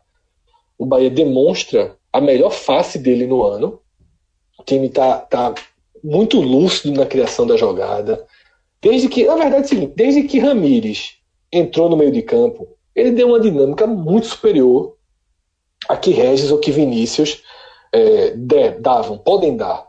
o 0.78 0.86
Bahia 0.86 1.10
demonstra 1.10 1.96
a 2.12 2.20
melhor 2.20 2.50
face 2.50 2.98
dele 2.98 3.26
no 3.26 3.42
ano. 3.42 3.80
O 4.58 4.62
time 4.64 4.88
tá, 4.88 5.18
tá 5.18 5.54
muito 6.02 6.40
lúcido 6.40 6.98
na 6.98 7.06
criação 7.06 7.46
da 7.46 7.56
jogada. 7.56 8.26
Desde 8.80 9.08
que, 9.08 9.26
na 9.26 9.36
verdade, 9.36 9.56
é 9.56 9.66
o 9.66 9.68
seguinte, 9.68 9.92
desde 9.94 10.22
que 10.22 10.38
Ramires 10.38 11.16
entrou 11.52 11.90
no 11.90 11.96
meio 11.96 12.12
de 12.12 12.22
campo, 12.22 12.68
ele 12.94 13.10
deu 13.10 13.28
uma 13.28 13.40
dinâmica 13.40 13.86
muito 13.86 14.26
superior 14.26 14.96
a 15.88 15.96
que 15.96 16.10
Regis 16.10 16.50
ou 16.50 16.58
que 16.58 16.70
Vinícius 16.70 17.42
é, 17.92 18.34
davam, 18.78 19.18
podem 19.18 19.56
dar. 19.56 19.87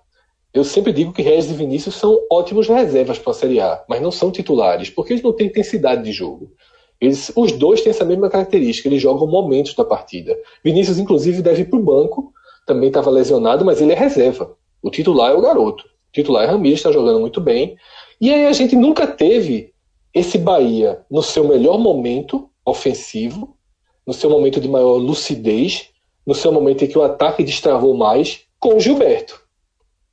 Eu 0.51 0.63
sempre 0.63 0.91
digo 0.91 1.13
que 1.13 1.21
Regis 1.21 1.51
e 1.51 1.53
Vinícius 1.53 1.95
são 1.95 2.19
ótimos 2.31 2.67
reservas 2.67 3.19
para 3.19 3.31
a 3.31 3.35
Série 3.35 3.59
A, 3.59 3.83
mas 3.87 4.01
não 4.01 4.11
são 4.11 4.31
titulares, 4.31 4.89
porque 4.89 5.13
eles 5.13 5.23
não 5.23 5.31
têm 5.31 5.47
intensidade 5.47 6.03
de 6.03 6.11
jogo. 6.11 6.51
Eles, 6.99 7.31
os 7.35 7.51
dois 7.51 7.81
têm 7.81 7.91
essa 7.91 8.03
mesma 8.03 8.29
característica, 8.29 8.89
eles 8.89 9.01
jogam 9.01 9.27
momentos 9.27 9.75
da 9.75 9.85
partida. 9.85 10.37
Vinícius, 10.63 10.97
inclusive, 10.97 11.41
deve 11.41 11.61
ir 11.61 11.65
para 11.65 11.77
o 11.77 11.83
banco, 11.83 12.33
também 12.65 12.87
estava 12.87 13.09
lesionado, 13.11 13.63
mas 13.63 13.79
ele 13.79 13.93
é 13.93 13.95
reserva. 13.95 14.55
O 14.81 14.89
titular 14.89 15.31
é 15.31 15.35
o 15.35 15.41
garoto. 15.41 15.83
O 15.85 16.11
titular 16.11 16.43
é 16.43 16.47
Ramires, 16.47 16.79
está 16.79 16.91
jogando 16.91 17.19
muito 17.19 17.39
bem. 17.39 17.77
E 18.19 18.33
aí 18.33 18.47
a 18.47 18.53
gente 18.53 18.75
nunca 18.75 19.05
teve 19.05 19.71
esse 20.13 20.37
Bahia 20.37 21.01
no 21.09 21.21
seu 21.21 21.47
melhor 21.47 21.77
momento 21.77 22.49
ofensivo, 22.65 23.55
no 24.05 24.13
seu 24.13 24.29
momento 24.29 24.59
de 24.59 24.67
maior 24.67 24.97
lucidez, 24.97 25.89
no 26.25 26.33
seu 26.33 26.51
momento 26.51 26.83
em 26.83 26.87
que 26.87 26.97
o 26.97 27.03
ataque 27.03 27.43
destravou 27.43 27.95
mais, 27.95 28.41
com 28.59 28.75
o 28.75 28.79
Gilberto. 28.79 29.38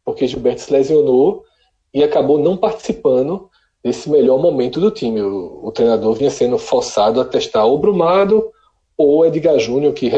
Porque 0.06 0.26
Gilberto 0.26 0.62
se 0.62 0.72
lesionou 0.72 1.44
e 1.92 2.02
acabou 2.02 2.38
não 2.38 2.56
participando 2.56 3.50
desse 3.84 4.08
melhor 4.08 4.40
momento 4.40 4.80
do 4.80 4.90
time. 4.90 5.20
O, 5.20 5.60
o 5.64 5.72
treinador 5.72 6.14
vinha 6.14 6.30
sendo 6.30 6.56
forçado 6.56 7.20
a 7.20 7.24
testar 7.24 7.66
o 7.66 7.76
Brumado 7.76 8.50
ou 8.96 9.26
Edgar 9.26 9.58
Júnior, 9.58 9.92
que 9.92 10.10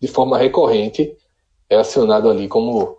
de 0.00 0.08
forma 0.08 0.38
recorrente 0.38 1.16
é 1.68 1.76
acionado 1.76 2.30
ali 2.30 2.46
como 2.46 2.98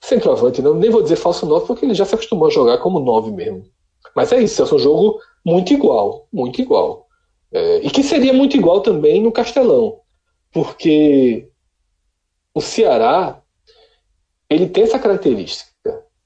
centroavante, 0.00 0.62
não, 0.62 0.74
nem 0.74 0.90
vou 0.90 1.02
dizer 1.02 1.16
falso 1.16 1.44
9, 1.46 1.66
porque 1.66 1.84
ele 1.84 1.94
já 1.94 2.04
se 2.04 2.14
acostumou 2.14 2.46
a 2.46 2.50
jogar 2.50 2.78
como 2.78 3.00
9 3.00 3.32
mesmo. 3.32 3.64
Mas 4.14 4.32
é 4.32 4.40
isso, 4.40 4.62
é 4.62 4.74
um 4.74 4.78
jogo 4.78 5.20
muito 5.44 5.72
igual, 5.72 6.26
muito 6.32 6.60
igual. 6.60 7.06
É, 7.52 7.78
e 7.78 7.90
que 7.90 8.02
seria 8.02 8.32
muito 8.32 8.56
igual 8.56 8.80
também 8.80 9.22
no 9.22 9.32
Castelão, 9.32 10.00
porque 10.52 11.48
o 12.54 12.60
Ceará 12.60 13.42
ele 14.48 14.68
tem 14.68 14.84
essa 14.84 14.98
característica. 14.98 15.70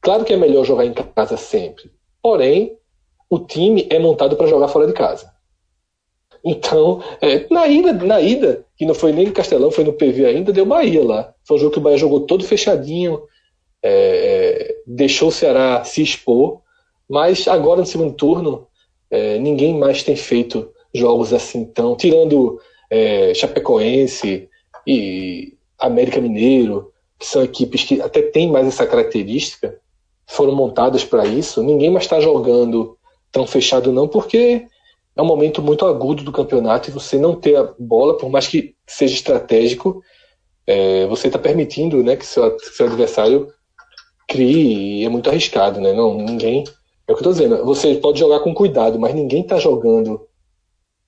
Claro 0.00 0.24
que 0.24 0.32
é 0.32 0.36
melhor 0.36 0.64
jogar 0.64 0.84
em 0.86 0.92
casa 0.92 1.36
sempre, 1.36 1.90
porém 2.22 2.76
o 3.28 3.38
time 3.38 3.86
é 3.90 3.98
montado 3.98 4.36
para 4.36 4.46
jogar 4.46 4.68
fora 4.68 4.86
de 4.86 4.92
casa. 4.92 5.30
Então, 6.44 7.02
é, 7.20 7.46
na 7.50 7.66
ida, 7.68 7.92
na 7.92 8.20
ida, 8.20 8.64
que 8.76 8.86
não 8.86 8.94
foi 8.94 9.12
nem 9.12 9.26
no 9.26 9.32
Castelão, 9.32 9.70
foi 9.70 9.84
no 9.84 9.92
PV 9.92 10.24
ainda, 10.24 10.52
deu 10.52 10.64
Bahia 10.64 11.04
lá. 11.04 11.34
Foi 11.44 11.56
um 11.56 11.60
jogo 11.60 11.72
que 11.72 11.78
o 11.78 11.82
Bahia 11.82 11.98
jogou 11.98 12.20
todo 12.20 12.44
fechadinho, 12.44 13.20
é, 13.82 13.90
é, 13.92 14.76
deixou 14.86 15.28
o 15.28 15.32
Ceará 15.32 15.84
se 15.84 16.02
expor, 16.02 16.60
mas 17.08 17.46
agora 17.46 17.80
no 17.80 17.86
segundo 17.86 18.14
turno 18.14 18.66
é, 19.10 19.38
ninguém 19.38 19.76
mais 19.76 20.02
tem 20.02 20.16
feito 20.16 20.70
jogos 20.94 21.32
assim 21.32 21.64
tão. 21.64 21.94
Tirando 21.94 22.58
é, 22.90 23.34
Chapecoense 23.34 24.48
e 24.86 25.54
América 25.78 26.20
Mineiro, 26.20 26.92
que 27.20 27.26
são 27.26 27.44
equipes 27.44 27.84
que 27.84 28.00
até 28.00 28.22
têm 28.22 28.50
mais 28.50 28.66
essa 28.66 28.86
característica, 28.86 29.78
foram 30.26 30.54
montadas 30.54 31.04
para 31.04 31.26
isso, 31.26 31.62
ninguém 31.62 31.90
mais 31.90 32.04
está 32.06 32.18
jogando 32.18 32.96
tão 33.30 33.46
fechado, 33.46 33.92
não, 33.92 34.08
porque 34.08 34.66
é 35.14 35.22
um 35.22 35.26
momento 35.26 35.60
muito 35.60 35.84
agudo 35.84 36.24
do 36.24 36.32
campeonato 36.32 36.88
e 36.88 36.92
você 36.92 37.18
não 37.18 37.34
ter 37.34 37.56
a 37.56 37.74
bola, 37.78 38.16
por 38.16 38.30
mais 38.30 38.48
que 38.48 38.74
seja 38.86 39.14
estratégico, 39.14 40.02
é, 40.66 41.06
você 41.08 41.26
está 41.26 41.38
permitindo 41.38 42.02
né, 42.02 42.16
que 42.16 42.24
seu, 42.24 42.58
seu 42.58 42.86
adversário 42.86 43.52
crie 44.26 45.00
e 45.00 45.04
é 45.04 45.08
muito 45.08 45.28
arriscado, 45.28 45.80
né? 45.80 45.92
Não, 45.92 46.14
ninguém. 46.14 46.64
É 47.06 47.12
o 47.12 47.16
que 47.16 47.20
eu 47.20 47.24
tô 47.24 47.32
dizendo. 47.32 47.64
Você 47.64 47.96
pode 47.96 48.20
jogar 48.20 48.40
com 48.40 48.54
cuidado, 48.54 48.98
mas 48.98 49.12
ninguém 49.12 49.42
tá 49.42 49.58
jogando 49.58 50.26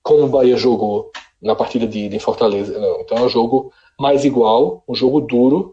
como 0.03 0.25
o 0.25 0.27
Bahia 0.27 0.57
jogou 0.57 1.09
na 1.41 1.55
partida 1.55 1.87
de, 1.87 2.09
de 2.09 2.19
Fortaleza. 2.19 2.77
Não. 2.77 3.01
Então 3.01 3.17
é 3.17 3.21
um 3.21 3.29
jogo 3.29 3.71
mais 3.97 4.25
igual, 4.25 4.83
um 4.87 4.93
jogo 4.93 5.21
duro 5.21 5.72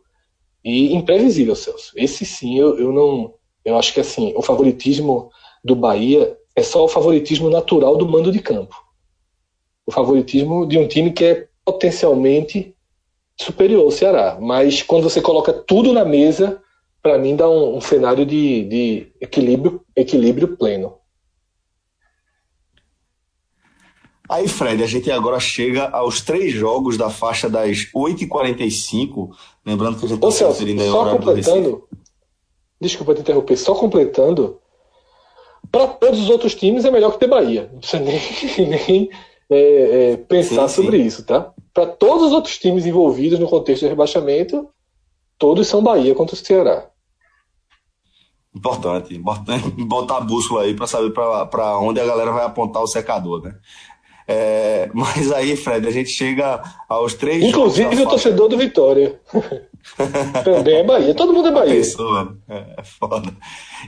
e 0.65 0.95
imprevisível, 0.95 1.55
Celso. 1.57 1.93
Esse 1.97 2.25
sim, 2.25 2.59
eu, 2.59 2.79
eu 2.79 2.93
não. 2.93 3.35
Eu 3.65 3.77
acho 3.77 3.93
que 3.93 4.01
assim, 4.01 4.33
o 4.37 4.43
favoritismo 4.43 5.31
do 5.63 5.75
Bahia 5.75 6.37
é 6.57 6.63
só 6.63 6.85
o 6.85 6.89
favoritismo 6.89 7.51
natural 7.51 7.97
do 7.97 8.09
mando 8.09 8.33
de 8.33 8.41
campo. 8.41 8.75
O 9.87 9.93
favoritismo 9.93 10.67
de 10.67 10.79
um 10.79 10.87
time 10.87 11.13
que 11.13 11.25
é 11.25 11.49
potencialmente 11.65 12.75
superior 13.39 13.85
ao 13.85 13.91
Ceará. 13.91 14.39
Mas 14.41 14.83
quando 14.83 15.05
você 15.05 15.21
coloca 15.21 15.53
tudo 15.53 15.93
na 15.93 16.05
mesa, 16.05 16.61
para 17.03 17.19
mim 17.19 17.37
dá 17.37 17.49
um, 17.49 17.77
um 17.77 17.81
cenário 17.81 18.27
de, 18.27 18.65
de, 18.65 19.13
equilíbrio, 19.21 19.83
equilíbrio 19.97 20.57
pleno. 20.57 20.95
Aí, 24.31 24.47
Fred, 24.47 24.81
a 24.81 24.87
gente 24.87 25.11
agora 25.11 25.41
chega 25.41 25.89
aos 25.89 26.21
três 26.21 26.53
jogos 26.53 26.97
da 26.97 27.11
faixa 27.11 27.51
das 27.51 27.91
8h45. 27.93 29.31
Lembrando 29.67 29.99
que 29.99 30.07
a 30.07 30.09
gente 30.09 30.25
está 30.25 30.31
se 30.31 30.45
referindo 30.45 30.83
aí 30.83 30.89
ao 30.89 31.11
completando, 31.11 31.83
Desculpa 32.81 33.13
te 33.13 33.23
interromper, 33.23 33.57
só 33.57 33.75
completando. 33.75 34.61
Para 35.69 35.89
todos 35.89 36.21
os 36.21 36.31
outros 36.31 36.55
times 36.55 36.85
é 36.85 36.93
melhor 36.93 37.11
que 37.11 37.19
ter 37.19 37.27
Bahia. 37.27 37.69
Não 37.73 37.81
precisa 37.81 38.03
nem, 38.05 38.21
nem 38.87 39.11
é, 39.51 40.13
é, 40.13 40.17
pensar 40.17 40.69
sim, 40.69 40.83
sobre 40.83 40.99
sim. 40.99 41.07
isso, 41.07 41.25
tá? 41.25 41.53
Para 41.75 41.87
todos 41.87 42.29
os 42.29 42.33
outros 42.33 42.57
times 42.57 42.87
envolvidos 42.87 43.41
no 43.41 43.49
contexto 43.49 43.83
de 43.83 43.89
rebaixamento, 43.89 44.69
todos 45.37 45.67
são 45.67 45.83
Bahia 45.83 46.15
contra 46.15 46.37
o 46.37 46.39
Ceará. 46.39 46.89
Importante, 48.55 49.15
importante 49.15 49.71
botar 49.85 50.19
a 50.19 50.21
bússola 50.21 50.63
aí 50.63 50.75
para 50.75 50.87
saber 50.87 51.13
para 51.13 51.79
onde 51.79 52.01
a 52.01 52.07
galera 52.07 52.33
vai 52.33 52.45
apontar 52.45 52.83
o 52.83 52.87
secador, 52.87 53.43
né? 53.43 53.55
É, 54.33 54.89
mas 54.95 55.33
aí, 55.33 55.57
Fred, 55.57 55.89
a 55.89 55.91
gente 55.91 56.11
chega 56.11 56.63
aos 56.89 57.15
três. 57.15 57.43
Inclusive 57.43 58.01
o 58.01 58.09
torcedor 58.09 58.49
do 58.49 58.57
Vitória. 58.57 59.21
Também 60.45 60.77
é 60.77 60.85
Bahia. 60.85 61.15
Todo 61.15 61.33
mundo 61.33 61.49
é 61.49 61.51
Bahia. 61.51 61.75
Pensou, 61.75 62.13
mano. 62.13 62.39
É, 62.49 62.75
é 62.79 62.85
foda. 62.85 63.37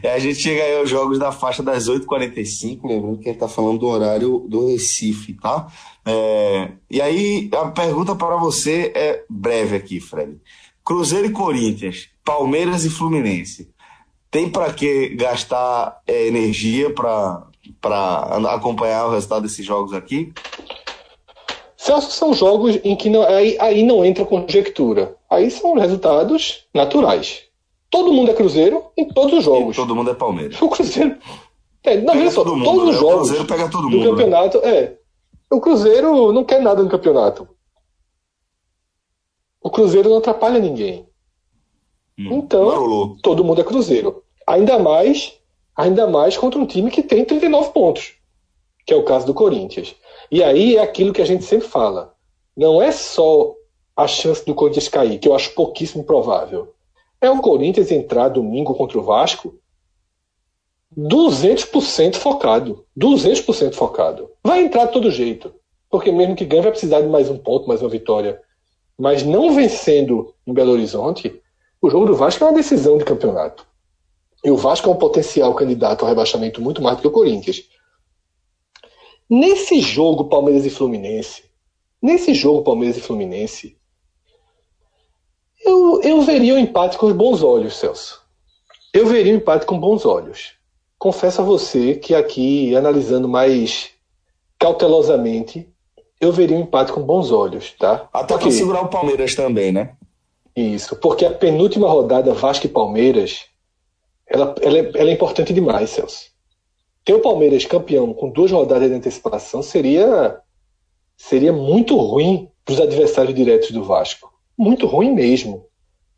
E 0.02 0.08
a 0.08 0.18
gente 0.18 0.40
chega 0.40 0.64
aí 0.64 0.78
aos 0.78 0.90
jogos 0.90 1.16
da 1.16 1.30
faixa 1.30 1.62
das 1.62 1.88
8h45, 1.88 2.80
lembrando 2.82 3.18
que 3.18 3.28
a 3.28 3.32
gente 3.32 3.40
tá 3.40 3.46
falando 3.46 3.78
do 3.78 3.86
horário 3.86 4.44
do 4.48 4.66
Recife, 4.66 5.34
tá? 5.34 5.68
É, 6.04 6.70
e 6.90 7.00
aí, 7.00 7.48
a 7.54 7.66
pergunta 7.66 8.16
para 8.16 8.36
você 8.36 8.90
é 8.96 9.22
breve 9.30 9.76
aqui, 9.76 10.00
Fred. 10.00 10.40
Cruzeiro 10.84 11.26
e 11.26 11.30
Corinthians, 11.30 12.08
Palmeiras 12.24 12.84
e 12.84 12.90
Fluminense. 12.90 13.70
Tem 14.28 14.48
para 14.48 14.72
que 14.72 15.10
gastar 15.10 16.00
é, 16.04 16.26
energia 16.26 16.92
para 16.92 17.46
acompanhar 18.50 19.06
o 19.06 19.10
resultado 19.10 19.42
desses 19.42 19.64
jogos 19.64 19.92
aqui? 19.92 20.32
Celso, 21.76 22.12
são 22.12 22.32
jogos 22.32 22.78
em 22.84 22.94
que 22.94 23.10
não, 23.10 23.22
aí, 23.22 23.56
aí 23.58 23.82
não 23.82 24.04
entra 24.04 24.24
conjectura. 24.24 25.16
Aí 25.28 25.50
são 25.50 25.74
resultados 25.74 26.64
naturais. 26.72 27.42
Todo 27.90 28.12
mundo 28.12 28.30
é 28.30 28.34
Cruzeiro 28.34 28.84
em 28.96 29.08
todos 29.08 29.38
os 29.38 29.44
jogos. 29.44 29.76
E 29.76 29.80
todo 29.80 29.94
mundo 29.94 30.10
é 30.10 30.14
Palmeiras. 30.14 30.60
O 30.62 30.68
Cruzeiro. 30.68 31.16
É, 31.84 32.00
não, 32.00 32.14
veja 32.14 32.30
só, 32.30 32.44
mundo, 32.44 32.64
todos 32.64 32.84
né? 32.84 32.90
os 32.90 32.96
jogos. 32.96 33.14
O 33.14 33.18
Cruzeiro 33.18 33.44
pega 33.44 33.68
todo 33.68 33.90
mundo. 33.90 34.04
Do 34.04 34.04
né? 34.04 34.10
campeonato, 34.10 34.60
né? 34.60 34.70
é. 34.72 34.98
O 35.50 35.60
Cruzeiro 35.60 36.32
não 36.32 36.44
quer 36.44 36.62
nada 36.62 36.80
no 36.80 36.88
campeonato. 36.88 37.48
O 39.60 39.68
Cruzeiro 39.68 40.08
não 40.08 40.18
atrapalha 40.18 40.60
ninguém. 40.60 41.08
Hum, 42.16 42.38
então, 42.38 42.66
marolou. 42.66 43.16
todo 43.20 43.42
mundo 43.42 43.60
é 43.60 43.64
Cruzeiro. 43.64 44.22
Ainda 44.46 44.78
mais, 44.78 45.36
ainda 45.76 46.06
mais 46.06 46.36
contra 46.36 46.60
um 46.60 46.66
time 46.66 46.90
que 46.90 47.02
tem 47.02 47.24
39 47.24 47.70
pontos, 47.70 48.14
que 48.86 48.92
é 48.92 48.96
o 48.96 49.04
caso 49.04 49.26
do 49.26 49.34
Corinthians. 49.34 49.94
E 50.30 50.42
aí 50.42 50.76
é 50.76 50.82
aquilo 50.82 51.12
que 51.12 51.22
a 51.22 51.26
gente 51.26 51.44
sempre 51.44 51.68
fala. 51.68 52.14
Não 52.56 52.80
é 52.80 52.92
só 52.92 53.54
a 53.96 54.06
chance 54.06 54.44
do 54.44 54.54
Corinthians 54.54 54.88
cair, 54.88 55.18
que 55.18 55.28
eu 55.28 55.34
acho 55.34 55.54
pouquíssimo 55.54 56.04
provável. 56.04 56.74
É 57.20 57.30
o 57.30 57.40
Corinthians 57.40 57.90
entrar 57.90 58.28
domingo 58.28 58.74
contra 58.74 58.98
o 58.98 59.02
Vasco 59.02 59.54
200% 60.96 62.16
focado. 62.16 62.84
200% 62.98 63.74
focado. 63.74 64.30
Vai 64.44 64.62
entrar 64.62 64.86
de 64.86 64.92
todo 64.92 65.10
jeito. 65.10 65.54
Porque 65.90 66.10
mesmo 66.10 66.36
que 66.36 66.44
ganhe, 66.44 66.62
vai 66.62 66.70
precisar 66.70 67.00
de 67.00 67.08
mais 67.08 67.28
um 67.28 67.38
ponto, 67.38 67.68
mais 67.68 67.82
uma 67.82 67.88
vitória. 67.88 68.40
Mas 68.98 69.22
não 69.22 69.54
vencendo 69.54 70.34
em 70.46 70.52
Belo 70.52 70.72
Horizonte, 70.72 71.40
o 71.80 71.90
jogo 71.90 72.06
do 72.06 72.14
Vasco 72.14 72.44
é 72.44 72.46
uma 72.46 72.56
decisão 72.56 72.98
de 72.98 73.04
campeonato. 73.04 73.66
E 74.44 74.50
o 74.50 74.56
Vasco 74.56 74.88
é 74.88 74.92
um 74.92 74.96
potencial 74.96 75.54
candidato 75.54 76.02
ao 76.02 76.08
rebaixamento 76.08 76.60
muito 76.60 76.82
mais 76.82 76.96
do 76.96 77.02
que 77.02 77.08
o 77.08 77.12
Corinthians. 77.12 77.62
Nesse 79.30 79.80
jogo 79.80 80.24
Palmeiras 80.24 80.66
e 80.66 80.70
Fluminense, 80.70 81.44
nesse 82.00 82.34
jogo 82.34 82.62
Palmeiras 82.62 82.96
e 82.96 83.00
Fluminense, 83.00 83.76
eu, 85.64 86.00
eu 86.02 86.20
veria 86.22 86.54
o 86.54 86.58
empate 86.58 86.98
com 86.98 87.12
bons 87.12 87.42
olhos, 87.42 87.76
Celso. 87.76 88.20
Eu 88.92 89.06
veria 89.06 89.32
o 89.32 89.36
empate 89.36 89.64
com 89.64 89.78
bons 89.78 90.04
olhos. 90.04 90.52
Confesso 90.98 91.40
a 91.40 91.44
você 91.44 91.94
que 91.94 92.14
aqui, 92.14 92.76
analisando 92.76 93.28
mais 93.28 93.90
cautelosamente, 94.58 95.68
eu 96.20 96.30
veria 96.30 96.56
o 96.56 96.60
empate 96.60 96.92
com 96.92 97.02
bons 97.02 97.30
olhos, 97.30 97.72
tá? 97.78 98.08
Até 98.12 98.36
para 98.36 98.50
segurar 98.50 98.82
o 98.82 98.88
Palmeiras 98.88 99.34
também, 99.34 99.72
né? 99.72 99.96
Isso, 100.54 100.94
porque 100.96 101.24
a 101.24 101.32
penúltima 101.32 101.88
rodada 101.88 102.34
Vasco 102.34 102.66
e 102.66 102.68
Palmeiras, 102.68 103.46
ela, 104.32 104.54
ela, 104.62 104.78
é, 104.78 104.90
ela 104.94 105.10
é 105.10 105.12
importante 105.12 105.52
demais, 105.52 105.90
Celso 105.90 106.32
ter 107.04 107.14
o 107.14 107.20
Palmeiras 107.20 107.64
campeão 107.64 108.12
com 108.14 108.30
duas 108.30 108.50
rodadas 108.50 108.88
de 108.88 108.94
antecipação 108.94 109.62
seria 109.62 110.38
seria 111.16 111.52
muito 111.52 111.96
ruim 111.96 112.48
para 112.64 112.74
os 112.74 112.80
adversários 112.80 113.34
diretos 113.34 113.70
do 113.70 113.84
Vasco. 113.84 114.32
Muito 114.58 114.86
ruim 114.86 115.12
mesmo. 115.12 115.66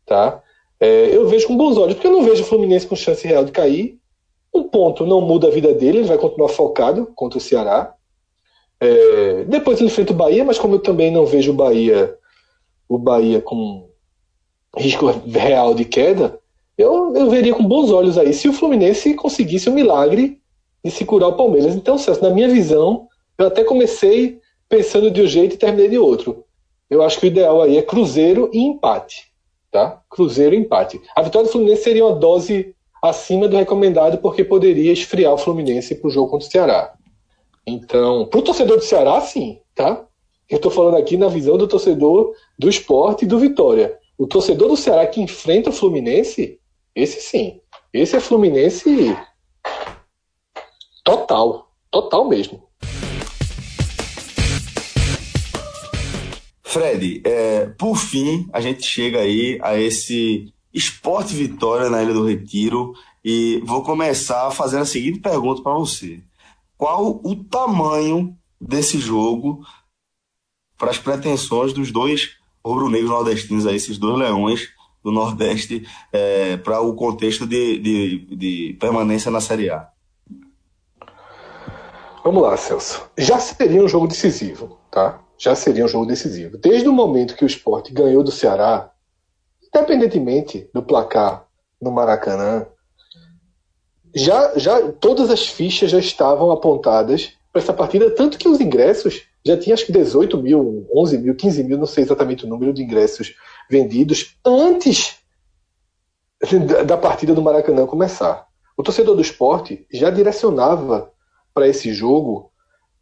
Tá? 0.05 0.41
É, 0.79 1.15
eu 1.15 1.27
vejo 1.27 1.47
com 1.47 1.57
bons 1.57 1.77
olhos, 1.77 1.95
porque 1.95 2.07
eu 2.07 2.11
não 2.11 2.23
vejo 2.23 2.43
o 2.43 2.45
Fluminense 2.45 2.87
com 2.87 2.95
chance 2.95 3.27
real 3.27 3.45
de 3.45 3.51
cair. 3.51 3.99
Um 4.53 4.63
ponto 4.63 5.05
não 5.05 5.21
muda 5.21 5.47
a 5.47 5.51
vida 5.51 5.73
dele, 5.73 5.99
ele 5.99 6.07
vai 6.07 6.17
continuar 6.17 6.49
focado 6.49 7.11
contra 7.15 7.37
o 7.37 7.41
Ceará. 7.41 7.93
É, 8.79 9.43
depois 9.45 9.79
ele 9.79 9.87
enfrenta 9.87 10.13
o 10.13 10.15
Bahia, 10.15 10.43
mas 10.43 10.57
como 10.57 10.75
eu 10.75 10.79
também 10.79 11.11
não 11.11 11.25
vejo 11.25 11.51
o 11.51 11.55
Bahia, 11.55 12.17
o 12.87 12.97
Bahia 12.97 13.41
com 13.41 13.87
risco 14.77 15.07
real 15.27 15.73
de 15.73 15.85
queda, 15.85 16.39
eu, 16.77 17.15
eu 17.15 17.29
veria 17.29 17.53
com 17.53 17.63
bons 17.63 17.91
olhos 17.91 18.17
aí 18.17 18.33
se 18.33 18.47
o 18.47 18.53
Fluminense 18.53 19.13
conseguisse 19.13 19.69
o 19.69 19.71
um 19.71 19.75
milagre 19.75 20.41
de 20.83 20.91
se 20.91 21.05
curar 21.05 21.29
o 21.29 21.37
Palmeiras. 21.37 21.75
Então, 21.75 21.97
Celso, 21.97 22.21
na 22.21 22.29
minha 22.29 22.49
visão, 22.49 23.07
eu 23.37 23.47
até 23.47 23.63
comecei 23.63 24.39
pensando 24.67 25.09
de 25.09 25.21
um 25.21 25.27
jeito 25.27 25.55
e 25.55 25.57
terminei 25.57 25.89
de 25.89 25.97
outro. 25.97 26.43
Eu 26.89 27.01
acho 27.01 27.19
que 27.19 27.25
o 27.25 27.27
ideal 27.27 27.61
aí 27.61 27.77
é 27.77 27.81
Cruzeiro 27.81 28.49
e 28.53 28.59
empate. 28.59 29.31
Tá? 29.71 30.01
Cruzeiro 30.09 30.55
e 30.55 30.59
empate. 30.59 31.01
A 31.15 31.21
vitória 31.21 31.47
do 31.47 31.51
Fluminense 31.51 31.83
seria 31.83 32.05
uma 32.05 32.15
dose 32.15 32.75
acima 33.01 33.47
do 33.47 33.57
recomendado, 33.57 34.17
porque 34.17 34.43
poderia 34.43 34.91
esfriar 34.91 35.33
o 35.33 35.37
Fluminense 35.37 35.95
para 35.95 36.07
o 36.07 36.11
jogo 36.11 36.31
contra 36.31 36.47
o 36.47 36.51
Ceará. 36.51 36.93
Então, 37.65 38.25
para 38.27 38.39
o 38.39 38.43
torcedor 38.43 38.77
do 38.77 38.83
Ceará, 38.83 39.19
sim. 39.21 39.59
Tá? 39.73 40.05
Eu 40.49 40.57
estou 40.57 40.71
falando 40.71 40.97
aqui 40.97 41.17
na 41.17 41.27
visão 41.27 41.57
do 41.57 41.67
torcedor 41.67 42.33
do 42.57 42.69
esporte 42.69 43.25
e 43.25 43.27
do 43.27 43.39
Vitória. 43.39 43.97
O 44.17 44.27
torcedor 44.27 44.69
do 44.69 44.77
Ceará 44.77 45.05
que 45.07 45.21
enfrenta 45.21 45.69
o 45.69 45.73
Fluminense, 45.73 46.59
esse 46.95 47.19
sim. 47.19 47.59
Esse 47.93 48.15
é 48.15 48.19
Fluminense 48.21 49.15
Total. 51.03 51.69
Total 51.91 52.27
mesmo. 52.27 52.63
Fred, 56.63 57.21
é, 57.25 57.67
por 57.77 57.95
fim, 57.95 58.49
a 58.51 58.59
gente 58.59 58.83
chega 58.83 59.19
aí 59.19 59.59
a 59.61 59.77
esse 59.77 60.53
Esporte 60.73 61.33
Vitória 61.33 61.89
na 61.89 62.01
Ilha 62.01 62.13
do 62.13 62.25
Retiro 62.25 62.93
e 63.23 63.61
vou 63.63 63.83
começar 63.83 64.49
fazendo 64.51 64.81
a 64.81 64.85
seguinte 64.85 65.19
pergunta 65.19 65.61
para 65.61 65.73
você: 65.73 66.21
Qual 66.77 67.21
o 67.23 67.35
tamanho 67.43 68.35
desse 68.59 68.99
jogo 68.99 69.65
para 70.77 70.89
as 70.89 70.97
pretensões 70.97 71.71
dos 71.71 71.91
dois 71.91 72.35
rubro-negros 72.65 73.09
nordestinos, 73.11 73.67
aí, 73.67 73.75
esses 73.75 73.97
dois 73.97 74.17
leões 74.17 74.74
do 75.05 75.11
Nordeste, 75.11 75.87
é, 76.11 76.57
para 76.57 76.81
o 76.81 76.95
contexto 76.95 77.45
de, 77.45 77.77
de, 77.77 78.35
de 78.35 78.77
permanência 78.79 79.29
na 79.29 79.39
Série 79.39 79.69
A? 79.69 79.87
Vamos 82.23 82.41
lá, 82.41 82.57
Celso. 82.57 83.07
Já 83.15 83.37
seria 83.37 83.83
um 83.83 83.87
jogo 83.87 84.07
decisivo, 84.07 84.79
tá? 84.89 85.21
Já 85.37 85.53
seria 85.53 85.85
um 85.85 85.87
jogo 85.87 86.07
decisivo. 86.07 86.57
Desde 86.57 86.89
o 86.89 86.91
momento 86.91 87.35
que 87.35 87.43
o 87.43 87.47
esporte 87.47 87.93
ganhou 87.93 88.23
do 88.23 88.31
Ceará, 88.31 88.89
independentemente 89.63 90.67
do 90.73 90.81
placar 90.81 91.45
no 91.79 91.91
Maracanã, 91.91 92.65
já, 94.15 94.57
já 94.57 94.91
todas 94.93 95.29
as 95.29 95.47
fichas 95.47 95.91
já 95.91 95.99
estavam 95.99 96.49
apontadas 96.49 97.33
para 97.53 97.61
essa 97.61 97.73
partida, 97.73 98.09
tanto 98.09 98.39
que 98.39 98.49
os 98.49 98.59
ingressos 98.59 99.21
já 99.45 99.55
tinha 99.55 99.75
acho 99.75 99.85
que 99.85 99.91
18 99.91 100.35
mil, 100.39 100.87
11 100.91 101.17
mil, 101.19 101.35
15 101.35 101.63
mil, 101.63 101.77
não 101.77 101.85
sei 101.85 102.03
exatamente 102.03 102.43
o 102.43 102.47
número 102.47 102.73
de 102.73 102.81
ingressos 102.81 103.35
vendidos 103.69 104.37
antes 104.45 105.17
da 106.85 106.97
partida 106.97 107.33
do 107.33 107.41
Maracanã 107.41 107.85
começar. 107.85 108.47
O 108.77 108.83
torcedor 108.83 109.15
do 109.15 109.21
esporte 109.21 109.85
já 109.91 110.09
direcionava 110.09 111.11
para 111.53 111.67
esse 111.67 111.93
jogo 111.93 112.51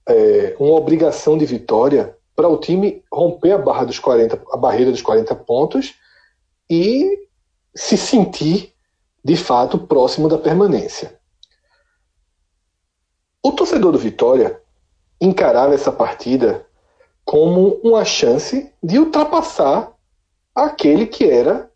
é, 0.08 0.56
uma 0.60 0.76
obrigação 0.76 1.38
de 1.38 1.46
vitória 1.46 2.16
para 2.36 2.48
o 2.48 2.58
time 2.58 3.04
romper 3.12 3.54
a, 3.54 3.58
barra 3.58 3.86
dos 3.86 4.00
40, 4.00 4.42
a 4.52 4.58
barreira 4.58 4.92
dos 4.92 5.02
40 5.02 5.36
pontos 5.36 5.96
e 6.70 7.28
se 7.76 7.98
sentir 7.98 8.74
de 9.24 9.36
fato 9.36 9.78
próximo 9.78 10.28
da 10.28 10.38
permanência. 10.38 11.20
O 13.42 13.52
torcedor 13.52 13.92
do 13.92 13.98
Vitória 13.98 14.62
encarava 15.20 15.74
essa 15.74 15.92
partida 15.92 16.66
como 17.26 17.80
uma 17.84 18.04
chance 18.04 18.72
de 18.82 19.00
ultrapassar 19.00 19.93
aquele 20.56 21.06
que 21.08 21.26
era 21.30 21.70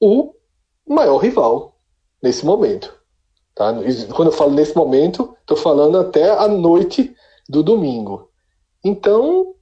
o 0.00 0.34
maior 0.86 1.18
rival 1.18 1.76
nesse 2.22 2.44
momento. 2.44 2.94
Tá? 3.54 3.72
Quando 4.14 4.28
eu 4.28 4.36
falo 4.36 4.52
nesse 4.52 4.76
momento, 4.76 5.34
estou 5.40 5.56
falando 5.56 5.98
até 5.98 6.30
a 6.30 6.46
noite 6.46 7.14
do 7.48 7.62
domingo. 7.62 8.30
Então, 8.84 9.54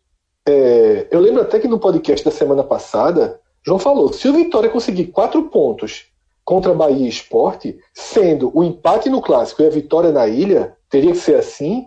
é, 0.47 1.07
eu 1.11 1.21
lembro 1.21 1.43
até 1.43 1.59
que 1.59 1.69
no 1.69 1.79
podcast 1.79 2.25
da 2.25 2.31
semana 2.31 2.65
passada, 2.65 3.41
João 3.65 3.79
falou: 3.79 4.13
se 4.13 4.29
o 4.29 4.33
Vitória 4.35 4.69
conseguir 4.69 5.07
quatro 5.07 5.45
pontos 5.45 6.07
contra 6.45 6.75
Bahia 6.75 7.09
Esporte, 7.09 7.79
sendo 7.95 8.51
o 8.55 8.63
empate 8.63 9.09
no 9.09 9.23
clássico 9.23 9.63
e 9.63 9.67
a 9.67 9.71
vitória 9.71 10.13
na 10.13 10.27
ilha, 10.27 10.77
teria 10.91 11.13
que 11.13 11.19
ser 11.19 11.37
assim, 11.37 11.87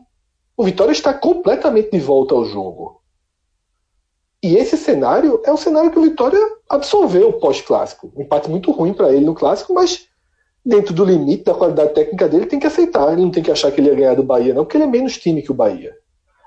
o 0.56 0.64
Vitória 0.64 0.92
está 0.92 1.14
completamente 1.14 1.92
de 1.92 2.00
volta 2.00 2.34
ao 2.34 2.44
jogo. 2.46 2.97
E 4.44 4.56
esse 4.56 4.78
cenário 4.78 5.42
é 5.44 5.52
o 5.52 5.58
cenário 5.58 5.92
que 5.92 5.98
o 5.98 6.04
Vitória 6.04 6.40
absorveu 6.70 7.34
pós-clássico. 7.34 8.12
Um 8.16 8.22
empate 8.22 8.50
muito 8.50 8.72
ruim 8.72 8.94
para 8.94 9.12
ele 9.12 9.26
no 9.26 9.34
clássico, 9.34 9.74
mas 9.74 10.08
dentro 10.68 10.94
do 10.94 11.06
limite 11.06 11.46
da 11.46 11.54
qualidade 11.54 11.94
técnica 11.94 12.28
dele, 12.28 12.46
tem 12.46 12.60
que 12.60 12.68
aceitar. 12.68 13.14
Ele 13.14 13.22
não 13.22 13.32
tem 13.32 13.42
que 13.42 13.50
achar 13.50 13.72
que 13.72 13.80
ele 13.80 13.90
ia 13.90 13.96
ganhar 13.96 14.16
do 14.16 14.24
Bahia, 14.24 14.54
não, 14.54 14.66
porque 14.66 14.78
ele 14.78 14.84
é 14.84 14.88
menos 14.88 15.18
time 15.18 15.42
que 15.42 15.52
o 15.52 15.56
Bahia. 15.56 15.96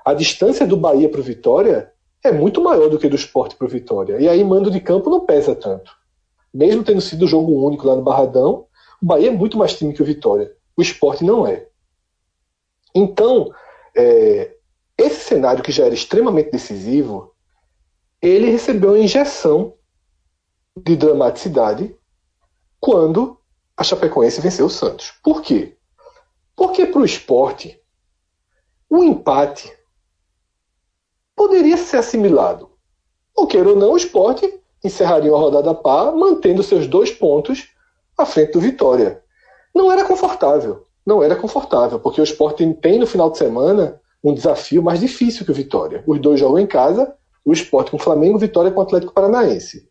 A 0.05 0.13
distância 0.13 0.65
do 0.65 0.77
Bahia 0.77 1.09
para 1.09 1.19
o 1.19 1.23
Vitória 1.23 1.91
é 2.23 2.31
muito 2.31 2.61
maior 2.61 2.87
do 2.87 2.99
que 2.99 3.09
do 3.09 3.15
esporte 3.15 3.55
para 3.55 3.65
o 3.65 3.69
Vitória. 3.69 4.19
E 4.19 4.29
aí, 4.29 4.43
mando 4.43 4.69
de 4.69 4.79
campo 4.79 5.09
não 5.09 5.25
pesa 5.25 5.55
tanto. 5.55 5.91
mesmo 6.53 6.83
tendo 6.83 7.01
sido 7.01 7.27
jogo 7.27 7.65
único 7.65 7.87
lá 7.87 7.95
no 7.95 8.01
Barradão, 8.01 8.65
o 9.01 9.05
Bahia 9.05 9.29
é 9.29 9.31
muito 9.31 9.57
mais 9.57 9.73
time 9.75 9.93
que 9.93 10.01
o 10.01 10.05
Vitória. 10.05 10.51
O 10.77 10.81
esporte 10.81 11.23
não 11.23 11.47
é. 11.47 11.65
Então, 12.93 13.51
é, 13.95 14.51
esse 14.97 15.21
cenário 15.21 15.63
que 15.63 15.71
já 15.71 15.85
era 15.85 15.93
extremamente 15.93 16.51
decisivo, 16.51 17.30
ele 18.21 18.49
recebeu 18.51 18.91
uma 18.91 18.99
injeção 18.99 19.73
de 20.77 20.95
dramaticidade 20.95 21.95
quando 22.79 23.37
a 23.75 23.83
Chapecoense 23.83 24.41
venceu 24.41 24.67
o 24.67 24.69
Santos. 24.69 25.13
Por 25.23 25.41
quê? 25.41 25.77
Porque 26.55 26.85
para 26.85 27.01
o 27.01 27.05
esporte, 27.05 27.81
o 28.89 29.03
empate 29.03 29.71
poderia 31.35 31.77
ser 31.77 31.97
assimilado. 31.97 32.69
Ou 33.35 33.47
queira 33.47 33.69
ou 33.69 33.75
não, 33.75 33.93
o 33.93 33.97
esporte 33.97 34.61
encerraria 34.83 35.33
a 35.33 35.37
rodada 35.37 35.73
par, 35.73 36.13
mantendo 36.13 36.61
seus 36.61 36.87
dois 36.87 37.11
pontos 37.11 37.69
à 38.17 38.25
frente 38.25 38.53
do 38.53 38.59
Vitória. 38.59 39.23
Não 39.73 39.91
era 39.91 40.03
confortável. 40.05 40.85
Não 41.05 41.23
era 41.23 41.35
confortável, 41.35 41.99
porque 41.99 42.21
o 42.21 42.23
esporte 42.23 42.71
tem 42.75 42.99
no 42.99 43.07
final 43.07 43.31
de 43.31 43.37
semana 43.37 43.99
um 44.23 44.33
desafio 44.33 44.83
mais 44.83 44.99
difícil 44.99 45.45
que 45.45 45.51
o 45.51 45.55
Vitória. 45.55 46.03
Os 46.05 46.19
dois 46.19 46.39
jogam 46.39 46.59
em 46.59 46.67
casa, 46.67 47.15
o 47.45 47.53
esporte 47.53 47.91
com 47.91 47.97
o 47.97 47.99
Flamengo, 47.99 48.37
Vitória 48.37 48.71
com 48.71 48.79
o 48.79 48.83
Atlético 48.83 49.13
Paranaense. 49.13 49.89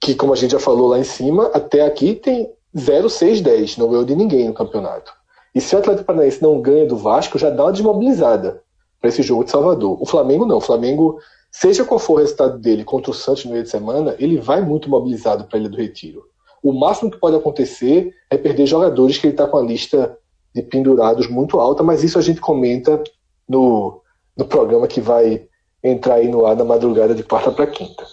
Que, 0.00 0.14
como 0.14 0.32
a 0.32 0.36
gente 0.36 0.52
já 0.52 0.58
falou 0.58 0.88
lá 0.88 0.98
em 0.98 1.04
cima, 1.04 1.50
até 1.54 1.82
aqui 1.82 2.14
tem 2.14 2.52
0-6-10, 2.76 3.78
não 3.78 3.88
ganhou 3.88 4.04
de 4.04 4.16
ninguém 4.16 4.48
no 4.48 4.54
campeonato. 4.54 5.12
E 5.54 5.60
se 5.60 5.74
o 5.74 5.78
Atlético 5.78 6.06
Paranaense 6.06 6.42
não 6.42 6.60
ganha 6.60 6.86
do 6.86 6.96
Vasco, 6.96 7.38
já 7.38 7.50
dá 7.50 7.64
uma 7.64 7.72
desmobilizada 7.72 8.62
para 9.00 9.08
esse 9.08 9.22
jogo 9.22 9.44
de 9.44 9.50
Salvador. 9.50 10.00
O 10.00 10.06
Flamengo 10.06 10.46
não. 10.46 10.56
O 10.56 10.60
Flamengo, 10.60 11.18
seja 11.50 11.84
qual 11.84 11.98
for 11.98 12.14
o 12.14 12.16
resultado 12.16 12.58
dele 12.58 12.84
contra 12.84 13.10
o 13.10 13.14
Santos 13.14 13.44
no 13.44 13.52
meio 13.52 13.64
de 13.64 13.70
semana, 13.70 14.14
ele 14.18 14.38
vai 14.38 14.62
muito 14.62 14.88
mobilizado 14.88 15.44
para 15.44 15.58
a 15.58 15.60
Ilha 15.60 15.68
do 15.68 15.76
Retiro. 15.76 16.24
O 16.62 16.72
máximo 16.72 17.10
que 17.10 17.18
pode 17.18 17.36
acontecer 17.36 18.14
é 18.30 18.38
perder 18.38 18.66
jogadores 18.66 19.18
que 19.18 19.26
ele 19.26 19.34
está 19.34 19.46
com 19.46 19.58
a 19.58 19.62
lista 19.62 20.16
de 20.54 20.62
pendurados 20.62 21.28
muito 21.28 21.58
alta, 21.58 21.82
mas 21.82 22.04
isso 22.04 22.18
a 22.18 22.22
gente 22.22 22.40
comenta 22.40 23.02
no, 23.48 24.00
no 24.36 24.44
programa 24.44 24.86
que 24.86 25.00
vai 25.00 25.46
entrar 25.82 26.16
aí 26.16 26.28
no 26.28 26.46
ar 26.46 26.56
na 26.56 26.64
madrugada 26.64 27.14
de 27.14 27.24
quarta 27.24 27.50
para 27.50 27.66
quinta. 27.66 28.06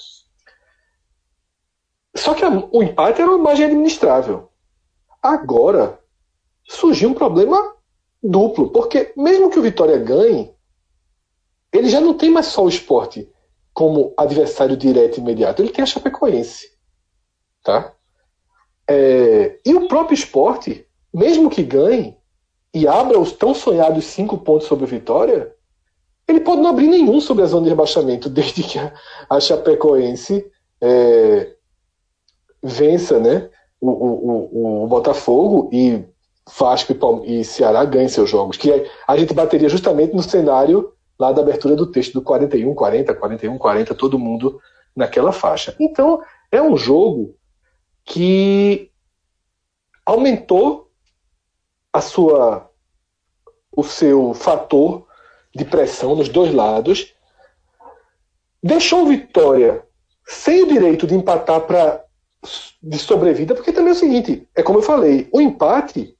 Só 2.15 2.34
que 2.34 2.43
a, 2.43 2.49
o 2.49 2.84
empate 2.84 3.22
era 3.22 3.30
uma 3.30 3.38
margem 3.38 3.65
administrável. 3.65 4.49
Agora 5.22 5.99
surgiu 6.67 7.09
um 7.09 7.13
problema 7.13 7.76
duplo, 8.22 8.70
porque 8.72 9.13
mesmo 9.15 9.49
que 9.49 9.59
o 9.59 9.61
Vitória 9.61 9.97
ganhe, 9.97 10.53
ele 11.72 11.89
já 11.89 12.01
não 12.01 12.13
tem 12.13 12.30
mais 12.30 12.47
só 12.47 12.63
o 12.63 12.70
esporte 12.70 13.32
como 13.74 14.13
adversário 14.17 14.76
direto 14.76 15.17
e 15.17 15.22
imediato, 15.22 15.61
ele 15.61 15.72
tem 15.72 15.84
a 15.84 15.86
Chapecoense. 15.86 16.78
Tá? 17.63 17.93
É, 18.88 19.59
e 19.65 19.74
o 19.76 19.88
próprio 19.88 20.15
esporte, 20.15 20.86
mesmo 21.13 21.49
que 21.49 21.63
ganhe 21.63 22.17
e 22.74 22.88
abra 22.88 23.20
os 23.20 23.32
tão 23.32 23.53
sonhados 23.53 24.05
cinco 24.05 24.38
pontos 24.38 24.67
sobre 24.67 24.86
o 24.86 24.88
Vitória, 24.88 25.55
ele 26.30 26.41
pode 26.41 26.61
não 26.61 26.69
abrir 26.69 26.88
nenhum 26.88 27.19
sobre 27.19 27.43
a 27.43 27.47
zona 27.47 27.63
de 27.63 27.69
rebaixamento, 27.69 28.30
desde 28.30 28.63
que 28.63 28.77
a, 28.77 28.93
a 29.30 29.39
Chapecoense 29.39 30.45
é, 30.82 31.55
vença 32.63 33.19
né, 33.19 33.49
o, 33.82 33.89
o, 33.89 34.49
o, 34.51 34.84
o 34.84 34.88
Botafogo 34.88 35.69
e 35.73 36.03
Vasco 36.57 36.93
e, 37.25 37.39
e 37.39 37.43
Ceará 37.43 37.86
ganhem 37.86 38.07
seus 38.07 38.30
jogos. 38.30 38.57
Que 38.57 38.89
a 39.07 39.17
gente 39.17 39.34
bateria 39.34 39.69
justamente 39.69 40.15
no 40.15 40.23
cenário 40.23 40.93
lá 41.19 41.32
da 41.32 41.41
abertura 41.41 41.75
do 41.75 41.91
texto 41.91 42.13
do 42.13 42.21
41, 42.21 42.73
40, 42.73 43.13
41, 43.13 43.57
40, 43.57 43.95
todo 43.95 44.19
mundo 44.19 44.59
naquela 44.95 45.32
faixa. 45.32 45.75
Então, 45.80 46.21
é 46.51 46.61
um 46.61 46.77
jogo 46.77 47.36
que 48.05 48.89
aumentou 50.05 50.89
a 51.93 52.01
sua 52.01 52.69
o 53.75 53.84
seu 53.84 54.34
fator 54.34 55.05
de 55.60 55.66
pressão 55.66 56.16
nos 56.16 56.30
dois 56.30 56.53
lados, 56.53 57.14
deixou 58.64 59.03
o 59.03 59.07
Vitória 59.07 59.84
sem 60.26 60.64
o 60.64 60.68
direito 60.68 61.05
de 61.05 61.16
empatar 61.16 61.62
para 61.62 62.03
de 62.82 62.97
sobrevida, 62.97 63.53
porque 63.53 63.74
também 63.74 63.89
é 63.89 63.95
o 63.95 63.99
seguinte, 63.99 64.47
é 64.55 64.64
como 64.64 64.80
eu 64.80 64.84
falei, 64.84 65.28
o 65.34 65.41
empate 65.41 66.16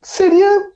seria 0.00 0.72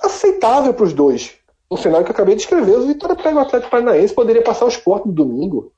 aceitável 0.00 0.72
para 0.72 0.84
os 0.84 0.92
dois. 0.92 1.34
No 1.68 1.76
cenário 1.76 2.04
que 2.04 2.10
eu 2.10 2.14
acabei 2.14 2.36
de 2.36 2.42
escrever, 2.42 2.76
o 2.76 2.86
Vitória 2.86 3.16
pega 3.16 3.36
o 3.36 3.40
Atlético 3.40 3.70
Paranaense, 3.70 4.14
poderia 4.14 4.42
passar 4.42 4.64
o 4.64 4.68
esporte 4.68 5.08
no 5.08 5.12
domingo. 5.12 5.72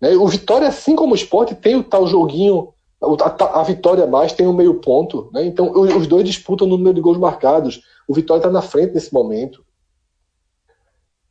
Né? 0.00 0.14
O 0.16 0.28
Vitória, 0.28 0.68
assim 0.68 0.94
como 0.94 1.12
o 1.12 1.16
esporte, 1.16 1.54
tem 1.54 1.74
o 1.74 1.82
tal 1.82 2.06
joguinho, 2.06 2.74
a, 3.02 3.60
a 3.60 3.62
vitória 3.62 4.06
mais 4.06 4.32
tem 4.32 4.46
um 4.46 4.52
meio 4.52 4.74
ponto. 4.74 5.30
Né? 5.32 5.46
Então 5.46 5.70
os 5.72 6.06
dois 6.06 6.24
disputam 6.24 6.66
no 6.66 6.76
número 6.76 6.94
de 6.94 7.00
gols 7.00 7.18
marcados. 7.18 7.82
O 8.06 8.14
Vitória 8.14 8.40
está 8.40 8.50
na 8.50 8.62
frente 8.62 8.94
nesse 8.94 9.12
momento. 9.12 9.64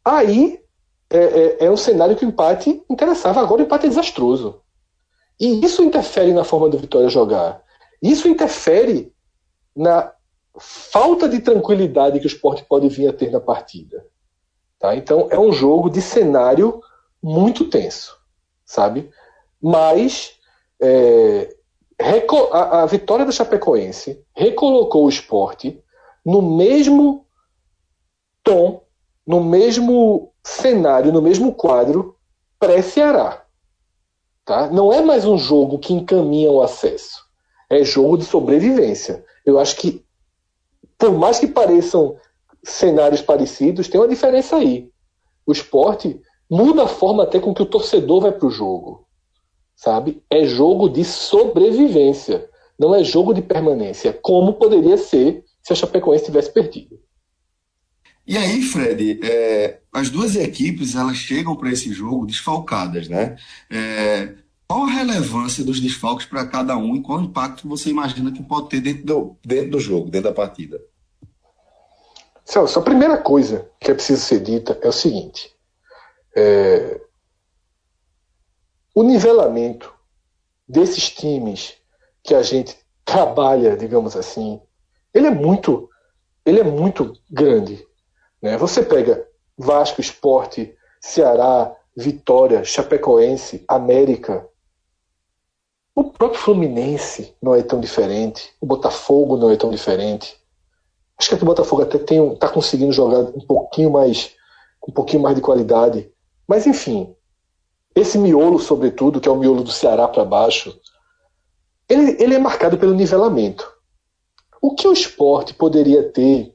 Aí 0.05 0.61
é, 1.09 1.17
é, 1.17 1.65
é, 1.65 1.71
um 1.71 1.77
cenário 1.77 2.15
que 2.15 2.25
o 2.25 2.29
empate 2.29 2.83
interessava. 2.89 3.41
Agora 3.41 3.61
o 3.61 3.65
empate 3.65 3.87
é 3.87 3.89
desastroso. 3.89 4.61
E 5.39 5.65
isso 5.65 5.83
interfere 5.83 6.31
na 6.31 6.43
forma 6.43 6.69
do 6.69 6.77
Vitória 6.77 7.09
jogar. 7.09 7.61
Isso 8.01 8.27
interfere 8.27 9.11
na 9.75 10.13
falta 10.57 11.27
de 11.27 11.39
tranquilidade 11.39 12.19
que 12.19 12.25
o 12.25 12.27
esporte 12.27 12.63
pode 12.63 12.87
vir 12.87 13.07
a 13.07 13.13
ter 13.13 13.31
na 13.31 13.39
partida. 13.39 14.05
Tá? 14.79 14.95
Então 14.95 15.27
é 15.31 15.39
um 15.39 15.51
jogo 15.51 15.89
de 15.89 16.01
cenário 16.01 16.81
muito 17.21 17.69
tenso, 17.69 18.15
sabe? 18.65 19.09
Mas 19.61 20.37
é, 20.81 21.55
a, 22.51 22.83
a, 22.83 22.85
vitória 22.85 23.25
da 23.25 23.31
Chapecoense 23.31 24.23
recolocou 24.33 25.05
o 25.05 25.09
esporte 25.09 25.81
no 26.25 26.41
mesmo 26.41 27.25
tom, 28.43 28.84
no 29.25 29.43
mesmo 29.43 30.31
cenário, 30.43 31.11
no 31.11 31.21
mesmo 31.21 31.53
quadro 31.53 32.15
pré-Ceará. 32.59 33.43
Tá? 34.45 34.69
Não 34.69 34.93
é 34.93 35.01
mais 35.01 35.25
um 35.25 35.37
jogo 35.37 35.79
que 35.79 35.93
encaminha 35.93 36.51
o 36.51 36.61
acesso. 36.61 37.23
É 37.69 37.83
jogo 37.83 38.17
de 38.17 38.25
sobrevivência. 38.25 39.25
Eu 39.43 39.59
acho 39.59 39.75
que 39.77 40.05
por 40.97 41.11
mais 41.13 41.39
que 41.39 41.47
pareçam 41.47 42.15
cenários 42.63 43.21
parecidos, 43.21 43.87
tem 43.87 43.99
uma 43.99 44.07
diferença 44.07 44.55
aí. 44.55 44.89
O 45.45 45.51
esporte 45.51 46.19
muda 46.49 46.83
a 46.83 46.87
forma 46.87 47.23
até 47.23 47.39
com 47.39 47.53
que 47.53 47.61
o 47.61 47.65
torcedor 47.65 48.21
vai 48.21 48.31
para 48.31 48.47
o 48.47 48.51
jogo. 48.51 49.05
Sabe? 49.75 50.23
É 50.29 50.45
jogo 50.45 50.87
de 50.87 51.03
sobrevivência, 51.03 52.49
não 52.79 52.95
é 52.95 53.03
jogo 53.03 53.33
de 53.33 53.41
permanência, 53.41 54.13
como 54.13 54.53
poderia 54.53 54.97
ser 54.97 55.43
se 55.61 55.73
a 55.73 55.75
Chapecoense 55.75 56.25
tivesse 56.25 56.51
perdido. 56.51 56.99
E 58.27 58.37
aí, 58.37 58.61
Fred, 58.63 59.19
é, 59.23 59.79
as 59.93 60.09
duas 60.09 60.35
equipes 60.35 60.95
elas 60.95 61.17
chegam 61.17 61.55
para 61.55 61.71
esse 61.71 61.93
jogo 61.93 62.25
desfalcadas, 62.25 63.07
né? 63.07 63.37
É, 63.69 64.33
qual 64.67 64.85
a 64.85 64.91
relevância 64.91 65.63
dos 65.63 65.79
desfalques 65.79 66.25
para 66.25 66.47
cada 66.47 66.75
um 66.75 66.95
e 66.95 67.01
qual 67.01 67.19
o 67.19 67.23
impacto 67.23 67.67
você 67.67 67.89
imagina 67.89 68.31
que 68.31 68.41
pode 68.41 68.69
ter 68.69 68.81
dentro 68.81 69.05
do, 69.05 69.37
dentro 69.45 69.71
do 69.71 69.79
jogo, 69.79 70.09
dentro 70.09 70.29
da 70.29 70.35
partida? 70.35 70.81
Celso, 72.43 72.79
a 72.79 72.83
primeira 72.83 73.17
coisa 73.17 73.69
que 73.79 73.91
é 73.91 73.93
preciso 73.93 74.21
ser 74.23 74.39
dita 74.39 74.77
é 74.81 74.87
o 74.87 74.91
seguinte: 74.91 75.51
é, 76.35 76.99
o 78.93 79.03
nivelamento 79.03 79.93
desses 80.67 81.09
times 81.11 81.73
que 82.23 82.33
a 82.33 82.41
gente 82.41 82.75
trabalha, 83.03 83.77
digamos 83.77 84.15
assim, 84.15 84.59
ele 85.13 85.27
é 85.27 85.31
muito, 85.31 85.89
ele 86.43 86.59
é 86.59 86.63
muito 86.63 87.13
grande. 87.29 87.85
Né? 88.41 88.57
Você 88.57 88.83
pega 88.83 89.27
Vasco, 89.57 90.01
Esporte, 90.01 90.75
Ceará, 90.99 91.75
Vitória, 91.95 92.63
Chapecoense, 92.63 93.63
América, 93.67 94.47
o 95.95 96.03
próprio 96.03 96.41
Fluminense 96.41 97.33
não 97.41 97.55
é 97.55 97.63
tão 97.63 97.79
diferente, 97.79 98.53
o 98.59 98.65
Botafogo 98.65 99.37
não 99.37 99.49
é 99.49 99.55
tão 99.55 99.69
diferente. 99.69 100.37
Acho 101.17 101.29
que 101.29 101.41
o 101.41 101.45
Botafogo 101.45 101.83
até 101.83 101.97
está 101.97 102.49
conseguindo 102.49 102.91
jogar 102.91 103.19
um 103.19 103.39
pouquinho 103.39 103.89
mais, 103.89 104.35
um 104.85 104.91
pouquinho 104.91 105.23
mais 105.23 105.35
de 105.35 105.41
qualidade. 105.41 106.11
Mas 106.45 106.67
enfim, 106.67 107.15
esse 107.95 108.17
miolo, 108.17 108.59
sobretudo, 108.59 109.21
que 109.21 109.29
é 109.29 109.31
o 109.31 109.37
miolo 109.37 109.63
do 109.63 109.71
Ceará 109.71 110.05
para 110.05 110.25
baixo, 110.25 110.77
ele, 111.87 112.21
ele 112.21 112.35
é 112.35 112.39
marcado 112.39 112.77
pelo 112.77 112.93
nivelamento. 112.93 113.71
O 114.61 114.75
que 114.75 114.89
o 114.89 114.93
esporte 114.93 115.53
poderia 115.53 116.11
ter 116.11 116.53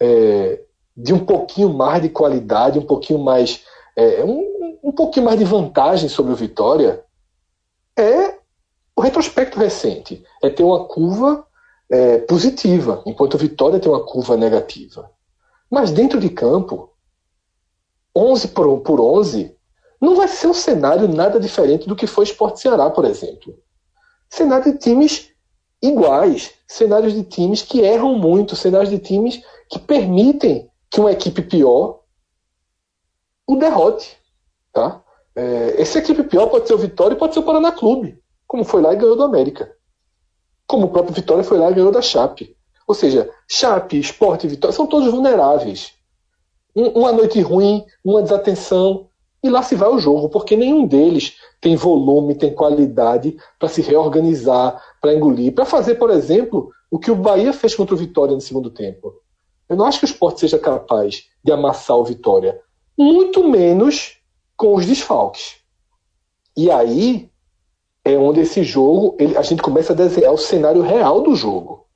é, 0.00 0.62
de 1.00 1.14
um 1.14 1.24
pouquinho 1.24 1.72
mais 1.72 2.02
de 2.02 2.08
qualidade, 2.08 2.78
um 2.78 2.86
pouquinho 2.86 3.20
mais. 3.20 3.62
É, 3.94 4.24
um, 4.24 4.78
um 4.82 4.92
pouquinho 4.92 5.26
mais 5.26 5.38
de 5.38 5.44
vantagem 5.44 6.08
sobre 6.08 6.32
o 6.32 6.36
Vitória 6.36 7.04
é 7.96 8.36
o 8.96 9.00
retrospecto 9.00 9.60
recente 9.60 10.24
é 10.42 10.50
ter 10.50 10.64
uma 10.64 10.84
curva 10.86 11.46
é, 11.88 12.18
positiva, 12.18 13.00
enquanto 13.06 13.34
o 13.34 13.38
Vitória 13.38 13.78
tem 13.78 13.90
uma 13.90 14.04
curva 14.04 14.36
negativa. 14.36 15.08
Mas 15.70 15.92
dentro 15.92 16.18
de 16.18 16.28
campo, 16.28 16.90
11 18.16 18.48
por, 18.48 18.80
por 18.80 19.00
11, 19.00 19.56
não 20.00 20.16
vai 20.16 20.26
ser 20.26 20.48
um 20.48 20.54
cenário 20.54 21.06
nada 21.06 21.38
diferente 21.38 21.86
do 21.86 21.94
que 21.94 22.08
foi 22.08 22.24
Sport 22.24 22.56
Ceará, 22.56 22.90
por 22.90 23.04
exemplo. 23.04 23.56
cenário 24.28 24.72
de 24.72 24.78
times 24.78 25.30
iguais, 25.80 26.52
cenários 26.66 27.14
de 27.14 27.22
times 27.22 27.62
que 27.62 27.80
erram 27.80 28.18
muito, 28.18 28.56
cenários 28.56 28.90
de 28.90 28.98
times 28.98 29.40
que 29.70 29.78
permitem 29.78 30.68
que 30.90 31.00
uma 31.00 31.12
equipe 31.12 31.42
pior 31.42 32.00
o 33.46 33.56
derrote. 33.56 34.16
Tá? 34.72 35.02
É, 35.34 35.80
essa 35.80 35.98
equipe 35.98 36.22
pior 36.24 36.46
pode 36.48 36.66
ser 36.66 36.74
o 36.74 36.78
Vitória 36.78 37.14
e 37.14 37.18
pode 37.18 37.32
ser 37.32 37.40
o 37.40 37.44
Paraná 37.44 37.72
Clube, 37.72 38.20
como 38.46 38.64
foi 38.64 38.82
lá 38.82 38.92
e 38.92 38.96
ganhou 38.96 39.16
do 39.16 39.22
América. 39.22 39.72
Como 40.66 40.86
o 40.86 40.90
próprio 40.90 41.14
Vitória 41.14 41.42
foi 41.42 41.58
lá 41.58 41.70
e 41.70 41.74
ganhou 41.74 41.90
da 41.90 42.02
Chape. 42.02 42.56
Ou 42.86 42.94
seja, 42.94 43.30
Chape, 43.48 43.98
Esporte 43.98 44.46
e 44.46 44.50
Vitória 44.50 44.74
são 44.74 44.86
todos 44.86 45.10
vulneráveis. 45.10 45.92
Um, 46.76 46.88
uma 47.00 47.12
noite 47.12 47.40
ruim, 47.40 47.84
uma 48.04 48.22
desatenção, 48.22 49.08
e 49.42 49.48
lá 49.48 49.62
se 49.62 49.76
vai 49.76 49.88
o 49.88 49.98
jogo, 49.98 50.28
porque 50.28 50.56
nenhum 50.56 50.86
deles 50.86 51.36
tem 51.60 51.76
volume, 51.76 52.34
tem 52.34 52.52
qualidade 52.52 53.36
para 53.58 53.68
se 53.68 53.80
reorganizar, 53.80 54.82
para 55.00 55.14
engolir, 55.14 55.54
para 55.54 55.64
fazer, 55.64 55.94
por 55.94 56.10
exemplo, 56.10 56.70
o 56.90 56.98
que 56.98 57.10
o 57.10 57.16
Bahia 57.16 57.52
fez 57.52 57.74
contra 57.74 57.94
o 57.94 57.98
Vitória 57.98 58.34
no 58.34 58.40
segundo 58.40 58.70
tempo. 58.70 59.14
Eu 59.68 59.76
não 59.76 59.84
acho 59.84 59.98
que 59.98 60.04
o 60.04 60.08
esporte 60.08 60.40
seja 60.40 60.58
capaz 60.58 61.28
de 61.44 61.52
amassar 61.52 61.96
o 61.96 62.04
Vitória, 62.04 62.60
muito 62.96 63.48
menos 63.48 64.18
com 64.56 64.74
os 64.74 64.86
desfalques. 64.86 65.56
E 66.56 66.70
aí 66.70 67.30
é 68.04 68.16
onde 68.16 68.40
esse 68.40 68.62
jogo, 68.62 69.16
ele, 69.18 69.36
a 69.36 69.42
gente 69.42 69.62
começa 69.62 69.92
a 69.92 69.96
desenhar 69.96 70.32
o 70.32 70.38
cenário 70.38 70.82
real 70.82 71.20
do 71.20 71.34
jogo. 71.34 71.86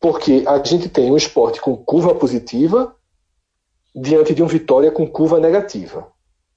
Porque 0.00 0.44
a 0.46 0.62
gente 0.64 0.88
tem 0.88 1.10
um 1.10 1.16
esporte 1.16 1.60
com 1.60 1.76
curva 1.76 2.14
positiva 2.14 2.96
diante 3.94 4.34
de 4.34 4.42
um 4.42 4.46
Vitória 4.46 4.90
com 4.90 5.06
curva 5.06 5.38
negativa 5.38 6.10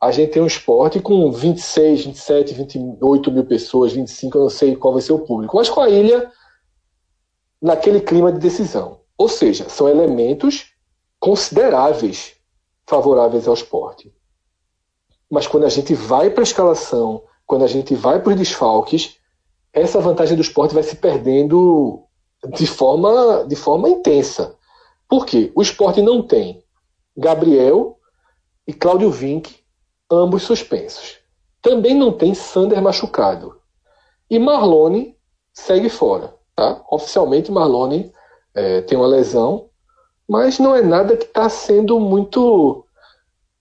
a 0.04 0.12
gente 0.12 0.34
tem 0.34 0.42
um 0.42 0.48
esporte 0.48 1.00
com 1.00 1.32
26, 1.32 2.08
27, 2.08 2.54
28 2.54 3.32
mil 3.32 3.46
pessoas, 3.46 3.94
25, 3.94 4.38
eu 4.38 4.42
não 4.42 4.50
sei 4.50 4.76
qual 4.76 4.92
vai 4.92 5.02
ser 5.02 5.14
o 5.14 5.20
público, 5.20 5.56
mas 5.56 5.70
com 5.70 5.80
a 5.80 5.90
ilha 5.90 6.30
naquele 7.62 8.02
clima 8.02 8.30
de 8.30 8.38
decisão. 8.38 9.00
Ou 9.24 9.30
seja, 9.30 9.70
são 9.70 9.88
elementos 9.88 10.74
consideráveis 11.18 12.36
favoráveis 12.86 13.48
ao 13.48 13.54
esporte. 13.54 14.14
Mas 15.32 15.48
quando 15.48 15.64
a 15.64 15.70
gente 15.70 15.94
vai 15.94 16.30
para 16.30 16.42
a 16.42 16.44
escalação, 16.44 17.24
quando 17.46 17.64
a 17.64 17.68
gente 17.68 17.96
vai 17.96 18.22
para 18.22 18.34
os 18.34 18.38
desfalques, 18.38 19.16
essa 19.72 20.02
vantagem 20.02 20.36
do 20.36 20.42
esporte 20.42 20.74
vai 20.74 20.84
se 20.84 20.98
perdendo 20.98 22.04
de 22.54 22.68
forma, 22.68 23.46
de 23.48 23.56
forma 23.56 23.88
intensa. 23.88 24.58
Por 25.08 25.26
quê? 25.26 25.54
O 25.56 25.62
esporte 25.62 26.02
não 26.02 26.22
tem 26.22 26.62
Gabriel 27.16 27.98
e 28.68 28.74
Cláudio 28.74 29.10
Vinck 29.10 29.58
ambos 30.12 30.44
suspensos. 30.44 31.18
Também 31.62 31.96
não 31.96 32.12
tem 32.12 32.34
Sander 32.34 32.82
machucado. 32.82 33.58
E 34.30 34.38
Marlone 34.38 35.18
segue 35.54 35.88
fora. 35.88 36.36
Tá? 36.54 36.84
Oficialmente, 36.92 37.50
Marlone 37.54 38.12
é, 38.56 38.82
tem 38.82 38.98
uma 38.98 39.08
lesão, 39.08 39.70
mas 40.28 40.60
não 40.60 40.76
é 40.76 40.82
nada 40.82 41.18
que 41.18 41.26
está 41.26 41.50
sendo 41.50 42.00
muito 42.00 42.86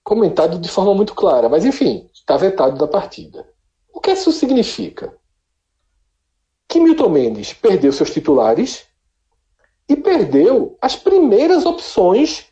comentado 0.02 0.58
de 0.58 0.68
forma 0.68 0.94
muito 0.94 1.14
clara. 1.14 1.48
Mas, 1.48 1.64
enfim, 1.64 2.08
está 2.12 2.36
vetado 2.36 2.78
da 2.78 2.86
partida. 2.86 3.46
O 3.92 4.00
que 4.00 4.12
isso 4.12 4.32
significa? 4.32 5.16
Que 6.68 6.80
Milton 6.80 7.08
Mendes 7.08 7.52
perdeu 7.52 7.92
seus 7.92 8.10
titulares 8.10 8.86
e 9.88 9.96
perdeu 9.96 10.76
as 10.80 10.96
primeiras 10.96 11.66
opções 11.66 12.46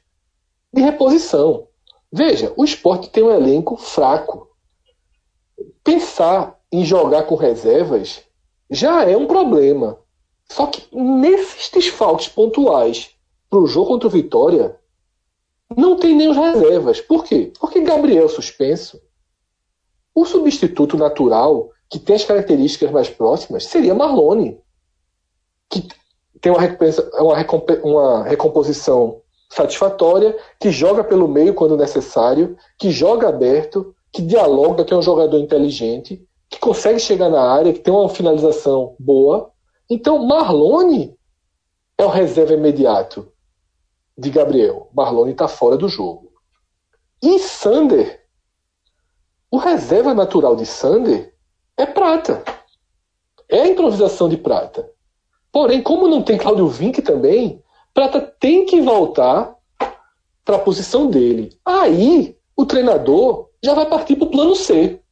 de 0.72 0.82
reposição. 0.82 1.68
Veja, 2.12 2.52
o 2.56 2.64
esporte 2.64 3.08
tem 3.08 3.22
um 3.22 3.30
elenco 3.30 3.76
fraco. 3.76 4.48
Pensar 5.82 6.58
em 6.72 6.84
jogar 6.84 7.24
com 7.24 7.34
reservas 7.34 8.22
já 8.70 9.04
é 9.04 9.16
um 9.16 9.26
problema. 9.26 9.98
Só 10.50 10.66
que 10.66 10.82
nesses 10.92 11.70
desfalques 11.70 12.28
pontuais 12.28 13.10
para 13.48 13.60
o 13.60 13.66
jogo 13.68 13.88
contra 13.88 14.08
o 14.08 14.10
Vitória, 14.10 14.76
não 15.76 15.96
tem 15.96 16.14
nem 16.14 16.28
os 16.28 16.36
reservas. 16.36 17.00
Por 17.00 17.24
quê? 17.24 17.52
Porque 17.60 17.80
Gabriel 17.80 18.28
suspenso. 18.28 19.00
O 20.12 20.24
substituto 20.24 20.96
natural, 20.96 21.70
que 21.88 22.00
tem 22.00 22.16
as 22.16 22.24
características 22.24 22.90
mais 22.90 23.08
próximas, 23.08 23.66
seria 23.66 23.94
Marlone, 23.94 24.58
que 25.68 25.86
tem 26.40 26.50
uma, 26.50 26.58
uma, 27.20 27.46
uma 27.84 28.24
recomposição 28.24 29.20
satisfatória, 29.48 30.36
que 30.58 30.72
joga 30.72 31.04
pelo 31.04 31.28
meio 31.28 31.54
quando 31.54 31.76
necessário, 31.76 32.56
que 32.76 32.90
joga 32.90 33.28
aberto, 33.28 33.94
que 34.12 34.20
dialoga, 34.20 34.84
que 34.84 34.92
é 34.92 34.96
um 34.96 35.02
jogador 35.02 35.38
inteligente, 35.38 36.26
que 36.48 36.58
consegue 36.58 36.98
chegar 36.98 37.28
na 37.28 37.40
área, 37.40 37.72
que 37.72 37.78
tem 37.78 37.94
uma 37.94 38.08
finalização 38.08 38.96
boa. 38.98 39.49
Então, 39.90 40.24
Marlone 40.24 41.18
é 41.98 42.04
o 42.04 42.08
reserva 42.08 42.54
imediato 42.54 43.32
de 44.16 44.30
Gabriel. 44.30 44.88
Marlone 44.94 45.32
está 45.32 45.48
fora 45.48 45.76
do 45.76 45.88
jogo. 45.88 46.32
E 47.20 47.40
Sander, 47.40 48.24
o 49.50 49.58
reserva 49.58 50.14
natural 50.14 50.54
de 50.54 50.64
Sander 50.64 51.34
é 51.76 51.84
prata. 51.84 52.44
É 53.48 53.62
a 53.62 53.66
improvisação 53.66 54.28
de 54.28 54.36
prata. 54.36 54.88
Porém, 55.50 55.82
como 55.82 56.06
não 56.06 56.22
tem 56.22 56.38
Claudio 56.38 56.68
Vinck 56.68 57.02
também, 57.02 57.60
Prata 57.92 58.20
tem 58.20 58.64
que 58.64 58.80
voltar 58.80 59.56
para 60.44 60.56
a 60.56 60.60
posição 60.60 61.08
dele. 61.08 61.58
Aí 61.64 62.38
o 62.56 62.64
treinador 62.64 63.50
já 63.62 63.74
vai 63.74 63.86
partir 63.86 64.14
para 64.16 64.26
o 64.26 64.30
plano 64.30 64.54
C. 64.54 65.02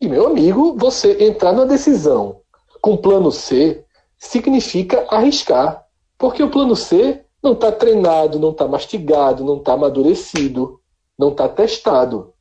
E, 0.00 0.08
meu 0.08 0.26
amigo, 0.26 0.76
você 0.76 1.24
entrar 1.24 1.52
numa 1.52 1.66
decisão 1.66 2.37
com 2.80 2.96
plano 2.96 3.30
C 3.30 3.84
significa 4.16 5.06
arriscar. 5.08 5.84
Porque 6.16 6.42
o 6.42 6.50
plano 6.50 6.74
C 6.74 7.24
não 7.42 7.52
está 7.52 7.70
treinado, 7.70 8.38
não 8.38 8.50
está 8.50 8.66
mastigado, 8.66 9.44
não 9.44 9.58
está 9.58 9.74
amadurecido, 9.74 10.80
não 11.18 11.30
está 11.30 11.48
testado. 11.48 12.32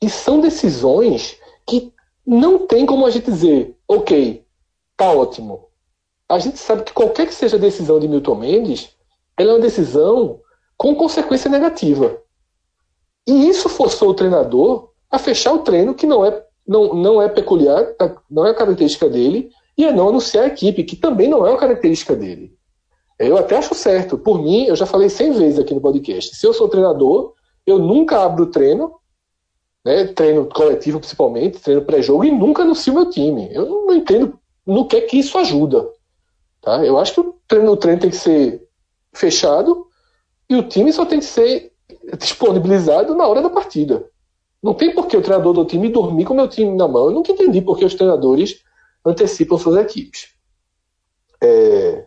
E 0.00 0.08
são 0.08 0.40
decisões 0.40 1.38
que 1.66 1.92
não 2.26 2.66
tem 2.66 2.86
como 2.86 3.04
a 3.04 3.10
gente 3.10 3.26
dizer, 3.26 3.76
ok, 3.86 4.46
tá 4.96 5.12
ótimo, 5.12 5.68
a 6.30 6.38
gente 6.38 6.58
sabe 6.58 6.84
que 6.84 6.92
qualquer 6.92 7.26
que 7.26 7.34
seja 7.34 7.56
a 7.56 7.60
decisão 7.60 7.98
de 7.98 8.06
Milton 8.06 8.36
Mendes, 8.36 8.90
ela 9.36 9.50
é 9.50 9.54
uma 9.54 9.60
decisão 9.60 10.40
com 10.76 10.94
consequência 10.94 11.50
negativa. 11.50 12.22
E 13.26 13.48
isso 13.48 13.68
forçou 13.68 14.10
o 14.10 14.14
treinador 14.14 14.90
a 15.10 15.18
fechar 15.18 15.52
o 15.52 15.58
treino, 15.58 15.92
que 15.92 16.06
não 16.06 16.24
é, 16.24 16.46
não, 16.66 16.94
não 16.94 17.22
é 17.22 17.28
peculiar, 17.28 17.94
não 18.30 18.46
é 18.46 18.54
característica 18.54 19.08
dele, 19.08 19.50
e 19.76 19.84
a 19.84 19.92
não 19.92 20.08
anunciar 20.08 20.44
a 20.44 20.48
equipe, 20.48 20.84
que 20.84 20.96
também 20.96 21.28
não 21.28 21.46
é 21.46 21.50
uma 21.50 21.58
característica 21.58 22.14
dele. 22.14 22.54
Eu 23.18 23.36
até 23.36 23.56
acho 23.56 23.74
certo. 23.74 24.16
Por 24.16 24.42
mim, 24.42 24.64
eu 24.64 24.76
já 24.76 24.86
falei 24.86 25.08
100 25.08 25.32
vezes 25.32 25.58
aqui 25.58 25.74
no 25.74 25.80
podcast. 25.80 26.34
Se 26.34 26.46
eu 26.46 26.52
sou 26.54 26.68
treinador, 26.68 27.34
eu 27.66 27.78
nunca 27.78 28.24
abro 28.24 28.44
o 28.44 28.50
treino, 28.50 28.94
né, 29.84 30.06
treino 30.06 30.46
coletivo 30.46 30.98
principalmente, 30.98 31.60
treino 31.60 31.82
pré-jogo, 31.82 32.24
e 32.24 32.30
nunca 32.30 32.62
anuncio 32.62 32.94
meu 32.94 33.10
time. 33.10 33.48
Eu 33.52 33.66
não 33.86 33.94
entendo 33.94 34.38
no 34.66 34.86
que 34.86 34.96
é 34.96 35.00
que 35.02 35.18
isso 35.18 35.36
ajuda. 35.38 35.88
Tá? 36.60 36.84
Eu 36.84 36.98
acho 36.98 37.14
que 37.14 37.20
o 37.20 37.34
treino, 37.46 37.72
o 37.72 37.76
treino 37.76 38.00
tem 38.00 38.10
que 38.10 38.16
ser 38.16 38.66
fechado 39.12 39.86
e 40.48 40.56
o 40.56 40.62
time 40.62 40.92
só 40.92 41.04
tem 41.04 41.18
que 41.18 41.24
ser 41.24 41.72
disponibilizado 42.18 43.14
na 43.14 43.26
hora 43.26 43.42
da 43.42 43.50
partida. 43.50 44.08
Não 44.62 44.74
tem 44.74 44.94
por 44.94 45.06
que 45.06 45.16
o 45.16 45.22
treinador 45.22 45.52
do 45.54 45.64
time 45.64 45.88
dormir 45.88 46.24
com 46.24 46.34
o 46.34 46.36
meu 46.36 46.48
time 46.48 46.76
na 46.76 46.86
mão. 46.86 47.06
Eu 47.06 47.12
nunca 47.12 47.32
entendi 47.32 47.62
por 47.62 47.78
que 47.78 47.84
os 47.84 47.94
treinadores 47.94 48.62
antecipam 49.04 49.58
suas 49.58 49.76
equipes. 49.76 50.34
É... 51.42 52.06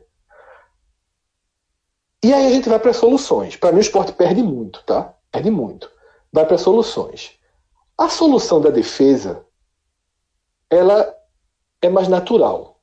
E 2.24 2.34
aí 2.34 2.47
a 2.47 2.49
gente 2.49 2.70
vai 2.70 2.80
para 2.80 2.93
soluções. 2.93 3.56
Para 3.56 3.72
mim 3.72 3.80
o 3.80 3.82
esporte 3.82 4.14
perde 4.14 4.41
muito, 4.43 4.84
tá? 4.86 5.14
Perde 5.32 5.49
muito. 5.49 5.89
Vai 6.32 6.45
para 6.45 6.58
soluções. 6.58 7.32
A 7.97 8.08
solução 8.10 8.62
da 8.62 8.70
defesa, 8.70 9.45
ela 10.70 11.14
é 11.82 11.89
mais 11.89 12.08
natural 12.08 12.74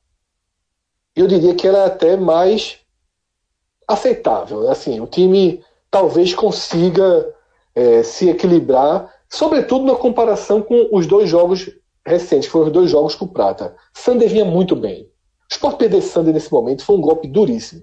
eu 1.15 1.27
diria 1.27 1.55
que 1.55 1.67
ela 1.67 1.79
é 1.79 1.87
até 1.87 2.17
mais 2.17 2.79
aceitável. 3.87 4.69
Assim, 4.71 5.01
o 5.01 5.07
time 5.07 5.65
talvez 5.91 6.35
consiga 6.35 7.35
é, 7.75 8.03
se 8.03 8.29
equilibrar, 8.29 9.13
sobretudo 9.31 9.85
na 9.85 9.95
comparação 9.95 10.61
com 10.61 10.89
os 10.93 11.07
dois 11.07 11.31
jogos 11.31 11.71
recentes, 12.05 12.47
que 12.47 12.53
foram 12.53 12.67
os 12.67 12.73
dois 12.73 12.91
jogos 12.91 13.15
com 13.15 13.25
o 13.25 13.29
Prata. 13.29 13.77
Sander 13.95 14.29
vinha 14.29 14.45
muito 14.45 14.75
bem. 14.75 15.05
O 15.05 15.53
Sport 15.53 15.77
perder 15.79 16.03
Sander 16.03 16.35
nesse 16.35 16.53
momento 16.53 16.85
foi 16.85 16.97
um 16.97 17.01
golpe 17.01 17.29
duríssimo. 17.29 17.83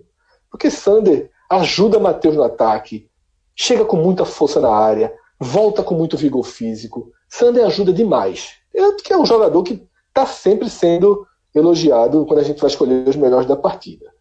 Porque 0.52 0.70
Sander 0.70 1.32
ajuda 1.50 2.00
Matheus 2.00 2.36
no 2.36 2.44
ataque, 2.44 3.10
chega 3.56 3.86
com 3.86 3.98
muita 3.98 4.26
força 4.26 4.60
na 4.60 4.70
área, 4.70 5.14
volta 5.40 5.82
com 5.82 5.96
muito 5.96 6.18
vigor 6.18 6.44
físico. 6.44 7.12
Sander 7.30 7.66
ajuda 7.66 7.94
demais. 7.94 8.56
É 8.76 8.92
que 8.94 9.14
é 9.14 9.18
um 9.18 9.26
jogador 9.26 9.64
que 9.64 9.88
está 10.10 10.26
sempre 10.26 10.70
sendo 10.70 11.26
elogiado 11.56 12.26
quando 12.26 12.40
a 12.40 12.44
gente 12.44 12.60
vai 12.60 12.70
escolher 12.70 13.08
os 13.08 13.16
melhores 13.16 13.48
da 13.48 13.56
partida. 13.56 14.12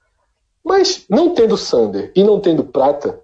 Mas 0.64 1.04
não 1.08 1.34
tendo 1.34 1.56
Sander 1.56 2.12
e 2.14 2.22
não 2.22 2.40
tendo 2.40 2.64
Prata 2.64 3.20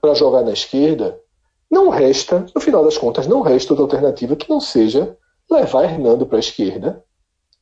para 0.00 0.14
jogar 0.14 0.42
na 0.42 0.52
esquerda, 0.52 1.18
não 1.70 1.88
resta, 1.88 2.46
no 2.54 2.60
final 2.60 2.84
das 2.84 2.96
contas, 2.96 3.26
não 3.26 3.40
resta 3.40 3.72
outra 3.72 3.84
alternativa 3.84 4.36
que 4.36 4.48
não 4.48 4.60
seja 4.60 5.16
levar 5.50 5.84
Hernando 5.84 6.26
para 6.26 6.38
a 6.38 6.40
esquerda 6.40 7.04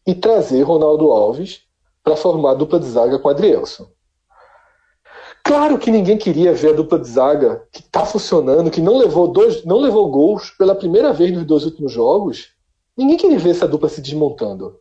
e 0.07 0.15
trazer 0.15 0.63
Ronaldo 0.63 1.11
Alves 1.11 1.63
para 2.03 2.17
formar 2.17 2.53
a 2.53 2.55
dupla 2.55 2.79
de 2.79 2.87
zaga 2.87 3.19
com 3.19 3.29
Adrielson. 3.29 3.87
Claro 5.43 5.79
que 5.79 5.91
ninguém 5.91 6.17
queria 6.17 6.55
ver 6.55 6.71
a 6.71 6.77
dupla 6.77 6.99
de 6.99 7.09
zaga 7.09 7.67
que 7.71 7.81
está 7.81 8.05
funcionando, 8.05 8.71
que 8.71 8.81
não 8.81 8.97
levou 8.97 9.29
dois, 9.29 9.65
não 9.65 9.79
levou 9.79 10.11
gols 10.11 10.51
pela 10.51 10.75
primeira 10.75 11.13
vez 11.13 11.33
nos 11.33 11.45
dois 11.45 11.65
últimos 11.65 11.93
jogos. 11.93 12.49
Ninguém 12.97 13.19
queria 13.19 13.39
ver 13.39 13.51
essa 13.51 13.69
dupla 13.69 13.89
se 13.89 14.01
desmontando. 14.01 14.79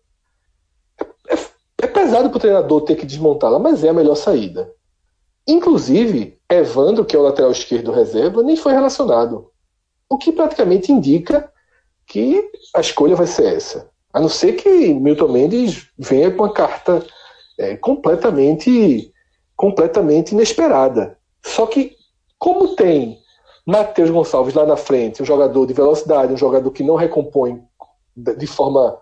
É, 0.99 1.33
é, 1.33 1.39
é 1.81 1.87
pesado 1.87 2.29
para 2.29 2.37
o 2.37 2.39
treinador 2.39 2.81
ter 2.81 2.95
que 2.95 3.05
desmontá-la, 3.05 3.59
mas 3.59 3.83
é 3.83 3.89
a 3.89 3.93
melhor 3.93 4.15
saída. 4.15 4.71
Inclusive, 5.45 6.39
Evandro, 6.59 7.05
que 7.05 7.15
é 7.15 7.19
o 7.19 7.23
lateral 7.23 7.51
esquerdo 7.51 7.91
reserva, 7.91 8.43
nem 8.43 8.55
foi 8.55 8.73
relacionado. 8.73 9.49
O 10.09 10.17
que 10.17 10.31
praticamente 10.31 10.91
indica 10.91 11.51
que 12.07 12.43
a 12.75 12.81
escolha 12.81 13.15
vai 13.15 13.27
ser 13.27 13.55
essa. 13.55 13.89
A 14.13 14.19
não 14.19 14.29
ser 14.29 14.53
que 14.53 14.93
Milton 14.93 15.29
Mendes 15.29 15.87
venha 15.97 16.29
com 16.31 16.43
uma 16.43 16.53
carta 16.53 17.05
é, 17.57 17.75
completamente, 17.77 19.11
completamente 19.55 20.33
inesperada. 20.33 21.17
Só 21.43 21.65
que, 21.65 21.95
como 22.37 22.75
tem 22.75 23.17
Matheus 23.65 24.09
Gonçalves 24.09 24.53
lá 24.53 24.65
na 24.65 24.77
frente, 24.77 25.21
um 25.21 25.25
jogador 25.25 25.65
de 25.65 25.73
velocidade, 25.73 26.33
um 26.33 26.37
jogador 26.37 26.69
que 26.71 26.83
não 26.83 26.95
recompõe 26.95 27.63
de 28.15 28.45
forma 28.47 28.99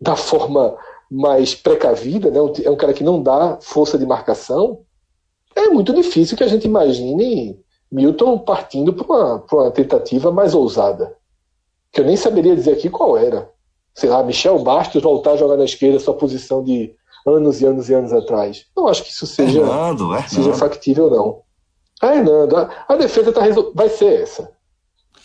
da 0.00 0.14
forma 0.14 0.76
mais 1.10 1.54
precavida, 1.54 2.30
né? 2.30 2.38
é 2.64 2.70
um 2.70 2.76
cara 2.76 2.92
que 2.92 3.02
não 3.02 3.22
dá 3.22 3.58
força 3.60 3.98
de 3.98 4.06
marcação, 4.06 4.84
é 5.60 5.68
muito 5.70 5.92
difícil 5.92 6.36
que 6.36 6.44
a 6.44 6.48
gente 6.48 6.66
imagine 6.66 7.58
Milton 7.90 8.38
partindo 8.38 8.92
para 8.92 9.06
uma, 9.06 9.44
uma 9.50 9.70
tentativa 9.70 10.30
mais 10.30 10.54
ousada. 10.54 11.16
Que 11.92 12.00
eu 12.00 12.04
nem 12.04 12.16
saberia 12.16 12.54
dizer 12.54 12.72
aqui 12.72 12.90
qual 12.90 13.16
era 13.16 13.50
sei 13.98 14.08
lá, 14.08 14.22
Michel 14.22 14.60
Bastos 14.60 15.02
voltar 15.02 15.32
a 15.32 15.36
jogar 15.36 15.56
na 15.56 15.64
esquerda 15.64 15.98
sua 15.98 16.14
posição 16.14 16.62
de 16.62 16.94
anos 17.26 17.60
e 17.60 17.66
anos 17.66 17.88
e 17.88 17.94
anos 17.94 18.12
atrás. 18.12 18.64
Não 18.76 18.86
acho 18.86 19.02
que 19.02 19.10
isso 19.10 19.26
seja, 19.26 19.58
Hernando, 19.58 20.08
seja 20.28 20.52
factível, 20.52 21.10
não. 21.10 21.40
Ah, 22.00 22.14
Hernando, 22.14 22.56
a, 22.56 22.84
a 22.88 22.96
defesa 22.96 23.32
tá 23.32 23.42
resol... 23.42 23.72
vai 23.74 23.88
ser 23.88 24.22
essa. 24.22 24.52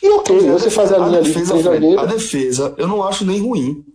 E 0.02 0.10
ok, 0.10 0.36
você 0.38 0.66
defesa, 0.66 0.72
faz 0.72 0.92
a 0.92 0.98
linha 0.98 1.20
a 1.20 1.22
ali 1.22 1.34
defesa, 1.34 1.80
de 1.80 1.98
A 1.98 2.06
defesa, 2.06 2.74
eu 2.78 2.88
não 2.88 3.04
acho 3.04 3.24
nem 3.24 3.40
ruim. 3.40 3.86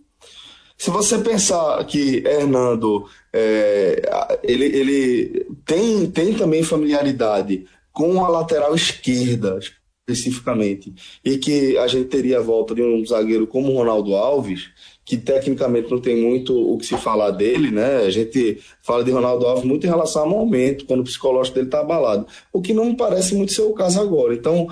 Se 0.77 0.89
você 0.89 1.17
pensar 1.17 1.83
que 1.83 2.23
Hernando 2.25 3.05
é, 3.33 4.39
ele, 4.43 4.65
ele 4.65 5.45
tem, 5.65 6.09
tem 6.09 6.33
também 6.33 6.63
familiaridade 6.63 7.65
com 7.91 8.23
a 8.23 8.27
lateral 8.27 8.73
esquerda, 8.75 9.59
especificamente, 10.07 10.93
e 11.23 11.37
que 11.37 11.77
a 11.77 11.87
gente 11.87 12.07
teria 12.07 12.39
a 12.39 12.41
volta 12.41 12.73
de 12.73 12.81
um 12.81 13.05
zagueiro 13.05 13.45
como 13.45 13.73
Ronaldo 13.73 14.15
Alves, 14.15 14.69
que 15.05 15.17
tecnicamente 15.17 15.89
não 15.89 15.99
tem 15.99 16.21
muito 16.21 16.55
o 16.55 16.77
que 16.77 16.85
se 16.85 16.97
falar 16.97 17.31
dele, 17.31 17.71
né? 17.71 17.97
A 17.97 18.09
gente 18.09 18.59
fala 18.81 19.03
de 19.03 19.11
Ronaldo 19.11 19.45
Alves 19.45 19.65
muito 19.65 19.85
em 19.85 19.89
relação 19.89 20.23
ao 20.23 20.29
momento, 20.29 20.85
quando 20.85 21.01
o 21.01 21.03
psicológico 21.03 21.55
dele 21.55 21.67
está 21.67 21.81
abalado, 21.81 22.27
o 22.53 22.61
que 22.61 22.73
não 22.73 22.85
me 22.85 22.95
parece 22.95 23.35
muito 23.35 23.53
ser 23.53 23.63
o 23.63 23.73
caso 23.73 23.99
agora. 23.99 24.33
Então, 24.33 24.67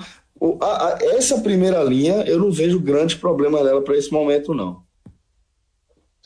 a, 0.60 0.94
a, 0.94 0.98
essa 1.16 1.40
primeira 1.40 1.82
linha, 1.82 2.22
eu 2.26 2.38
não 2.38 2.50
vejo 2.50 2.80
grande 2.80 3.16
problema 3.16 3.62
dela 3.62 3.82
para 3.82 3.96
esse 3.96 4.12
momento, 4.12 4.54
não. 4.54 4.82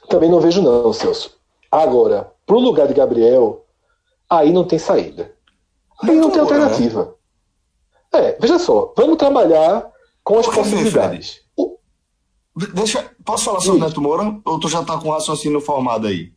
Também 0.09 0.31
não 0.31 0.41
vejo, 0.41 0.63
não, 0.63 0.93
Celso. 0.93 1.42
Agora, 1.73 2.31
para 2.45 2.57
o 2.57 2.61
lugar 2.61 2.87
de 2.87 2.93
Gabriel, 2.93 3.65
aí 4.29 4.53
não 4.53 4.63
tem 4.63 4.79
saída. 4.79 5.35
Aí 6.03 6.15
não 6.15 6.31
tem 6.31 6.43
alternativa. 6.43 7.17
Né? 8.13 8.29
É, 8.29 8.39
veja 8.39 8.59
só, 8.59 8.93
vamos 8.95 9.17
trabalhar 9.17 9.91
com 10.23 10.39
as 10.39 10.47
possibilidades. 10.47 11.41
O... 11.57 11.79
Deixa, 12.75 13.11
posso 13.25 13.47
falar 13.47 13.61
sobre 13.61 13.81
o 13.81 13.85
Neto 13.85 14.03
Moura? 14.03 14.39
Ou 14.45 14.61
tu 14.61 14.69
já 14.69 14.83
está 14.83 14.99
com 14.99 15.09
o 15.09 15.13
raciocínio 15.13 15.63
formado 15.63 16.07
aí? 16.07 16.31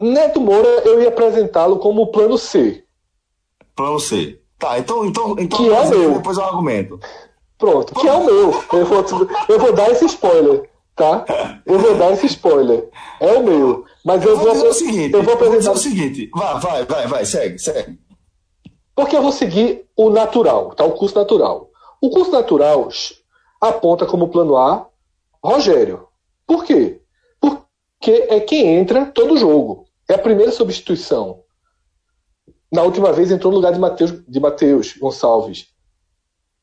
Neto 0.00 0.40
Moura, 0.40 0.68
eu 0.84 1.02
ia 1.02 1.08
apresentá-lo 1.08 1.80
como 1.80 2.12
plano 2.12 2.38
C. 2.38 2.84
Plano 3.74 3.98
C. 3.98 4.40
Tá, 4.56 4.78
então, 4.78 5.04
então, 5.04 5.34
então 5.36 5.58
que 5.58 5.68
é 5.68 5.80
o 5.80 5.90
meu. 5.90 6.14
depois 6.14 6.38
eu 6.38 6.44
argumento. 6.44 7.00
Pronto, 7.58 7.94
que 7.94 8.06
é 8.06 8.12
o 8.12 8.24
meu. 8.24 8.62
Eu 8.72 8.86
vou, 8.86 9.04
eu 9.48 9.58
vou 9.58 9.72
dar 9.72 9.90
esse 9.90 10.04
spoiler, 10.06 10.70
tá? 10.94 11.24
Eu 11.66 11.78
vou 11.78 11.94
dar 11.96 12.12
esse 12.12 12.26
spoiler. 12.26 12.88
É 13.18 13.32
o 13.32 13.42
meu. 13.42 13.84
Mas 14.06 14.24
eu, 14.24 14.30
eu 14.30 14.36
vou, 14.36 14.54
vou 14.54 14.68
o 14.68 14.72
seguinte, 14.72 15.14
eu 15.14 15.22
vou 15.24 15.34
apresentar 15.34 15.72
o 15.72 15.76
seguinte. 15.76 16.30
Vai, 16.32 16.60
vai, 16.60 16.84
vai, 16.84 17.06
vai, 17.08 17.26
segue, 17.26 17.58
segue. 17.58 17.98
Porque 18.94 19.16
eu 19.16 19.20
vou 19.20 19.32
seguir 19.32 19.84
o 19.96 20.10
natural, 20.10 20.76
tá? 20.76 20.84
o 20.84 20.92
curso 20.92 21.16
natural. 21.16 21.68
O 22.00 22.08
curso 22.08 22.30
natural 22.30 22.88
aponta 23.60 24.06
como 24.06 24.28
plano 24.28 24.56
A 24.56 24.86
Rogério. 25.42 26.06
Por 26.46 26.64
quê? 26.64 27.00
Porque 27.40 28.28
é 28.30 28.38
quem 28.38 28.76
entra 28.76 29.06
todo 29.06 29.36
jogo. 29.36 29.86
É 30.08 30.14
a 30.14 30.18
primeira 30.18 30.52
substituição. 30.52 31.42
Na 32.70 32.82
última 32.82 33.12
vez 33.12 33.32
entrou 33.32 33.50
no 33.50 33.58
lugar 33.58 33.72
de 33.72 33.80
Mateus, 33.80 34.24
de 34.24 34.38
Mateus 34.38 34.96
Gonçalves. 34.96 35.66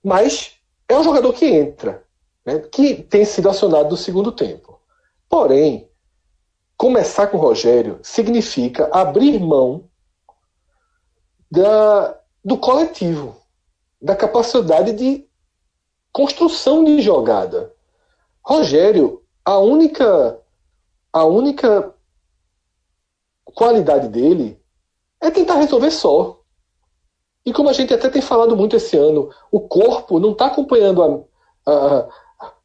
Mas 0.01 0.53
é 0.87 0.97
um 0.97 1.03
jogador 1.03 1.33
que 1.33 1.45
entra, 1.45 2.05
né? 2.45 2.59
que 2.59 3.03
tem 3.03 3.25
sido 3.25 3.49
acionado 3.49 3.89
no 3.89 3.97
segundo 3.97 4.31
tempo. 4.31 4.79
Porém, 5.27 5.89
começar 6.77 7.27
com 7.27 7.37
o 7.37 7.41
Rogério 7.41 7.99
significa 8.03 8.89
abrir 8.91 9.39
mão 9.39 9.89
da, 11.51 12.19
do 12.43 12.57
coletivo, 12.57 13.35
da 14.01 14.15
capacidade 14.15 14.93
de 14.93 15.27
construção 16.11 16.83
de 16.83 17.01
jogada. 17.01 17.73
Rogério, 18.43 19.21
a 19.45 19.57
única 19.57 20.39
a 21.11 21.25
única 21.25 21.93
qualidade 23.45 24.07
dele 24.07 24.59
é 25.21 25.29
tentar 25.29 25.55
resolver 25.55 25.91
só. 25.91 26.39
E 27.45 27.53
como 27.53 27.69
a 27.69 27.73
gente 27.73 27.93
até 27.93 28.09
tem 28.09 28.21
falado 28.21 28.55
muito 28.55 28.75
esse 28.75 28.97
ano, 28.97 29.29
o 29.51 29.59
corpo 29.59 30.19
não 30.19 30.31
está 30.31 30.47
acompanhando 30.47 31.27
a, 31.65 31.71
a, 31.71 32.09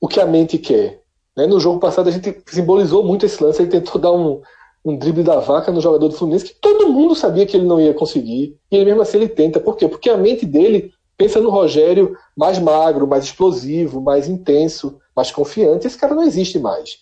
o 0.01 0.09
que 0.09 0.19
a 0.19 0.27
mente 0.27 0.57
quer. 0.57 1.03
Né? 1.39 1.47
No 1.47 1.61
jogo 1.61 1.79
passado 1.79 2.09
a 2.09 2.11
gente 2.11 2.43
simbolizou 2.49 3.05
muito 3.05 3.25
esse 3.25 3.41
lance, 3.43 3.63
ele 3.63 3.71
tentou 3.71 4.01
dar 4.01 4.11
um, 4.11 4.43
um 4.85 4.97
drible 4.97 5.23
da 5.23 5.39
vaca 5.39 5.71
no 5.71 5.81
jogador 5.81 6.09
do 6.09 6.15
Fluminense 6.17 6.47
que 6.47 6.61
todo 6.61 6.89
mundo 6.89 7.15
sabia 7.15 7.47
que 7.47 7.57
ele 7.57 7.65
não 7.65 7.81
ia 7.81 7.95
conseguir. 7.95 8.59
E 8.69 8.77
ele 8.77 8.87
mesmo 8.87 9.03
assim 9.03 9.19
ele 9.19 9.29
tenta. 9.29 9.61
Por 9.61 9.77
quê? 9.77 9.87
Porque 9.87 10.11
a 10.11 10.17
mente 10.17 10.45
dele 10.45 10.91
pensa 11.17 11.41
no 11.41 11.49
Rogério 11.49 12.17
mais 12.37 12.59
magro, 12.59 13.07
mais 13.07 13.25
explosivo, 13.25 14.01
mais 14.01 14.29
intenso, 14.29 14.99
mais 15.15 15.31
confiante. 15.31 15.87
Esse 15.87 15.97
cara 15.97 16.13
não 16.13 16.25
existe 16.25 16.59
mais. 16.59 16.99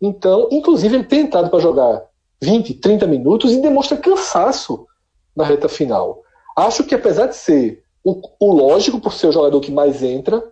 Então, 0.00 0.46
inclusive, 0.52 0.94
ele 0.94 1.04
tem 1.04 1.24
tentado 1.24 1.50
para 1.50 1.58
jogar 1.58 2.04
20, 2.40 2.74
30 2.74 3.08
minutos 3.08 3.52
e 3.52 3.60
demonstra 3.60 3.96
cansaço 3.96 4.86
na 5.34 5.44
reta 5.44 5.68
final. 5.68 6.22
Acho 6.56 6.84
que 6.84 6.94
apesar 6.94 7.26
de 7.26 7.34
ser 7.34 7.82
o, 8.04 8.20
o 8.38 8.54
lógico 8.54 9.00
por 9.00 9.12
ser 9.12 9.26
o 9.26 9.32
jogador 9.32 9.60
que 9.60 9.72
mais 9.72 10.00
entra, 10.00 10.44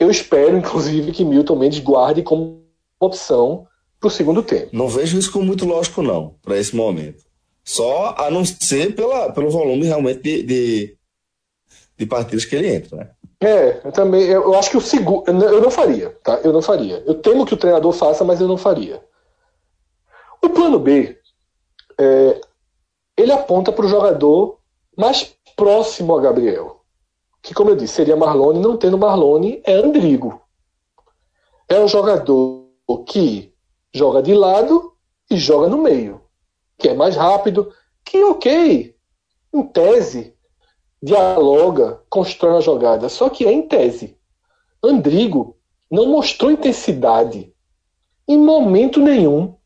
eu 0.00 0.10
espero, 0.10 0.56
inclusive, 0.56 1.12
que 1.12 1.24
Milton 1.24 1.56
Mendes 1.56 1.78
guarde 1.78 2.22
como 2.22 2.64
opção 2.98 3.66
para 4.00 4.08
o 4.08 4.10
segundo 4.10 4.42
tempo. 4.42 4.70
Não 4.72 4.88
vejo 4.88 5.18
isso 5.18 5.30
como 5.30 5.44
muito 5.44 5.66
lógico, 5.66 6.02
não, 6.02 6.34
para 6.42 6.58
esse 6.58 6.74
momento. 6.74 7.22
Só 7.62 8.14
a 8.16 8.30
não 8.30 8.42
ser 8.44 8.96
pela, 8.96 9.30
pelo 9.30 9.50
volume 9.50 9.86
realmente 9.86 10.22
de, 10.22 10.42
de, 10.42 10.96
de 11.98 12.06
partidas 12.06 12.46
que 12.46 12.56
ele 12.56 12.74
entra, 12.74 12.96
né? 12.96 13.10
É, 13.42 13.80
eu 13.84 13.92
também. 13.92 14.22
Eu 14.22 14.54
acho 14.54 14.70
que 14.70 14.76
o 14.76 14.80
segundo. 14.80 15.26
Eu 15.28 15.60
não 15.60 15.70
faria, 15.70 16.10
tá? 16.22 16.40
Eu 16.42 16.52
não 16.52 16.60
faria. 16.60 17.02
Eu 17.06 17.14
temo 17.14 17.46
que 17.46 17.54
o 17.54 17.56
treinador 17.56 17.92
faça, 17.92 18.24
mas 18.24 18.40
eu 18.40 18.48
não 18.48 18.56
faria. 18.56 19.02
O 20.42 20.48
plano 20.48 20.78
B, 20.78 21.18
é, 21.98 22.40
ele 23.16 23.32
aponta 23.32 23.70
para 23.70 23.84
o 23.84 23.88
jogador 23.88 24.58
mais 24.96 25.34
próximo 25.56 26.16
a 26.16 26.20
Gabriel. 26.20 26.79
Que, 27.42 27.54
como 27.54 27.70
eu 27.70 27.76
disse, 27.76 27.94
seria 27.94 28.16
Marlone. 28.16 28.60
Não 28.60 28.76
tendo 28.76 28.98
Marlone, 28.98 29.62
é 29.64 29.72
Andrigo. 29.72 30.40
É 31.68 31.78
um 31.80 31.88
jogador 31.88 32.66
que 33.06 33.54
joga 33.94 34.22
de 34.22 34.34
lado 34.34 34.92
e 35.30 35.36
joga 35.36 35.68
no 35.68 35.78
meio, 35.78 36.20
que 36.76 36.88
é 36.88 36.94
mais 36.94 37.16
rápido, 37.16 37.72
que 38.04 38.22
ok, 38.24 38.96
em 39.52 39.62
tese, 39.62 40.34
dialoga, 41.02 42.02
constrói 42.10 42.52
uma 42.52 42.60
jogada, 42.60 43.08
só 43.08 43.28
que 43.28 43.46
é 43.46 43.52
em 43.52 43.66
tese. 43.66 44.18
Andrigo 44.82 45.56
não 45.90 46.06
mostrou 46.06 46.50
intensidade 46.50 47.52
em 48.26 48.38
momento 48.38 49.00
nenhum 49.00 49.56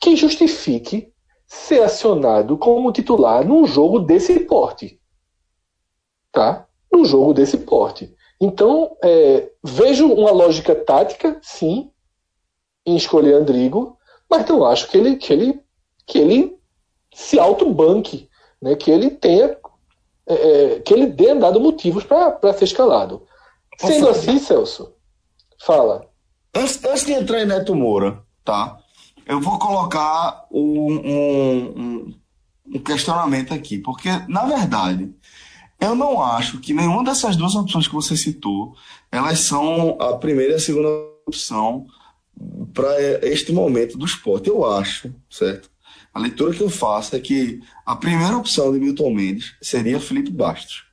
que 0.00 0.16
justifique 0.16 1.12
ser 1.46 1.82
acionado 1.82 2.56
como 2.56 2.92
titular 2.92 3.46
num 3.46 3.66
jogo 3.66 4.00
desse 4.00 4.40
porte. 4.40 5.00
Tá? 6.34 6.66
Num 6.92 7.04
jogo 7.04 7.32
desse 7.32 7.56
porte. 7.58 8.14
Então, 8.40 8.96
é, 9.02 9.48
vejo 9.62 10.12
uma 10.12 10.32
lógica 10.32 10.74
tática, 10.74 11.38
sim, 11.40 11.90
em 12.84 12.96
escolher 12.96 13.34
Andrigo, 13.34 13.96
mas 14.28 14.46
não 14.46 14.64
acho 14.64 14.90
que 14.90 14.98
ele, 14.98 15.16
que 15.16 15.32
ele, 15.32 15.60
que 16.06 16.18
ele 16.18 16.58
se 17.14 17.38
autobanque, 17.38 18.28
né? 18.60 18.74
que 18.74 18.90
ele 18.90 19.10
tenha 19.10 19.56
é, 20.26 20.34
é 20.34 20.80
que 20.80 20.92
ele 20.92 21.06
dê 21.06 21.34
dado 21.34 21.60
motivos 21.60 22.04
para 22.04 22.52
ser 22.54 22.64
escalado. 22.64 23.22
Sendo 23.78 24.08
assim, 24.08 24.38
Celso, 24.38 24.92
fala. 25.64 26.08
Antes, 26.54 26.84
antes 26.84 27.06
de 27.06 27.12
entrar 27.12 27.42
em 27.42 27.46
Neto 27.46 27.74
Moura, 27.74 28.22
tá? 28.44 28.78
Eu 29.26 29.40
vou 29.40 29.58
colocar 29.58 30.46
um, 30.50 30.92
um, 30.92 32.14
um 32.74 32.78
questionamento 32.78 33.52
aqui, 33.54 33.78
porque, 33.78 34.08
na 34.28 34.44
verdade, 34.44 35.14
eu 35.80 35.94
não 35.94 36.22
acho 36.22 36.60
que 36.60 36.72
nenhuma 36.72 37.04
dessas 37.04 37.36
duas 37.36 37.54
opções 37.54 37.86
que 37.86 37.94
você 37.94 38.16
citou, 38.16 38.74
elas 39.10 39.40
são 39.40 40.00
a 40.00 40.16
primeira 40.16 40.52
e 40.52 40.56
a 40.56 40.60
segunda 40.60 40.88
opção 41.26 41.86
para 42.72 43.00
este 43.26 43.52
momento 43.52 43.96
do 43.96 44.04
esporte. 44.04 44.48
Eu 44.48 44.64
acho, 44.64 45.14
certo? 45.30 45.70
A 46.12 46.20
leitura 46.20 46.54
que 46.54 46.62
eu 46.62 46.70
faço 46.70 47.16
é 47.16 47.20
que 47.20 47.60
a 47.84 47.96
primeira 47.96 48.36
opção 48.36 48.72
de 48.72 48.78
Milton 48.78 49.12
Mendes 49.12 49.54
seria 49.60 50.00
Felipe 50.00 50.30
Bastos 50.30 50.84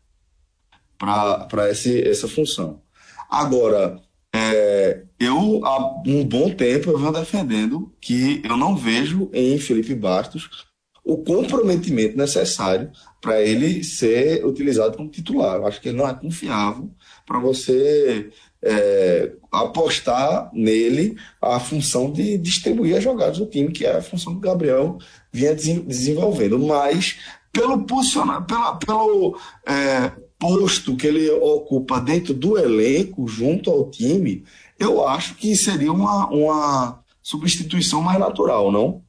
para 0.97 1.69
essa 1.69 2.27
função. 2.27 2.81
Agora, 3.29 4.01
é, 4.33 5.03
eu 5.19 5.65
há 5.65 6.01
um 6.05 6.23
bom 6.23 6.49
tempo 6.53 6.89
eu 6.89 6.97
venho 6.97 7.11
defendendo 7.11 7.93
que 7.99 8.41
eu 8.43 8.55
não 8.55 8.75
vejo 8.75 9.29
em 9.33 9.57
Felipe 9.59 9.93
Bastos 9.93 10.70
o 11.03 11.17
comprometimento 11.17 12.17
necessário 12.17 12.91
para 13.19 13.41
ele 13.41 13.83
ser 13.83 14.45
utilizado 14.45 14.97
como 14.97 15.09
titular. 15.09 15.57
Eu 15.57 15.67
acho 15.67 15.81
que 15.81 15.89
ele 15.89 15.97
não 15.97 16.07
é 16.07 16.13
confiável 16.13 16.89
para 17.25 17.39
você 17.39 18.29
é, 18.63 19.31
apostar 19.51 20.49
nele 20.53 21.15
a 21.41 21.59
função 21.59 22.11
de 22.11 22.37
distribuir 22.37 22.97
as 22.97 23.03
jogadas 23.03 23.37
do 23.37 23.45
time, 23.45 23.71
que 23.71 23.85
é 23.85 23.97
a 23.97 24.01
função 24.01 24.33
que 24.33 24.39
o 24.39 24.41
Gabriel 24.41 24.97
vinha 25.31 25.55
desenvolvendo. 25.55 26.59
Mas 26.59 27.17
pelo 27.51 27.83
posicionar, 27.85 28.45
pela, 28.45 28.75
pelo 28.75 29.37
é, 29.65 30.11
posto 30.39 30.95
que 30.95 31.07
ele 31.07 31.29
ocupa 31.29 31.99
dentro 31.99 32.33
do 32.33 32.57
elenco, 32.57 33.27
junto 33.27 33.69
ao 33.69 33.89
time, 33.89 34.43
eu 34.79 35.07
acho 35.07 35.35
que 35.35 35.55
seria 35.55 35.91
uma, 35.91 36.27
uma 36.27 37.03
substituição 37.21 38.01
mais 38.01 38.19
natural, 38.19 38.71
não? 38.71 39.03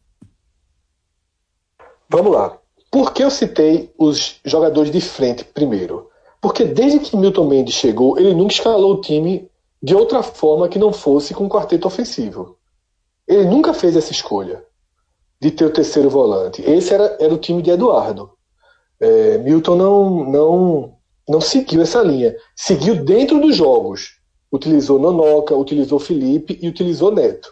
Vamos 2.13 2.31
lá. 2.31 2.59
Por 2.91 3.15
que 3.15 3.25
eu 3.25 3.31
citei 3.31 3.91
os 3.97 4.39
jogadores 4.45 4.93
de 4.93 5.01
frente 5.01 5.47
primeiro? 5.47 6.11
Porque 6.43 6.63
desde 6.63 6.99
que 6.99 7.17
Milton 7.17 7.47
Mendes 7.47 7.75
chegou, 7.75 8.19
ele 8.19 8.35
nunca 8.35 8.53
escalou 8.53 8.93
o 8.93 9.01
time 9.01 9.51
de 9.83 9.95
outra 9.95 10.23
forma 10.23 10.69
que 10.69 10.79
não 10.79 10.93
fosse 10.93 11.33
com 11.33 11.45
um 11.45 11.49
quarteto 11.49 11.87
ofensivo. 11.87 12.59
Ele 13.27 13.47
nunca 13.47 13.73
fez 13.73 13.97
essa 13.97 14.13
escolha 14.13 14.63
de 15.41 15.51
ter 15.51 15.65
o 15.65 15.73
terceiro 15.73 16.11
volante. 16.11 16.61
Esse 16.61 16.93
era, 16.93 17.17
era 17.19 17.33
o 17.33 17.39
time 17.39 17.63
de 17.63 17.71
Eduardo. 17.71 18.31
É, 19.01 19.39
Milton 19.39 19.77
não, 19.77 20.25
não, 20.31 20.93
não 21.27 21.41
seguiu 21.41 21.81
essa 21.81 22.03
linha. 22.03 22.37
Seguiu 22.55 23.07
dentro 23.07 23.41
dos 23.41 23.57
jogos. 23.57 24.19
Utilizou 24.53 24.99
Nonoca, 24.99 25.57
utilizou 25.57 25.99
Felipe 25.99 26.59
e 26.61 26.69
utilizou 26.69 27.11
Neto. 27.11 27.51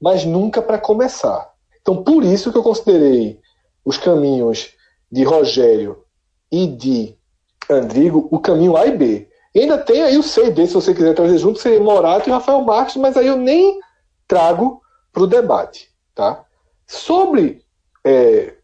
Mas 0.00 0.24
nunca 0.24 0.60
para 0.60 0.80
começar. 0.80 1.48
Então, 1.80 2.02
por 2.02 2.24
isso 2.24 2.50
que 2.50 2.58
eu 2.58 2.62
considerei 2.64 3.38
os 3.84 3.98
caminhos 3.98 4.74
de 5.10 5.24
Rogério 5.24 6.04
e 6.50 6.66
de 6.66 7.16
Andrigo, 7.68 8.28
o 8.30 8.38
caminho 8.38 8.76
A 8.76 8.86
e 8.86 8.96
B. 8.96 9.28
E 9.54 9.60
ainda 9.60 9.78
tem 9.78 10.02
aí 10.02 10.16
o 10.16 10.22
C 10.22 10.46
e 10.46 10.50
D, 10.50 10.66
se 10.66 10.74
você 10.74 10.94
quiser 10.94 11.14
trazer 11.14 11.38
junto, 11.38 11.58
seria 11.58 11.80
Morato 11.80 12.28
e 12.28 12.32
Rafael 12.32 12.60
Marques, 12.60 12.96
mas 12.96 13.16
aí 13.16 13.26
eu 13.26 13.36
nem 13.36 13.80
trago 14.28 14.80
para 15.12 15.22
o 15.22 15.26
debate. 15.26 15.90
Tá? 16.14 16.44
Sobre 16.86 17.64
é, 18.04 18.54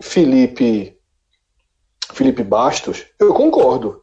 Felipe, 0.00 0.98
Felipe 2.12 2.42
Bastos, 2.42 3.06
eu 3.18 3.32
concordo. 3.32 4.02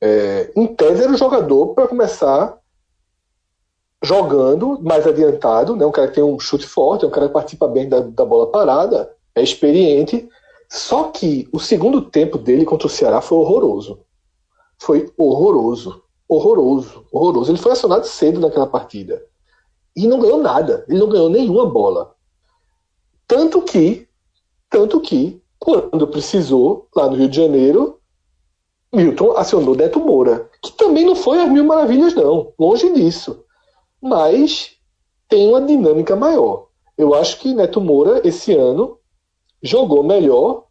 É, 0.00 0.50
em 0.56 0.66
tese 0.66 1.02
era 1.02 1.12
o 1.12 1.16
jogador 1.16 1.74
para 1.74 1.88
começar 1.88 2.58
jogando 4.02 4.80
mais 4.80 5.06
adiantado, 5.06 5.76
né? 5.76 5.84
um 5.84 5.90
cara 5.90 6.08
que 6.08 6.14
tem 6.14 6.24
um 6.24 6.38
chute 6.38 6.66
forte, 6.66 7.04
um 7.04 7.10
cara 7.10 7.26
que 7.26 7.34
participa 7.34 7.68
bem 7.68 7.88
da, 7.88 8.00
da 8.00 8.24
bola 8.24 8.50
parada, 8.50 9.14
é 9.34 9.42
experiente. 9.42 10.28
Só 10.68 11.04
que 11.04 11.48
o 11.52 11.58
segundo 11.58 12.02
tempo 12.02 12.38
dele 12.38 12.64
contra 12.64 12.86
o 12.86 12.90
Ceará 12.90 13.20
foi 13.20 13.38
horroroso. 13.38 14.00
Foi 14.78 15.12
horroroso. 15.18 16.02
Horroroso. 16.28 17.04
Horroroso. 17.10 17.50
Ele 17.50 17.58
foi 17.58 17.72
acionado 17.72 18.06
cedo 18.06 18.40
naquela 18.40 18.66
partida. 18.66 19.24
E 19.96 20.06
não 20.06 20.20
ganhou 20.20 20.40
nada. 20.40 20.84
Ele 20.88 20.98
não 20.98 21.08
ganhou 21.08 21.28
nenhuma 21.28 21.66
bola. 21.66 22.14
Tanto 23.26 23.62
que, 23.62 24.08
tanto 24.68 25.00
que, 25.00 25.42
quando 25.58 26.06
precisou, 26.06 26.88
lá 26.94 27.08
no 27.08 27.16
Rio 27.16 27.28
de 27.28 27.36
Janeiro, 27.36 28.00
Milton 28.92 29.36
acionou 29.36 29.74
Neto 29.74 29.98
Moura. 29.98 30.48
Que 30.62 30.72
também 30.72 31.04
não 31.04 31.16
foi 31.16 31.38
as 31.40 31.50
mil 31.50 31.64
maravilhas, 31.64 32.14
não. 32.14 32.52
Longe 32.58 32.92
disso. 32.92 33.44
Mas 34.00 34.76
tem 35.28 35.48
uma 35.48 35.60
dinâmica 35.60 36.14
maior. 36.14 36.68
Eu 36.96 37.12
acho 37.14 37.38
que 37.40 37.54
Neto 37.54 37.80
Moura, 37.80 38.20
esse 38.24 38.54
ano, 38.54 38.99
jogou 39.62 40.02
melhor 40.02 40.64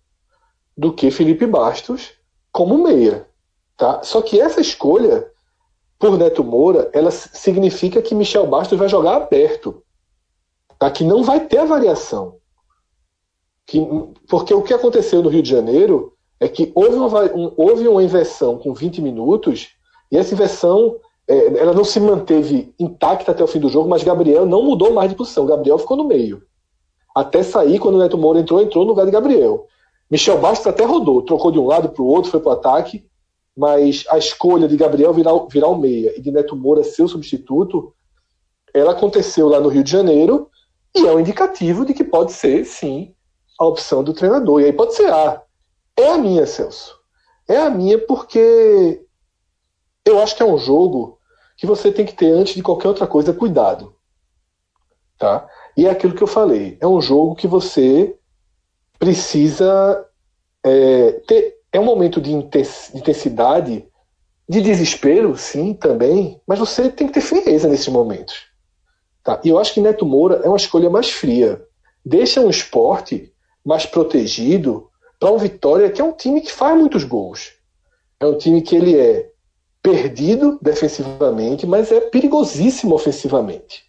do 0.77 0.93
que 0.93 1.11
Felipe 1.11 1.45
Bastos 1.45 2.13
como 2.51 2.81
meia. 2.81 3.27
Tá? 3.77 4.01
Só 4.03 4.21
que 4.21 4.39
essa 4.39 4.61
escolha 4.61 5.29
por 5.97 6.17
Neto 6.17 6.43
Moura, 6.43 6.89
ela 6.93 7.11
significa 7.11 8.01
que 8.01 8.15
Michel 8.15 8.47
Bastos 8.47 8.79
vai 8.79 8.87
jogar 8.87 9.17
aberto. 9.17 9.83
Tá? 10.77 10.89
Que 10.89 11.03
não 11.03 11.23
vai 11.23 11.45
ter 11.45 11.65
variação. 11.65 12.37
Que, 13.67 13.85
porque 14.27 14.53
o 14.53 14.61
que 14.61 14.73
aconteceu 14.73 15.21
no 15.21 15.29
Rio 15.29 15.43
de 15.43 15.49
Janeiro 15.49 16.13
é 16.39 16.47
que 16.47 16.71
houve 16.73 16.95
uma, 16.95 17.23
um, 17.35 17.53
houve 17.57 17.87
uma 17.87 18.01
inversão 18.01 18.57
com 18.57 18.73
20 18.73 19.01
minutos 19.01 19.75
e 20.09 20.17
essa 20.17 20.33
inversão 20.33 20.95
é, 21.27 21.59
ela 21.59 21.73
não 21.73 21.83
se 21.83 21.99
manteve 21.99 22.73
intacta 22.79 23.31
até 23.31 23.43
o 23.43 23.47
fim 23.47 23.59
do 23.59 23.69
jogo, 23.69 23.89
mas 23.89 24.01
Gabriel 24.01 24.45
não 24.45 24.63
mudou 24.63 24.93
mais 24.93 25.09
de 25.09 25.15
posição. 25.15 25.45
Gabriel 25.45 25.77
ficou 25.77 25.97
no 25.97 26.05
meio 26.05 26.41
até 27.15 27.43
sair, 27.43 27.79
quando 27.79 27.95
o 27.95 27.99
Neto 27.99 28.17
Moura 28.17 28.39
entrou, 28.39 28.61
entrou 28.61 28.83
no 28.83 28.91
lugar 28.91 29.05
de 29.05 29.11
Gabriel. 29.11 29.67
Michel 30.09 30.39
Bastos 30.39 30.67
até 30.67 30.83
rodou, 30.83 31.21
trocou 31.21 31.51
de 31.51 31.59
um 31.59 31.67
lado 31.67 31.89
para 31.89 32.01
o 32.01 32.07
outro, 32.07 32.31
foi 32.31 32.39
para 32.39 32.49
o 32.49 32.53
ataque, 32.53 33.05
mas 33.55 34.05
a 34.09 34.17
escolha 34.17 34.67
de 34.67 34.77
Gabriel 34.77 35.13
virar, 35.13 35.33
virar 35.49 35.67
o 35.67 35.77
meia 35.77 36.17
e 36.17 36.21
de 36.21 36.31
Neto 36.31 36.55
Moura 36.55 36.83
ser 36.83 37.03
o 37.03 37.07
substituto, 37.07 37.93
ela 38.73 38.91
aconteceu 38.91 39.47
lá 39.47 39.59
no 39.59 39.69
Rio 39.69 39.83
de 39.83 39.91
Janeiro 39.91 40.49
e 40.95 41.05
é 41.05 41.13
um 41.13 41.19
indicativo 41.19 41.85
de 41.85 41.93
que 41.93 42.03
pode 42.03 42.31
ser, 42.31 42.65
sim, 42.65 43.13
a 43.59 43.65
opção 43.65 44.03
do 44.03 44.13
treinador. 44.13 44.61
E 44.61 44.65
aí 44.65 44.73
pode 44.73 44.95
ser, 44.95 45.11
ah, 45.11 45.41
é 45.97 46.09
a 46.09 46.17
minha, 46.17 46.45
Celso. 46.45 46.97
É 47.47 47.57
a 47.57 47.69
minha 47.69 47.97
porque 47.99 49.03
eu 50.05 50.19
acho 50.21 50.35
que 50.35 50.41
é 50.41 50.45
um 50.45 50.57
jogo 50.57 51.19
que 51.57 51.67
você 51.67 51.91
tem 51.91 52.05
que 52.05 52.13
ter, 52.13 52.31
antes 52.31 52.55
de 52.55 52.63
qualquer 52.63 52.87
outra 52.87 53.05
coisa, 53.05 53.33
cuidado. 53.33 53.93
Tá? 55.17 55.47
E 55.75 55.85
é 55.85 55.89
aquilo 55.89 56.13
que 56.13 56.21
eu 56.21 56.27
falei, 56.27 56.77
é 56.79 56.87
um 56.87 57.01
jogo 57.01 57.35
que 57.35 57.47
você 57.47 58.15
precisa 58.97 60.05
é, 60.63 61.11
ter. 61.27 61.57
É 61.71 61.79
um 61.79 61.85
momento 61.85 62.19
de 62.19 62.31
intensidade, 62.33 63.85
de 64.47 64.61
desespero, 64.61 65.37
sim, 65.37 65.73
também, 65.73 66.41
mas 66.47 66.57
você 66.57 66.89
tem 66.89 67.07
que 67.07 67.13
ter 67.13 67.21
frieza 67.21 67.67
nesses 67.67 67.87
momentos. 67.87 68.47
Tá? 69.23 69.39
E 69.43 69.49
eu 69.49 69.59
acho 69.59 69.73
que 69.75 69.81
Neto 69.81 70.05
Moura 70.05 70.41
é 70.43 70.47
uma 70.47 70.57
escolha 70.57 70.89
mais 70.89 71.11
fria. 71.11 71.63
Deixa 72.03 72.41
um 72.41 72.49
esporte 72.49 73.31
mais 73.63 73.85
protegido 73.85 74.89
para 75.19 75.31
um 75.31 75.37
Vitória 75.37 75.91
que 75.91 76.01
é 76.01 76.03
um 76.03 76.13
time 76.13 76.41
que 76.41 76.51
faz 76.51 76.75
muitos 76.75 77.03
gols. 77.03 77.53
É 78.19 78.25
um 78.25 78.37
time 78.37 78.63
que 78.63 78.75
ele 78.75 78.97
é 78.97 79.29
perdido 79.83 80.57
defensivamente, 80.61 81.67
mas 81.67 81.91
é 81.91 82.01
perigosíssimo 82.01 82.95
ofensivamente 82.95 83.88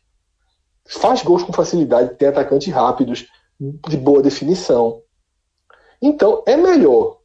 faz 0.91 1.23
gols 1.23 1.43
com 1.43 1.53
facilidade, 1.53 2.17
tem 2.17 2.29
atacantes 2.29 2.73
rápidos, 2.73 3.27
de 3.61 3.97
boa 3.97 4.23
definição. 4.23 5.03
Então 6.03 6.43
é 6.47 6.57
melhor 6.57 7.19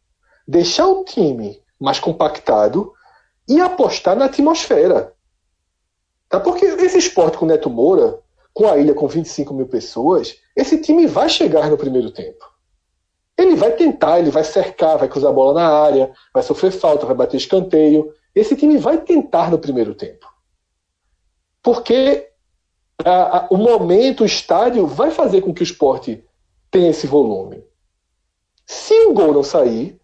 deixar 0.48 0.88
o 0.88 1.04
time 1.04 1.62
mais 1.80 2.00
compactado 2.00 2.94
e 3.48 3.60
apostar 3.60 4.16
na 4.16 4.26
atmosfera. 4.26 5.14
Tá? 6.30 6.40
Porque 6.40 6.66
esse 6.66 6.98
esporte 6.98 7.38
com 7.38 7.46
Neto 7.46 7.70
Moura, 7.70 8.20
com 8.54 8.68
a 8.68 8.78
ilha 8.78 8.94
com 8.94 9.08
25 9.08 9.54
mil 9.54 9.68
pessoas, 9.68 10.40
esse 10.56 10.82
time 10.82 11.08
vai 11.08 11.30
chegar 11.30 11.70
no 11.70 11.78
primeiro 11.78 12.12
tempo. 12.12 12.46
Ele 13.38 13.56
vai 13.56 13.72
tentar, 13.72 14.20
ele 14.20 14.32
vai 14.32 14.44
cercar, 14.44 14.98
vai 14.98 15.10
cruzar 15.10 15.32
a 15.32 15.34
bola 15.34 15.54
na 15.54 15.68
área, 15.68 16.12
vai 16.34 16.42
sofrer 16.42 16.72
falta, 16.72 17.06
vai 17.06 17.16
bater 17.16 17.38
escanteio. 17.38 18.14
Esse 18.34 18.56
time 18.56 18.78
vai 18.78 18.98
tentar 19.02 19.52
no 19.52 19.60
primeiro 19.60 19.94
tempo. 19.94 20.26
Porque 21.62 22.30
a, 23.04 23.38
a, 23.38 23.48
o 23.50 23.58
momento, 23.58 24.22
o 24.22 24.26
estádio, 24.26 24.86
vai 24.88 25.12
fazer 25.12 25.42
com 25.42 25.54
que 25.54 25.62
o 25.62 25.64
esporte 25.64 26.24
tenha 26.72 26.90
esse 26.90 27.08
volume. 27.08 27.64
Se 28.66 28.94
o 29.06 29.14
gol 29.14 29.34
não 29.34 29.44
sair, 29.44 30.00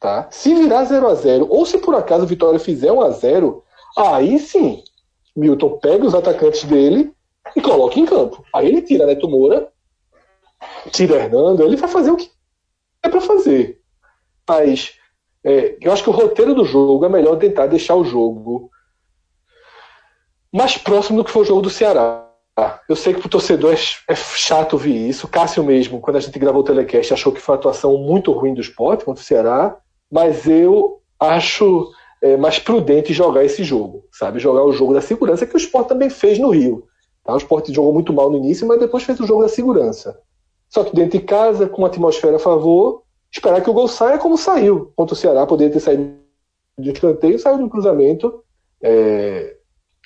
tá? 0.00 0.28
se 0.30 0.54
virar 0.54 0.84
0 0.84 1.08
a 1.08 1.14
0 1.14 1.46
ou 1.50 1.66
se 1.66 1.78
por 1.78 1.94
acaso 1.94 2.24
o 2.24 2.26
Vitória 2.26 2.58
fizer 2.58 2.92
1 2.92 3.00
a 3.00 3.10
0 3.10 3.62
aí 3.96 4.38
sim, 4.38 4.82
Milton 5.36 5.78
pega 5.78 6.06
os 6.06 6.14
atacantes 6.14 6.64
dele 6.64 7.12
e 7.54 7.60
coloca 7.60 7.98
em 7.98 8.06
campo. 8.06 8.44
Aí 8.54 8.68
ele 8.68 8.82
tira 8.82 9.06
Neto 9.06 9.28
Moura, 9.28 9.68
tira 10.90 11.16
Hernando, 11.16 11.62
ele 11.62 11.76
vai 11.76 11.88
fazer 11.88 12.10
o 12.10 12.16
que 12.16 12.30
é 13.02 13.08
para 13.08 13.20
fazer. 13.20 13.80
Mas 14.48 14.94
é, 15.42 15.76
eu 15.80 15.92
acho 15.92 16.02
que 16.02 16.10
o 16.10 16.12
roteiro 16.12 16.54
do 16.54 16.64
jogo 16.64 17.04
é 17.04 17.08
melhor 17.08 17.36
tentar 17.36 17.66
deixar 17.66 17.96
o 17.96 18.04
jogo 18.04 18.70
mais 20.54 20.78
próximo 20.78 21.18
do 21.18 21.24
que 21.24 21.32
foi 21.32 21.42
o 21.42 21.44
jogo 21.44 21.62
do 21.62 21.68
Ceará. 21.68 22.30
Eu 22.88 22.94
sei 22.94 23.12
que 23.12 23.18
para 23.18 23.26
o 23.26 23.30
torcedor 23.30 23.74
é, 23.74 24.12
é, 24.12 24.14
chato 24.14 24.74
ouvir 24.74 25.08
isso. 25.08 25.26
Cássio 25.26 25.64
mesmo, 25.64 26.00
quando 26.00 26.16
a 26.16 26.20
gente 26.20 26.38
gravou 26.38 26.60
o 26.60 26.64
telecast, 26.64 27.12
achou 27.12 27.32
que 27.32 27.40
foi 27.40 27.54
uma 27.54 27.58
atuação 27.58 27.98
muito 27.98 28.30
ruim 28.30 28.54
do 28.54 28.60
esporte 28.60 29.04
contra 29.04 29.20
o 29.20 29.26
Ceará, 29.26 29.76
mas 30.08 30.46
eu 30.46 31.00
acho 31.18 31.90
é, 32.22 32.36
mais 32.36 32.60
prudente 32.60 33.12
jogar 33.12 33.44
esse 33.44 33.64
jogo, 33.64 34.04
sabe? 34.12 34.38
Jogar 34.38 34.62
o 34.62 34.72
jogo 34.72 34.94
da 34.94 35.00
segurança 35.00 35.44
que 35.44 35.56
o 35.56 35.58
esporte 35.58 35.88
também 35.88 36.08
fez 36.08 36.38
no 36.38 36.50
Rio. 36.50 36.84
Tá? 37.24 37.34
O 37.34 37.38
esporte 37.38 37.74
jogou 37.74 37.92
muito 37.92 38.12
mal 38.12 38.30
no 38.30 38.36
início, 38.36 38.64
mas 38.68 38.78
depois 38.78 39.02
fez 39.02 39.18
o 39.18 39.26
jogo 39.26 39.42
da 39.42 39.48
segurança. 39.48 40.16
Só 40.68 40.84
que 40.84 40.94
dentro 40.94 41.18
de 41.18 41.24
casa, 41.24 41.68
com 41.68 41.84
a 41.84 41.88
atmosfera 41.88 42.36
a 42.36 42.40
favor, 42.40 43.02
esperar 43.32 43.60
que 43.60 43.70
o 43.70 43.74
gol 43.74 43.88
saia 43.88 44.18
como 44.18 44.38
saiu. 44.38 44.92
Contra 44.94 45.14
o 45.14 45.16
Ceará, 45.16 45.44
poderia 45.46 45.72
ter 45.72 45.80
saído 45.80 46.14
de 46.78 46.90
escanteio, 46.92 47.40
saiu 47.40 47.58
de 47.58 47.64
um 47.64 47.68
cruzamento. 47.68 48.44
É, 48.80 49.53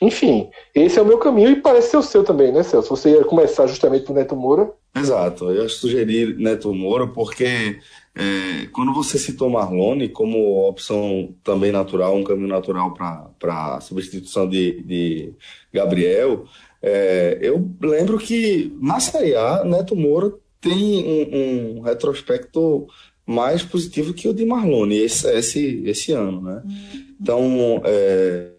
enfim, 0.01 0.49
esse 0.75 0.99
é 0.99 1.03
o 1.03 1.07
meu 1.07 1.19
caminho 1.19 1.51
e 1.51 1.57
parece 1.57 1.91
ser 1.91 1.97
o 1.97 2.03
seu 2.03 2.23
também, 2.23 2.53
né, 2.53 2.63
Celso? 2.63 2.89
Você 2.89 3.11
ia 3.11 3.25
começar 3.25 3.67
justamente 3.67 4.05
por 4.05 4.15
Neto 4.15 4.37
Moura. 4.37 4.71
Exato, 4.95 5.51
eu 5.51 5.69
sugeri 5.69 6.35
Neto 6.35 6.73
Moura 6.73 7.07
porque 7.07 7.79
é, 8.15 8.67
quando 8.73 8.93
você 8.93 9.19
citou 9.19 9.51
Marlone 9.51 10.09
como 10.09 10.69
opção 10.69 11.35
também 11.43 11.73
natural, 11.73 12.17
um 12.17 12.25
caminho 12.25 12.49
natural 12.49 12.93
para 12.93 13.77
a 13.77 13.81
substituição 13.81 14.49
de, 14.49 14.83
de 14.83 15.33
Gabriel, 15.73 16.45
é, 16.81 17.39
eu 17.41 17.69
lembro 17.81 18.19
que 18.19 18.77
na 18.81 19.01
Série 19.01 19.35
A, 19.35 19.65
Neto 19.65 19.97
Moura 19.97 20.33
tem 20.61 21.05
um, 21.05 21.79
um 21.79 21.81
retrospecto 21.81 22.87
mais 23.27 23.63
positivo 23.63 24.15
que 24.15 24.29
o 24.29 24.33
de 24.33 24.45
Marlone 24.45 24.97
esse, 24.97 25.29
esse, 25.31 25.83
esse 25.85 26.13
ano, 26.13 26.41
né? 26.41 26.63
Uhum. 26.65 27.05
Então, 27.21 27.83
é, 27.85 28.53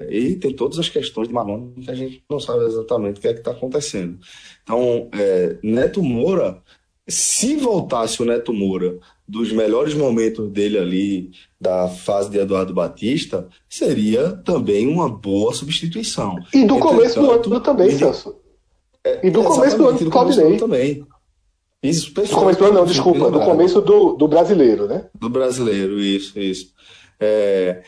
e 0.00 0.36
tem 0.36 0.54
todas 0.54 0.78
as 0.78 0.88
questões 0.88 1.28
de 1.28 1.34
Marlon 1.34 1.70
que 1.72 1.90
a 1.90 1.94
gente 1.94 2.22
não 2.30 2.38
sabe 2.38 2.64
exatamente 2.64 3.18
o 3.18 3.20
que 3.20 3.28
é 3.28 3.32
que 3.32 3.40
está 3.40 3.50
acontecendo. 3.50 4.18
Então, 4.62 5.08
é, 5.12 5.56
Neto 5.62 6.02
Moura, 6.02 6.62
se 7.06 7.56
voltasse 7.56 8.22
o 8.22 8.24
Neto 8.24 8.52
Moura 8.52 8.98
dos 9.26 9.52
melhores 9.52 9.94
momentos 9.94 10.48
dele 10.50 10.78
ali, 10.78 11.30
da 11.60 11.88
fase 11.88 12.30
de 12.30 12.38
Eduardo 12.38 12.72
Batista, 12.72 13.48
seria 13.68 14.30
também 14.44 14.86
uma 14.86 15.08
boa 15.08 15.52
substituição. 15.52 16.36
E 16.54 16.64
do 16.64 16.78
começo 16.78 17.20
do 17.20 17.30
ano 17.30 17.60
também, 17.60 17.90
Celso. 17.90 18.36
É, 19.04 19.26
e 19.26 19.30
do 19.30 19.42
começo 19.42 19.76
do 19.76 19.88
ano 19.88 19.98
do 19.98 20.10
Claudinei. 20.10 20.56
também. 20.56 21.06
Isso, 21.82 22.12
Do 22.12 22.28
começo 22.28 22.58
do 22.58 22.64
ano, 22.64 22.74
não, 22.74 22.86
desculpa, 22.86 23.30
do 23.30 23.38
começo 23.38 23.80
do, 23.80 24.14
do 24.14 24.26
brasileiro, 24.26 24.88
né? 24.88 25.06
Do 25.14 25.28
brasileiro, 25.28 26.00
isso, 26.00 26.36
isso. 26.38 26.72
É, 27.20 27.82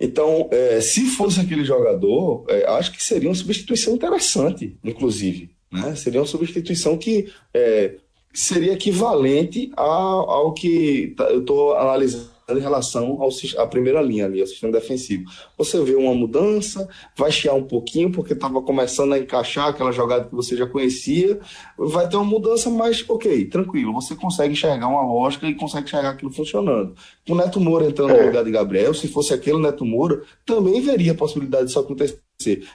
então, 0.00 0.48
é, 0.52 0.80
se 0.80 1.06
fosse 1.06 1.40
aquele 1.40 1.64
jogador, 1.64 2.44
é, 2.48 2.66
acho 2.70 2.92
que 2.92 3.02
seria 3.02 3.28
uma 3.28 3.34
substituição 3.34 3.94
interessante, 3.94 4.76
inclusive. 4.84 5.50
Né? 5.72 5.94
Seria 5.96 6.20
uma 6.20 6.26
substituição 6.26 6.96
que 6.96 7.32
é, 7.52 7.96
seria 8.32 8.74
equivalente 8.74 9.70
ao, 9.76 10.30
ao 10.30 10.52
que 10.54 11.14
tá, 11.16 11.24
eu 11.24 11.40
estou 11.40 11.74
analisando 11.74 12.37
em 12.56 12.60
relação 12.60 13.20
ao, 13.20 13.28
à 13.62 13.66
primeira 13.66 14.00
linha 14.00 14.24
ali, 14.24 14.40
ao 14.40 14.46
sistema 14.46 14.72
defensivo. 14.72 15.24
Você 15.56 15.82
vê 15.82 15.94
uma 15.94 16.14
mudança, 16.14 16.88
vai 17.16 17.30
chiar 17.30 17.54
um 17.54 17.64
pouquinho, 17.64 18.10
porque 18.10 18.32
estava 18.32 18.62
começando 18.62 19.12
a 19.12 19.18
encaixar 19.18 19.68
aquela 19.68 19.92
jogada 19.92 20.24
que 20.24 20.34
você 20.34 20.56
já 20.56 20.66
conhecia, 20.66 21.38
vai 21.76 22.08
ter 22.08 22.16
uma 22.16 22.24
mudança, 22.24 22.70
mas 22.70 23.04
ok, 23.08 23.44
tranquilo, 23.46 23.92
você 23.92 24.14
consegue 24.14 24.52
enxergar 24.52 24.88
uma 24.88 25.02
lógica 25.02 25.46
e 25.46 25.54
consegue 25.54 25.86
enxergar 25.86 26.10
aquilo 26.10 26.32
funcionando. 26.32 26.94
O 27.28 27.34
Neto 27.34 27.60
Moura 27.60 27.86
entrando 27.86 28.12
é. 28.12 28.20
no 28.20 28.26
lugar 28.26 28.44
de 28.44 28.50
Gabriel, 28.50 28.94
se 28.94 29.08
fosse 29.08 29.34
aquele 29.34 29.58
Neto 29.58 29.84
Moura, 29.84 30.22
também 30.46 30.80
veria 30.80 31.12
a 31.12 31.16
possibilidade 31.16 31.66
disso 31.66 31.78
acontecer. 31.78 32.27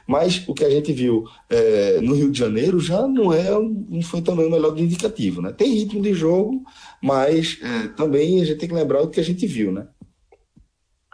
Mas 0.05 0.45
o 0.47 0.53
que 0.53 0.65
a 0.65 0.69
gente 0.69 0.91
viu 0.91 1.23
é, 1.49 2.01
no 2.01 2.13
Rio 2.13 2.29
de 2.29 2.37
Janeiro 2.37 2.79
já 2.81 3.07
não 3.07 3.31
é 3.31 3.49
não 3.51 4.01
foi 4.01 4.21
também 4.21 4.45
o 4.45 4.51
melhor 4.51 4.77
indicativo, 4.77 5.41
né? 5.41 5.53
Tem 5.53 5.73
ritmo 5.73 6.01
de 6.01 6.13
jogo, 6.13 6.61
mas 7.01 7.59
é, 7.61 7.87
também 7.89 8.41
a 8.41 8.45
gente 8.45 8.57
tem 8.57 8.67
que 8.67 8.75
lembrar 8.75 9.01
o 9.01 9.09
que 9.09 9.21
a 9.21 9.23
gente 9.23 9.47
viu, 9.47 9.71
né? 9.71 9.87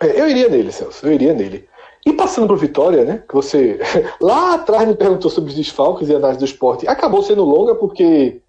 É, 0.01 0.19
eu 0.19 0.27
iria 0.27 0.49
nele, 0.49 0.71
Celso, 0.71 1.05
eu 1.05 1.13
iria 1.13 1.33
nele. 1.33 1.67
E 2.05 2.13
passando 2.13 2.47
para 2.47 2.55
Vitória, 2.55 3.05
né? 3.05 3.23
Que 3.27 3.35
você 3.35 3.79
lá 4.19 4.55
atrás 4.55 4.87
me 4.87 4.95
perguntou 4.95 5.29
sobre 5.29 5.51
os 5.51 5.55
desfalques 5.55 6.09
e 6.09 6.15
análise 6.15 6.39
do 6.39 6.45
esporte. 6.45 6.87
Acabou 6.87 7.21
sendo 7.21 7.43
longa 7.43 7.75
porque 7.75 8.41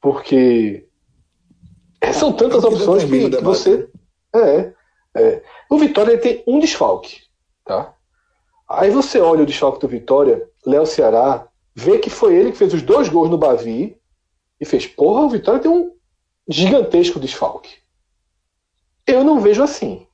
porque 0.00 0.88
são 2.14 2.32
tantas 2.32 2.64
opções 2.64 3.04
que, 3.04 3.30
que 3.30 3.44
você 3.44 3.88
é, 4.34 4.72
é. 5.14 5.42
O 5.70 5.78
Vitória 5.78 6.18
tem 6.18 6.42
um 6.48 6.58
desfalque, 6.58 7.20
tá? 7.64 7.94
Aí 8.70 8.88
você 8.88 9.18
olha 9.18 9.42
o 9.42 9.46
desfalque 9.46 9.80
do 9.80 9.88
Vitória, 9.88 10.48
Léo 10.64 10.86
Ceará, 10.86 11.48
vê 11.74 11.98
que 11.98 12.08
foi 12.08 12.36
ele 12.36 12.52
que 12.52 12.58
fez 12.58 12.72
os 12.72 12.82
dois 12.82 13.08
gols 13.08 13.28
no 13.28 13.36
Bavi 13.36 14.00
e 14.60 14.64
fez, 14.64 14.86
porra, 14.86 15.22
o 15.22 15.28
Vitória 15.28 15.60
tem 15.60 15.68
um 15.68 15.92
gigantesco 16.48 17.18
desfalque. 17.18 17.78
Eu 19.04 19.24
não 19.24 19.40
vejo 19.40 19.60
assim. 19.60 20.06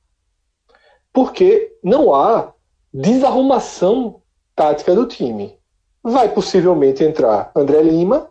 Porque 1.13 1.77
não 1.85 2.15
há 2.15 2.55
desarrumação 2.95 4.23
tática 4.55 4.95
do 4.95 5.07
time. 5.07 5.61
Vai 6.03 6.33
possivelmente 6.33 7.05
entrar 7.05 7.53
André 7.55 7.83
Lima, 7.83 8.31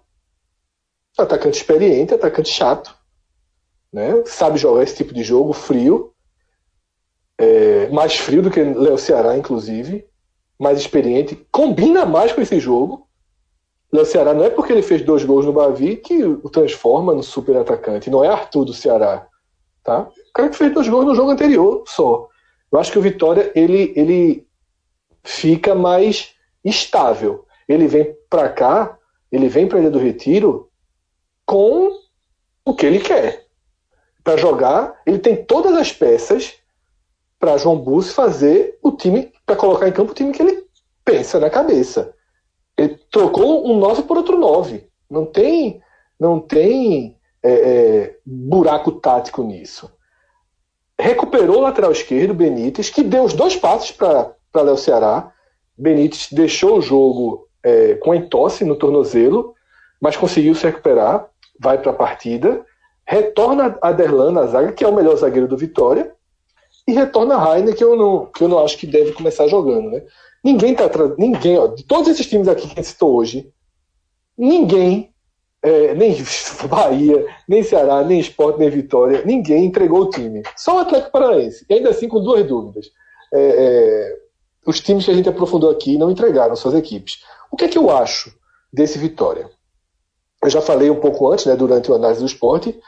atacante 1.16 1.58
experiente, 1.58 2.16
atacante 2.16 2.50
chato, 2.50 2.98
né? 3.94 4.24
sabe 4.26 4.58
jogar 4.58 4.82
esse 4.82 4.96
tipo 4.96 5.14
de 5.14 5.24
jogo 5.24 5.54
frio, 5.54 6.16
é, 7.38 7.90
mais 7.90 8.16
frio 8.16 8.42
do 8.42 8.50
que 8.50 8.64
Léo 8.64 8.98
Ceará, 8.98 9.38
inclusive 9.38 10.10
mais 10.60 10.80
experiente, 10.80 11.36
combina 11.52 12.06
mais 12.06 12.32
com 12.32 12.42
esse 12.42 12.60
jogo. 12.60 13.08
O 13.92 14.06
Ceará 14.06 14.34
não 14.34 14.44
é 14.44 14.50
porque 14.50 14.74
ele 14.74 14.82
fez 14.82 15.02
dois 15.02 15.24
gols 15.24 15.46
no 15.46 15.54
Bavi 15.54 15.96
que 15.98 16.24
o 16.24 16.50
transforma 16.50 17.14
no 17.14 17.24
super 17.24 17.56
atacante. 17.58 18.10
Não 18.10 18.24
é 18.24 18.28
Arthur 18.28 18.66
do 18.66 18.74
Ceará. 18.74 19.28
Tá? 19.84 20.02
O 20.02 20.34
cara 20.34 20.50
que 20.50 20.58
fez 20.58 20.74
dois 20.74 20.88
gols 20.88 21.06
no 21.06 21.16
jogo 21.16 21.32
anterior 21.32 21.84
só. 21.88 22.28
Eu 22.72 22.80
acho 22.80 22.92
que 22.92 23.00
o 23.00 23.02
Vitória 23.02 23.52
ele, 23.56 23.94
ele 23.96 24.48
fica 25.24 25.74
mais 25.76 26.34
estável. 26.64 27.46
Ele 27.68 27.88
vem 27.88 28.16
para 28.30 28.50
cá, 28.50 28.98
ele 29.32 29.48
vem 29.48 29.68
para 29.68 29.80
Ilha 29.80 29.92
do 29.92 30.00
Retiro 30.00 30.70
com 31.46 31.90
o 32.66 32.74
que 32.74 32.86
ele 32.86 33.00
quer. 33.00 33.46
Para 34.24 34.38
jogar, 34.38 35.00
ele 35.06 35.20
tem 35.20 35.36
todas 35.46 35.74
as 35.76 35.92
peças 35.92 36.56
para 37.40 37.58
João 37.58 37.78
Bus 37.78 38.12
fazer 38.12 38.78
o 38.82 38.92
time, 38.92 39.32
para 39.46 39.56
colocar 39.56 39.88
em 39.88 39.92
campo 39.92 40.12
o 40.12 40.16
time 40.16 40.32
que 40.32 40.42
ele 40.42 40.66
pensa 41.04 41.40
na 41.40 41.50
cabeça. 41.50 42.14
Ele 42.78 43.00
trocou 43.12 43.70
um 43.70 43.78
9 43.78 44.04
por 44.04 44.18
outro 44.18 44.38
9. 44.38 44.88
Não 45.10 45.26
tem, 45.26 45.82
não 46.20 46.40
tem 46.40 47.18
é, 47.44 47.52
é, 47.52 48.18
buraco 48.26 48.92
tático 48.94 49.44
nisso. 49.44 49.92
Recuperou 51.00 51.58
o 51.58 51.62
lateral 51.62 51.92
esquerdo, 51.92 52.34
Benítez, 52.34 52.90
que 52.90 53.04
deu 53.04 53.24
os 53.24 53.34
dois 53.34 53.56
passos 53.56 53.92
para 53.92 54.34
Léo 54.56 54.78
Ceará. 54.78 55.32
Benítez 55.78 56.30
deixou 56.32 56.78
o 56.78 56.82
jogo 56.82 57.48
é, 57.62 57.96
com 57.96 58.16
entosse 58.16 58.64
no 58.64 58.76
tornozelo, 58.76 59.54
mas 60.00 60.16
conseguiu 60.16 60.56
se 60.56 60.66
recuperar, 60.66 61.30
vai 61.60 61.78
para 61.78 61.92
a 61.92 61.96
partida. 61.96 62.66
Retorna 63.06 63.78
a 63.82 63.92
Derlan 63.92 64.32
na 64.32 64.46
zaga, 64.48 64.72
que 64.72 64.84
é 64.84 64.88
o 64.88 64.96
melhor 64.96 65.16
zagueiro 65.18 65.48
do 65.48 65.58
Vitória 65.58 66.15
e 66.88 66.94
retorna 66.94 67.38
Rainer, 67.38 67.76
que 67.76 67.84
eu 67.84 67.96
não, 67.96 68.26
que 68.28 68.44
eu 68.44 68.48
não 68.48 68.64
acho 68.64 68.78
que 68.78 68.86
deve 68.86 69.12
começar 69.14 69.48
jogando, 69.48 69.90
né? 69.90 70.04
Ninguém 70.44 70.76
tá 70.76 70.90
ninguém, 71.18 71.58
ó, 71.58 71.68
de 71.68 71.84
todos 71.84 72.08
esses 72.08 72.28
times 72.28 72.48
aqui 72.48 72.68
que 72.68 72.74
a 72.74 72.76
gente 72.76 72.88
citou 72.88 73.16
hoje, 73.16 73.52
ninguém, 74.38 75.12
é, 75.64 75.96
nem 75.96 76.16
Bahia, 76.70 77.26
nem 77.48 77.64
Ceará, 77.64 78.04
nem 78.04 78.20
Sport, 78.20 78.58
nem 78.58 78.70
Vitória, 78.70 79.24
ninguém 79.26 79.66
entregou 79.66 80.02
o 80.02 80.10
time. 80.10 80.44
Só 80.56 80.76
o 80.76 80.80
Atlético 80.80 81.12
Paranaense, 81.12 81.66
e 81.68 81.74
ainda 81.74 81.90
assim 81.90 82.08
com 82.08 82.22
duas 82.22 82.46
dúvidas. 82.46 82.92
É, 83.34 83.40
é, 83.40 84.18
os 84.68 84.80
times 84.80 85.06
que 85.06 85.12
a 85.12 85.14
gente 85.16 85.30
aprofundou 85.30 85.70
aqui 85.70 85.98
não 85.98 86.12
entregaram 86.12 86.56
suas 86.56 86.76
equipes. 86.76 87.24
O 87.52 87.58
que 87.58 87.66
é 87.66 87.68
que 87.68 87.78
eu 87.78 87.90
acho 87.90 88.32
desse 88.72 89.00
Vitória? 89.00 89.50
Eu 90.44 90.50
já 90.50 90.62
falei 90.62 90.92
um 90.92 91.00
pouco 91.00 91.32
antes, 91.32 91.46
né, 91.46 91.56
durante 91.56 91.92
a 91.92 91.96
análise 91.96 92.20
do 92.20 92.28
esporte, 92.28 92.80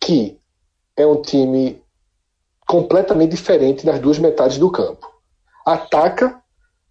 que 0.00 0.38
é 0.96 1.06
um 1.06 1.22
time 1.22 1.83
completamente 2.66 3.30
diferente 3.30 3.84
nas 3.86 4.00
duas 4.00 4.18
metades 4.18 4.58
do 4.58 4.70
campo. 4.70 5.06
Ataca 5.66 6.42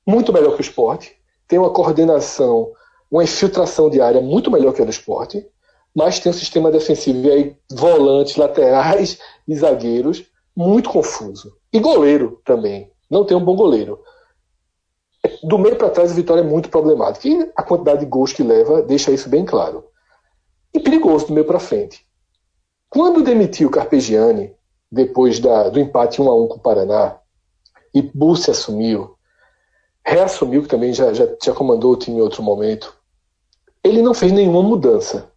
muito 0.06 0.34
melhor 0.34 0.54
que 0.54 0.62
o 0.62 0.62
esporte, 0.62 1.16
tem 1.48 1.60
uma 1.60 1.70
coordenação, 1.70 2.72
uma 3.10 3.24
infiltração 3.24 3.90
de 3.90 4.02
área 4.02 4.22
muito 4.22 4.50
melhor 4.50 4.74
que 4.74 4.82
a 4.82 4.86
do 4.86 4.92
esporte, 4.92 5.46
mas 5.96 6.20
tem 6.20 6.32
um 6.32 6.36
sistema 6.36 6.72
defensivo 6.72 7.28
e 7.28 7.32
aí 7.32 7.58
volantes, 7.72 8.36
laterais 8.36 9.20
e 9.48 9.56
zagueiros 9.56 10.26
muito 10.56 10.90
confuso. 10.90 11.56
E 11.72 11.80
goleiro 11.80 12.42
também. 12.44 12.92
Não 13.10 13.26
tem 13.26 13.38
um 13.38 13.44
bom 13.44 13.56
goleiro. 13.56 14.00
Do 15.44 15.58
meio 15.58 15.76
para 15.76 15.90
trás, 15.90 16.12
a 16.12 16.16
vitória 16.16 16.42
é 16.42 16.44
muito 16.44 16.70
problemática. 16.70 17.28
E 17.28 17.52
a 17.56 17.64
quantidade 17.64 18.02
de 18.02 18.06
gols 18.06 18.34
que 18.34 18.44
leva 18.44 18.82
deixa 18.82 19.12
isso 19.12 19.30
bem 19.30 19.46
claro. 19.46 19.86
E 20.74 20.80
perigoso 20.80 21.28
do 21.28 21.34
meio 21.34 21.46
para 21.46 21.60
frente. 21.60 22.06
Quando 22.90 23.24
demitiu 23.24 23.68
o 23.68 23.72
Carpegiani, 23.72 24.56
depois 24.94 25.40
da, 25.40 25.70
do 25.70 25.80
empate 25.80 26.22
1 26.22 26.30
a 26.30 26.36
1 26.36 26.48
com 26.48 26.56
o 26.56 26.60
Paraná, 26.60 27.18
e 27.94 28.02
Bussi 28.02 28.52
assumiu, 28.52 29.16
reassumiu, 30.06 30.62
que 30.62 30.68
também 30.68 30.94
já, 30.94 31.12
já, 31.14 31.28
já 31.44 31.54
comandou 31.54 31.94
o 31.94 31.98
time 31.98 32.18
em 32.18 32.22
outro 32.22 32.44
momento, 32.44 32.96
ele 33.84 34.02
não 34.02 34.14
fez 34.14 34.32
nenhuma 34.32 34.62
mudança 34.62 35.32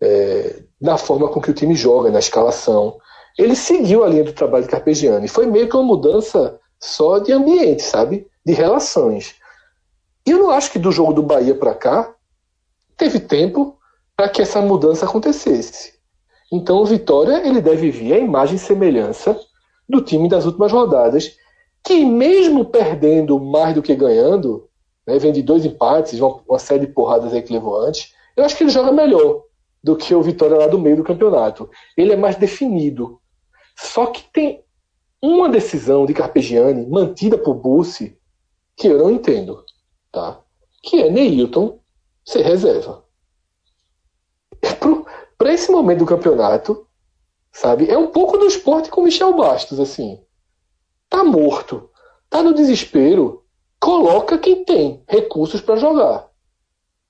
é, 0.00 0.62
na 0.80 0.96
forma 0.96 1.28
com 1.28 1.40
que 1.40 1.50
o 1.50 1.54
time 1.54 1.74
joga, 1.74 2.10
na 2.10 2.20
escalação. 2.20 2.96
Ele 3.36 3.56
seguiu 3.56 4.04
a 4.04 4.08
linha 4.08 4.24
do 4.24 4.32
trabalho 4.32 4.64
de 4.64 4.70
Carpegiani. 4.70 5.28
Foi 5.28 5.46
meio 5.46 5.68
que 5.68 5.76
uma 5.76 5.84
mudança 5.84 6.58
só 6.78 7.18
de 7.18 7.32
ambiente, 7.32 7.82
sabe? 7.82 8.26
De 8.44 8.52
relações. 8.52 9.34
E 10.26 10.30
eu 10.30 10.38
não 10.38 10.50
acho 10.50 10.70
que 10.70 10.78
do 10.78 10.92
jogo 10.92 11.12
do 11.12 11.22
Bahia 11.22 11.54
para 11.54 11.74
cá 11.74 12.14
teve 12.96 13.18
tempo 13.20 13.76
para 14.16 14.28
que 14.28 14.42
essa 14.42 14.60
mudança 14.60 15.04
acontecesse. 15.04 15.99
Então 16.50 16.78
o 16.78 16.84
Vitória 16.84 17.46
ele 17.46 17.60
deve 17.60 17.90
vir 17.90 18.12
a 18.12 18.18
imagem 18.18 18.56
e 18.56 18.58
semelhança 18.58 19.38
do 19.88 20.00
time 20.00 20.28
das 20.28 20.44
últimas 20.44 20.72
rodadas, 20.72 21.36
que 21.84 22.04
mesmo 22.04 22.64
perdendo 22.64 23.38
mais 23.38 23.74
do 23.74 23.82
que 23.82 23.94
ganhando, 23.94 24.68
né, 25.06 25.18
vem 25.18 25.32
de 25.32 25.42
dois 25.42 25.64
empates, 25.64 26.20
uma, 26.20 26.40
uma 26.48 26.58
série 26.58 26.86
de 26.86 26.92
porradas 26.92 27.32
aí 27.32 27.42
que 27.42 27.52
levou 27.52 27.80
antes, 27.80 28.12
eu 28.36 28.44
acho 28.44 28.56
que 28.56 28.64
ele 28.64 28.70
joga 28.70 28.92
melhor 28.92 29.42
do 29.82 29.96
que 29.96 30.14
o 30.14 30.22
Vitória 30.22 30.56
lá 30.56 30.66
do 30.66 30.78
meio 30.78 30.96
do 30.96 31.04
campeonato. 31.04 31.70
Ele 31.96 32.12
é 32.12 32.16
mais 32.16 32.36
definido. 32.36 33.20
Só 33.76 34.06
que 34.06 34.22
tem 34.32 34.62
uma 35.22 35.48
decisão 35.48 36.06
de 36.06 36.14
Carpegiani 36.14 36.86
mantida 36.86 37.36
por 37.36 37.54
Bussi 37.54 38.18
que 38.76 38.88
eu 38.88 38.98
não 38.98 39.10
entendo, 39.10 39.64
tá? 40.10 40.40
Que 40.82 41.02
é 41.02 41.10
Neilton 41.10 41.78
ser 42.24 42.42
reserva. 42.42 43.04
Para 45.50 45.56
esse 45.56 45.72
momento 45.72 45.98
do 45.98 46.06
campeonato, 46.06 46.86
sabe? 47.50 47.90
É 47.90 47.98
um 47.98 48.06
pouco 48.06 48.38
do 48.38 48.46
esporte 48.46 48.88
com 48.88 49.02
Michel 49.02 49.36
Bastos, 49.36 49.80
assim. 49.80 50.22
Tá 51.08 51.24
morto, 51.24 51.90
tá 52.28 52.40
no 52.40 52.54
desespero, 52.54 53.44
coloca 53.80 54.38
quem 54.38 54.64
tem 54.64 55.02
recursos 55.08 55.60
para 55.60 55.74
jogar, 55.74 56.30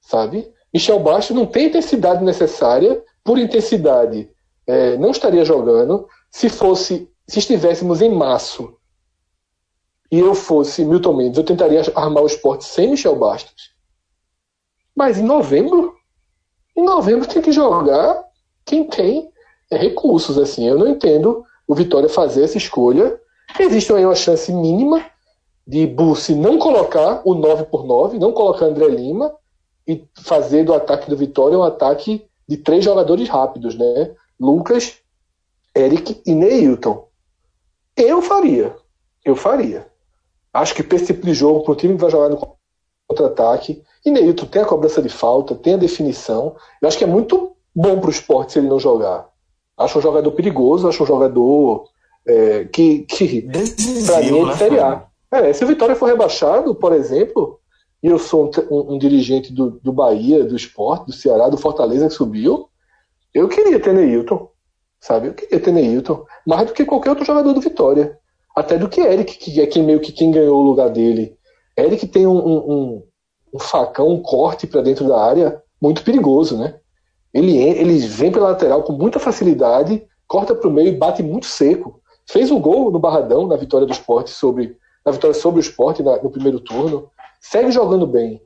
sabe? 0.00 0.50
Michel 0.72 0.98
Bastos 1.00 1.36
não 1.36 1.44
tem 1.44 1.66
intensidade 1.66 2.24
necessária, 2.24 3.04
por 3.22 3.38
intensidade 3.38 4.30
é, 4.66 4.96
não 4.96 5.10
estaria 5.10 5.44
jogando. 5.44 6.08
Se 6.30 6.48
fosse, 6.48 7.12
se 7.28 7.40
estivéssemos 7.40 8.00
em 8.00 8.08
março 8.08 8.74
e 10.10 10.18
eu 10.18 10.34
fosse 10.34 10.82
Milton 10.82 11.12
Mendes, 11.12 11.36
eu 11.36 11.44
tentaria 11.44 11.82
armar 11.94 12.22
o 12.22 12.26
esporte 12.26 12.64
sem 12.64 12.88
Michel 12.88 13.16
Bastos. 13.16 13.74
Mas 14.96 15.18
em 15.18 15.24
novembro, 15.24 15.94
em 16.74 16.82
novembro 16.82 17.28
tem 17.28 17.42
que 17.42 17.52
jogar 17.52 18.29
quem 18.70 18.84
tem 18.84 19.28
é, 19.68 19.76
recursos. 19.76 20.38
Assim, 20.38 20.68
eu 20.68 20.78
não 20.78 20.86
entendo 20.86 21.44
o 21.66 21.74
Vitória 21.74 22.08
fazer 22.08 22.44
essa 22.44 22.56
escolha. 22.56 23.20
Existe 23.58 23.92
aí 23.92 24.06
uma 24.06 24.14
chance 24.14 24.52
mínima 24.52 25.04
de 25.66 25.86
Bussi 25.88 26.34
não 26.34 26.56
colocar 26.56 27.20
o 27.24 27.34
9 27.34 27.64
por 27.64 27.84
9, 27.84 28.18
não 28.18 28.32
colocar 28.32 28.66
André 28.66 28.86
Lima 28.86 29.34
e 29.86 30.04
fazer 30.22 30.64
do 30.64 30.72
ataque 30.72 31.10
do 31.10 31.16
Vitória 31.16 31.58
um 31.58 31.64
ataque 31.64 32.24
de 32.48 32.56
três 32.56 32.84
jogadores 32.84 33.28
rápidos, 33.28 33.74
né? 33.74 34.14
Lucas, 34.38 34.98
Eric 35.76 36.22
e 36.24 36.32
Neilton. 36.32 37.08
Eu 37.96 38.22
faria. 38.22 38.76
Eu 39.24 39.34
faria. 39.34 39.86
Acho 40.52 40.74
que 40.74 40.82
para 40.82 40.98
tipo 40.98 41.26
de 41.26 41.34
jogo, 41.34 41.62
para 41.62 41.72
o 41.72 41.76
time 41.76 41.94
que 41.94 42.00
vai 42.00 42.10
jogar 42.10 42.28
no 42.28 42.56
contra-ataque, 43.08 43.82
e 44.04 44.10
Neilton 44.10 44.46
tem 44.46 44.62
a 44.62 44.66
cobrança 44.66 45.02
de 45.02 45.08
falta, 45.08 45.54
tem 45.54 45.74
a 45.74 45.78
definição. 45.78 46.56
Eu 46.80 46.88
acho 46.88 46.96
que 46.96 47.04
é 47.04 47.06
muito 47.06 47.50
bom 47.74 47.98
para 48.00 48.08
o 48.08 48.12
esporte 48.12 48.52
se 48.52 48.58
ele 48.58 48.68
não 48.68 48.78
jogar. 48.78 49.28
Acho 49.76 49.98
um 49.98 50.02
jogador 50.02 50.30
perigoso, 50.32 50.88
acho 50.88 51.02
um 51.02 51.06
jogador 51.06 51.84
é, 52.26 52.64
que, 52.64 53.00
que 53.00 53.42
para 53.42 54.20
mim 54.20 54.26
é 54.26 54.42
de 54.42 54.44
né, 54.44 54.56
Série 54.56 54.78
A. 54.78 55.06
É, 55.32 55.52
se 55.52 55.64
o 55.64 55.66
Vitória 55.66 55.94
for 55.94 56.06
rebaixado, 56.06 56.74
por 56.74 56.92
exemplo, 56.92 57.60
e 58.02 58.08
eu 58.08 58.18
sou 58.18 58.50
um, 58.70 58.94
um, 58.94 58.98
dirigente 58.98 59.52
do, 59.52 59.70
do 59.82 59.92
Bahia, 59.92 60.44
do 60.44 60.56
esporte, 60.56 61.06
do 61.06 61.12
Ceará, 61.12 61.48
do 61.48 61.56
Fortaleza 61.56 62.08
que 62.08 62.14
subiu, 62.14 62.68
eu 63.32 63.48
queria 63.48 63.78
ter 63.78 63.94
Neilton, 63.94 64.50
sabe? 65.00 65.28
Eu 65.28 65.34
queria 65.34 65.60
ter 65.60 65.70
Neilton, 65.70 66.24
mais 66.46 66.66
do 66.66 66.72
que 66.72 66.84
qualquer 66.84 67.10
outro 67.10 67.24
jogador 67.24 67.52
do 67.52 67.60
Vitória. 67.60 68.18
Até 68.56 68.76
do 68.76 68.88
que 68.88 69.00
Eric, 69.00 69.38
que 69.38 69.60
é 69.60 69.66
quem 69.66 69.84
meio 69.84 70.00
que 70.00 70.10
quem 70.10 70.32
ganhou 70.32 70.58
o 70.58 70.64
lugar 70.64 70.90
dele. 70.90 71.36
Eric 71.78 72.08
tem 72.08 72.26
um, 72.26 72.36
um, 72.36 73.02
um 73.54 73.58
facão, 73.58 74.08
um 74.08 74.20
corte 74.20 74.66
para 74.66 74.82
dentro 74.82 75.06
da 75.06 75.22
área 75.22 75.62
muito 75.80 76.02
perigoso, 76.02 76.58
né? 76.58 76.79
Ele, 77.32 77.56
ele 77.56 77.98
vem 78.06 78.32
pela 78.32 78.48
lateral 78.48 78.82
com 78.82 78.92
muita 78.92 79.18
facilidade, 79.18 80.04
corta 80.26 80.54
para 80.54 80.68
o 80.68 80.72
meio 80.72 80.88
e 80.88 80.96
bate 80.96 81.22
muito 81.22 81.46
seco. 81.46 82.00
Fez 82.28 82.50
um 82.50 82.60
gol 82.60 82.90
no 82.90 82.98
Barradão, 82.98 83.46
na 83.46 83.56
vitória 83.56 83.86
do 83.86 83.92
esporte 83.92 84.30
sobre, 84.30 84.76
na 85.04 85.12
vitória 85.12 85.34
sobre 85.34 85.60
o 85.60 85.62
esporte 85.62 86.02
na, 86.02 86.22
no 86.22 86.30
primeiro 86.30 86.60
turno. 86.60 87.10
Segue 87.40 87.70
jogando 87.70 88.06
bem. 88.06 88.42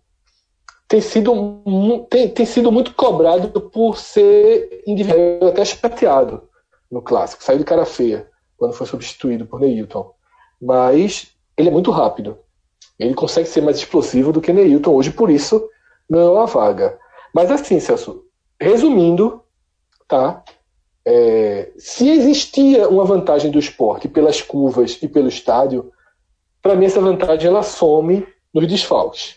Tem 0.87 1.01
sido, 1.01 1.63
tem, 2.11 2.29
tem 2.29 2.47
sido 2.47 2.71
muito 2.71 2.95
cobrado 2.95 3.49
por 3.61 3.97
ser 3.97 4.83
individual, 4.87 5.49
até 5.49 5.65
chateado 5.65 6.43
no 6.91 7.03
clássico. 7.03 7.43
Saiu 7.43 7.59
de 7.59 7.65
cara 7.65 7.85
feia 7.85 8.29
quando 8.57 8.75
foi 8.75 8.87
substituído 8.87 9.47
por 9.47 9.61
Neilton. 9.61 10.13
Mas 10.61 11.35
ele 11.57 11.69
é 11.69 11.73
muito 11.73 11.91
rápido. 11.91 12.39
Ele 12.99 13.15
consegue 13.15 13.49
ser 13.49 13.61
mais 13.61 13.79
explosivo 13.79 14.33
do 14.33 14.41
que 14.41 14.53
Neilton 14.53 14.93
hoje, 14.93 15.11
por 15.11 15.31
isso 15.31 15.69
ganhou 16.09 16.39
a 16.39 16.47
vaga. 16.47 16.99
Mas 17.35 17.51
assim, 17.51 17.81
Celso, 17.81 18.24
resumindo, 18.61 19.43
tá? 20.09 20.43
É, 21.07 21.73
se 21.77 22.09
existia 22.09 22.89
uma 22.89 23.05
vantagem 23.05 23.51
do 23.51 23.59
esporte 23.59 24.09
pelas 24.09 24.41
curvas 24.41 24.99
e 25.03 25.09
pelo 25.09 25.29
estádio, 25.29 25.93
para 26.63 26.75
mim 26.75 26.87
essa 26.87 27.01
vantagem 27.01 27.49
ela 27.49 27.63
some 27.63 28.27
nos 28.55 28.67
desfalques, 28.67 29.37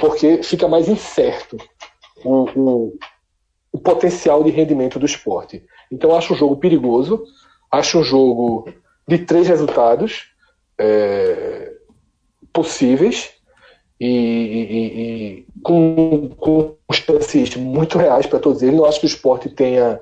porque 0.00 0.42
fica 0.42 0.68
mais 0.68 0.88
incerto 0.88 1.56
o, 2.24 2.44
o, 2.54 2.98
o 3.72 3.78
potencial 3.78 4.44
de 4.44 4.50
rendimento 4.50 4.98
do 4.98 5.06
esporte. 5.06 5.64
Então 5.90 6.14
acho 6.14 6.34
um 6.34 6.36
jogo 6.36 6.56
perigoso, 6.56 7.24
acho 7.70 7.98
um 7.98 8.04
jogo 8.04 8.68
de 9.08 9.18
três 9.18 9.48
resultados 9.48 10.32
é, 10.78 11.72
possíveis 12.52 13.35
e, 13.98 14.06
e, 14.06 15.00
e 15.40 15.46
com, 15.62 16.28
com 16.36 16.76
chances 16.92 17.56
muito 17.56 17.98
reais 17.98 18.26
para 18.26 18.38
todos 18.38 18.62
eles. 18.62 18.76
Não 18.76 18.84
acho 18.84 19.00
que 19.00 19.06
o 19.06 19.08
esporte 19.08 19.48
tenha 19.48 20.00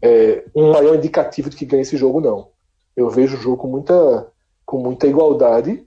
é, 0.00 0.44
um 0.54 0.72
maior 0.72 0.94
indicativo 0.96 1.50
de 1.50 1.56
que 1.56 1.64
ganha 1.64 1.82
esse 1.82 1.96
jogo, 1.96 2.20
não. 2.20 2.48
Eu 2.96 3.10
vejo 3.10 3.36
o 3.36 3.40
jogo 3.40 3.56
com 3.56 3.68
muita, 3.68 4.28
com 4.64 4.78
muita 4.78 5.06
igualdade. 5.06 5.86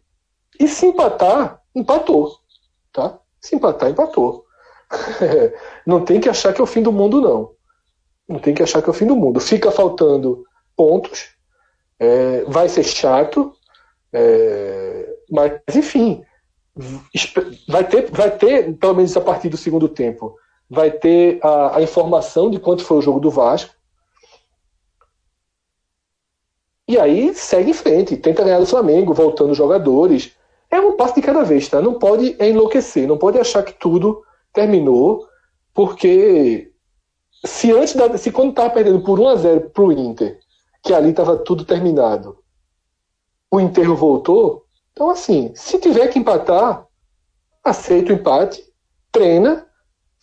E 0.59 0.67
se 0.67 0.87
empatar, 0.87 1.61
empatou. 1.73 2.37
Tá? 2.91 3.19
Se 3.39 3.55
empatar, 3.55 3.89
empatou. 3.89 4.45
não 5.85 6.03
tem 6.03 6.19
que 6.19 6.29
achar 6.29 6.53
que 6.53 6.61
é 6.61 6.63
o 6.63 6.67
fim 6.67 6.81
do 6.81 6.91
mundo, 6.91 7.21
não. 7.21 7.51
Não 8.27 8.39
tem 8.39 8.53
que 8.53 8.63
achar 8.63 8.81
que 8.81 8.89
é 8.89 8.91
o 8.91 8.95
fim 8.95 9.05
do 9.05 9.15
mundo. 9.15 9.39
Fica 9.39 9.71
faltando 9.71 10.43
pontos, 10.75 11.29
é, 11.99 12.43
vai 12.45 12.67
ser 12.69 12.83
chato, 12.83 13.53
é, 14.13 15.15
mas 15.29 15.59
enfim, 15.75 16.23
vai 17.67 17.83
ter, 17.83 18.11
vai 18.11 18.31
ter, 18.31 18.75
pelo 18.77 18.95
menos 18.95 19.15
a 19.15 19.21
partir 19.21 19.49
do 19.49 19.57
segundo 19.57 19.87
tempo, 19.89 20.35
vai 20.69 20.91
ter 20.91 21.39
a, 21.43 21.77
a 21.77 21.81
informação 21.81 22.49
de 22.49 22.59
quanto 22.59 22.83
foi 22.83 22.97
o 22.97 23.01
jogo 23.01 23.19
do 23.19 23.29
Vasco. 23.29 23.73
E 26.87 26.97
aí 26.97 27.33
segue 27.33 27.71
em 27.71 27.73
frente, 27.73 28.15
tenta 28.15 28.43
ganhar 28.43 28.59
do 28.59 28.65
Flamengo, 28.65 29.13
voltando 29.13 29.53
jogadores. 29.53 30.33
É 30.69 30.79
um 30.79 30.95
passo 30.95 31.15
de 31.15 31.21
cada 31.21 31.43
vez, 31.43 31.67
tá? 31.67 31.81
Não 31.81 31.99
pode 31.99 32.35
enlouquecer, 32.39 33.07
não 33.07 33.17
pode 33.17 33.37
achar 33.37 33.63
que 33.63 33.73
tudo 33.73 34.23
terminou, 34.53 35.27
porque 35.73 36.71
se 37.45 37.71
antes 37.71 37.95
da, 37.95 38.17
se 38.17 38.31
quando 38.31 38.49
estava 38.51 38.69
perdendo 38.69 39.01
por 39.01 39.19
1 39.19 39.27
a 39.27 39.35
0 39.35 39.69
para 39.69 39.83
o 39.83 39.91
Inter, 39.91 40.39
que 40.83 40.93
ali 40.93 41.09
estava 41.09 41.37
tudo 41.37 41.65
terminado, 41.65 42.37
o 43.51 43.59
enterro 43.59 43.95
voltou, 43.95 44.66
então, 44.97 45.11
assim, 45.11 45.51
se 45.53 45.77
tiver 45.77 46.07
que 46.07 46.17
empatar, 46.17 46.83
aceita 47.63 48.11
o 48.11 48.15
empate, 48.15 48.63
treina, 49.11 49.67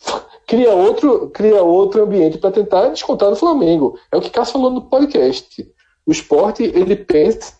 cria 0.45 0.73
outro, 0.73 1.29
cria 1.29 1.63
outro 1.63 2.03
ambiente 2.03 2.37
para 2.37 2.51
tentar 2.51 2.89
descontar 2.89 3.29
no 3.29 3.37
Flamengo. 3.37 3.97
É 4.11 4.17
o 4.17 4.21
que 4.21 4.29
Cássio 4.29 4.51
falou 4.51 4.69
no 4.69 4.89
podcast. 4.89 5.65
O 6.05 6.11
esporte 6.11 6.61
ele 6.61 6.93
pensa 6.93 7.55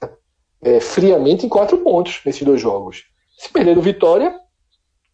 é, 0.62 0.82
friamente 0.82 1.46
em 1.46 1.50
quatro 1.50 1.78
pontos 1.78 2.20
nesses 2.26 2.44
dois 2.44 2.60
jogos. 2.60 3.06
Se 3.38 3.48
perder 3.48 3.78
o 3.78 3.82
Vitória, 3.82 4.38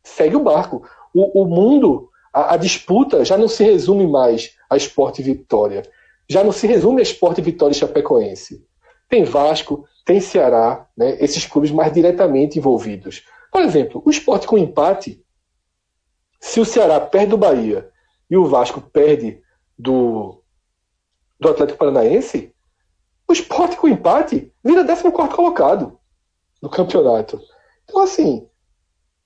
segue 0.04 0.36
o 0.36 0.44
barco. 0.44 0.82
O, 1.14 1.44
o 1.44 1.46
mundo, 1.46 2.10
a, 2.34 2.56
a, 2.56 2.58
disputa 2.58 3.24
já 3.24 3.38
não 3.38 3.48
se 3.48 3.64
resume 3.64 4.08
mais 4.08 4.56
a 4.68 4.76
esporte 4.76 5.22
vitória. 5.22 5.84
Já 6.28 6.44
não 6.44 6.52
se 6.52 6.66
resume 6.66 7.02
a 7.02 7.04
esporte 7.04 7.42
vitória 7.42 7.74
e 7.74 7.78
chapecoense. 7.78 8.66
Tem 9.08 9.24
Vasco, 9.24 9.86
tem 10.06 10.20
Ceará, 10.20 10.88
né, 10.98 11.18
esses 11.20 11.46
clubes 11.46 11.72
mais 11.72 11.94
diretamente 11.94 12.58
envolvidos. 12.58 13.24
Por 13.52 13.62
exemplo, 13.62 14.02
o 14.06 14.10
esporte 14.10 14.48
com 14.48 14.58
empate, 14.58 15.24
se 16.40 16.60
o 16.60 16.66
Ceará 16.66 17.00
perde 17.00 17.32
do 17.32 17.38
Bahia 17.38 17.90
e 18.30 18.38
o 18.38 18.46
Vasco 18.46 18.82
perde 18.82 19.42
do, 19.78 20.42
do 21.40 21.50
Atlético 21.50 21.80
Paranaense, 21.80 22.54
o 23.28 23.34
esporte 23.34 23.78
com 23.78 23.88
empate 23.88 24.54
vira 24.64 24.86
14 24.86 25.12
colocado 25.12 26.00
no 26.62 26.70
campeonato. 26.70 27.42
Então, 27.84 28.02
assim, 28.02 28.48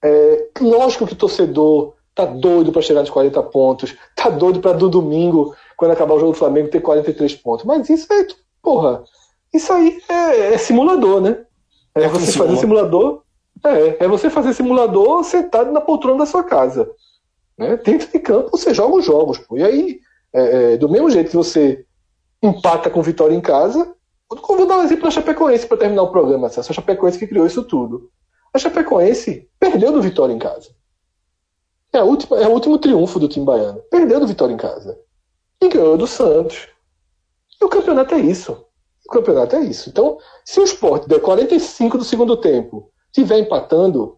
É, 0.03 0.49
lógico 0.61 1.07
que 1.07 1.13
o 1.13 1.17
torcedor 1.17 1.95
tá 2.13 2.25
doido 2.25 2.71
para 2.71 2.81
chegar 2.81 3.01
nos 3.01 3.09
40 3.09 3.41
pontos, 3.43 3.95
tá 4.15 4.29
doido 4.29 4.59
para 4.59 4.77
do 4.77 4.87
domingo, 4.89 5.55
quando 5.75 5.91
acabar 5.91 6.13
o 6.13 6.19
jogo 6.19 6.33
do 6.33 6.37
Flamengo, 6.37 6.69
ter 6.69 6.79
43 6.79 7.35
pontos. 7.35 7.65
Mas 7.65 7.89
isso 7.89 8.11
é, 8.13 8.27
porra, 8.61 9.03
isso 9.55 9.71
aí 9.73 10.01
é, 10.09 10.53
é 10.53 10.57
simulador, 10.57 11.21
né? 11.21 11.45
É, 11.95 12.03
é 12.03 12.07
você 12.07 12.31
fazer 12.31 12.57
simulador. 12.57 13.23
É, 13.63 14.03
é 14.03 14.07
você 14.07 14.29
fazer 14.29 14.53
simulador 14.53 15.23
sentado 15.23 15.71
na 15.71 15.81
poltrona 15.81 16.19
da 16.19 16.25
sua 16.25 16.43
casa. 16.43 16.89
Né? 17.57 17.77
Dentro 17.77 18.11
de 18.11 18.19
campo 18.19 18.51
você 18.51 18.73
joga 18.73 18.95
os 18.95 19.05
jogos. 19.05 19.37
Pô. 19.37 19.57
E 19.57 19.63
aí, 19.63 19.99
é, 20.33 20.73
é, 20.73 20.77
do 20.77 20.89
mesmo 20.89 21.09
jeito 21.09 21.29
que 21.29 21.35
você 21.35 21.85
empata 22.43 22.89
com 22.89 23.01
vitória 23.01 23.33
em 23.33 23.41
casa, 23.41 23.95
vou 24.29 24.67
dar 24.67 24.79
um 24.79 24.83
exemplo 24.83 25.05
da 25.05 25.11
Chapecoense 25.11 25.65
para 25.65 25.77
terminar 25.77 26.03
o 26.03 26.11
programa. 26.11 26.47
Essa 26.47 26.73
Chapecoense 26.73 27.17
que 27.17 27.27
criou 27.27 27.45
isso 27.45 27.63
tudo. 27.63 28.11
A 28.53 28.57
Chapecoense 28.57 29.49
perdeu 29.59 29.91
do 29.91 30.01
Vitória 30.01 30.33
em 30.33 30.39
casa. 30.39 30.69
É, 31.91 31.99
a 31.99 32.03
última, 32.03 32.37
é 32.37 32.47
o 32.47 32.51
último 32.51 32.77
triunfo 32.77 33.19
do 33.19 33.27
time 33.27 33.45
baiano. 33.45 33.81
Perdeu 33.89 34.19
do 34.19 34.27
Vitória 34.27 34.53
em 34.53 34.57
casa. 34.57 34.99
E 35.61 35.69
ganhou 35.69 35.97
do 35.97 36.05
Santos. 36.05 36.67
E 37.59 37.63
o 37.63 37.69
campeonato 37.69 38.13
é 38.13 38.19
isso. 38.19 38.65
O 39.07 39.11
campeonato 39.11 39.55
é 39.55 39.61
isso. 39.61 39.89
Então, 39.89 40.17
se 40.43 40.59
o 40.59 40.63
esporte 40.63 41.07
der 41.07 41.19
45 41.19 41.97
do 41.97 42.03
segundo 42.03 42.35
tempo, 42.37 42.89
tiver 43.11 43.39
empatando, 43.39 44.17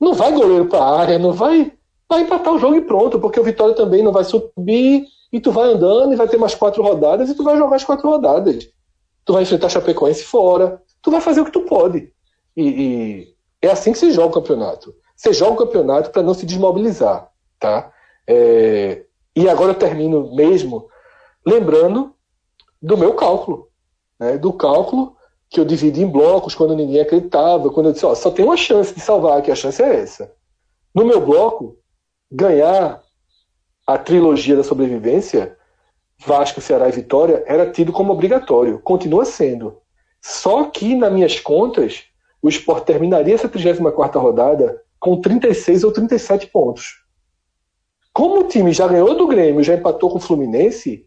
não 0.00 0.12
vai 0.12 0.32
goleiro 0.32 0.66
para 0.66 0.80
a 0.80 1.00
área, 1.00 1.18
não 1.18 1.32
vai, 1.32 1.72
vai 2.08 2.22
empatar 2.22 2.52
o 2.52 2.58
jogo 2.58 2.76
e 2.76 2.82
pronto, 2.82 3.20
porque 3.20 3.38
o 3.38 3.44
Vitória 3.44 3.74
também 3.74 4.02
não 4.02 4.12
vai 4.12 4.24
subir, 4.24 5.06
e 5.32 5.40
tu 5.40 5.50
vai 5.50 5.72
andando 5.72 6.12
e 6.12 6.16
vai 6.16 6.28
ter 6.28 6.36
mais 6.36 6.54
quatro 6.54 6.82
rodadas, 6.82 7.30
e 7.30 7.34
tu 7.34 7.44
vai 7.44 7.56
jogar 7.56 7.76
as 7.76 7.84
quatro 7.84 8.08
rodadas. 8.08 8.68
Tu 9.24 9.32
vai 9.32 9.42
enfrentar 9.42 9.68
Chapecoense 9.68 10.24
fora, 10.24 10.82
tu 11.00 11.10
vai 11.10 11.20
fazer 11.20 11.40
o 11.40 11.44
que 11.44 11.52
tu 11.52 11.62
pode. 11.62 12.12
E, 12.56 12.62
e 12.62 13.34
é 13.62 13.70
assim 13.70 13.92
que 13.92 13.98
se 13.98 14.12
joga 14.12 14.28
o 14.28 14.42
campeonato. 14.42 14.94
Você 15.16 15.32
joga 15.32 15.52
o 15.52 15.66
campeonato 15.66 16.10
para 16.10 16.22
não 16.22 16.34
se 16.34 16.44
desmobilizar, 16.44 17.30
tá? 17.58 17.90
É, 18.28 19.04
e 19.34 19.48
agora 19.48 19.70
eu 19.70 19.76
termino 19.76 20.34
mesmo 20.34 20.88
lembrando 21.46 22.14
do 22.80 22.96
meu 22.96 23.14
cálculo 23.14 23.68
né, 24.18 24.38
do 24.38 24.52
cálculo 24.52 25.16
que 25.50 25.60
eu 25.60 25.64
dividi 25.64 26.02
em 26.02 26.10
blocos 26.10 26.54
quando 26.54 26.74
ninguém 26.74 27.00
acreditava, 27.00 27.70
quando 27.70 27.86
eu 27.86 27.92
disse, 27.92 28.04
ó, 28.04 28.14
só 28.14 28.30
tem 28.30 28.44
uma 28.44 28.56
chance 28.56 28.94
de 28.94 29.00
salvar, 29.00 29.40
que 29.42 29.50
a 29.50 29.54
chance 29.54 29.80
é 29.82 30.00
essa. 30.00 30.32
No 30.94 31.04
meu 31.04 31.24
bloco, 31.24 31.78
ganhar 32.30 33.02
a 33.86 33.98
trilogia 33.98 34.56
da 34.56 34.64
sobrevivência, 34.64 35.56
Vasco, 36.26 36.60
Ceará 36.60 36.88
e 36.88 36.92
Vitória, 36.92 37.44
era 37.46 37.70
tido 37.70 37.92
como 37.92 38.12
obrigatório, 38.12 38.80
continua 38.80 39.24
sendo. 39.24 39.80
Só 40.22 40.64
que, 40.64 40.94
nas 40.94 41.12
minhas 41.12 41.38
contas, 41.38 42.04
o 42.42 42.48
Sport 42.48 42.84
terminaria 42.84 43.34
essa 43.34 43.48
34 43.48 44.20
rodada 44.20 44.82
com 44.98 45.20
36 45.20 45.84
ou 45.84 45.92
37 45.92 46.46
pontos. 46.46 47.04
Como 48.12 48.40
o 48.40 48.48
time 48.48 48.72
já 48.72 48.88
ganhou 48.88 49.14
do 49.14 49.26
Grêmio, 49.26 49.62
já 49.62 49.74
empatou 49.74 50.10
com 50.10 50.18
o 50.18 50.20
Fluminense, 50.20 51.06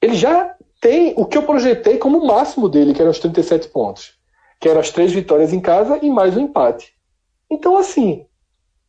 ele 0.00 0.14
já 0.14 0.56
tem 0.80 1.14
o 1.16 1.24
que 1.24 1.36
eu 1.36 1.42
projetei 1.42 1.98
como 1.98 2.26
máximo 2.26 2.68
dele, 2.68 2.94
que 2.94 3.00
eram 3.00 3.10
os 3.10 3.18
37 3.18 3.68
pontos. 3.68 4.14
Que 4.60 4.68
eram 4.68 4.80
as 4.80 4.90
três 4.90 5.12
vitórias 5.12 5.52
em 5.52 5.60
casa 5.60 5.98
e 6.02 6.10
mais 6.10 6.36
um 6.36 6.40
empate. 6.40 6.92
Então, 7.50 7.76
assim, 7.76 8.26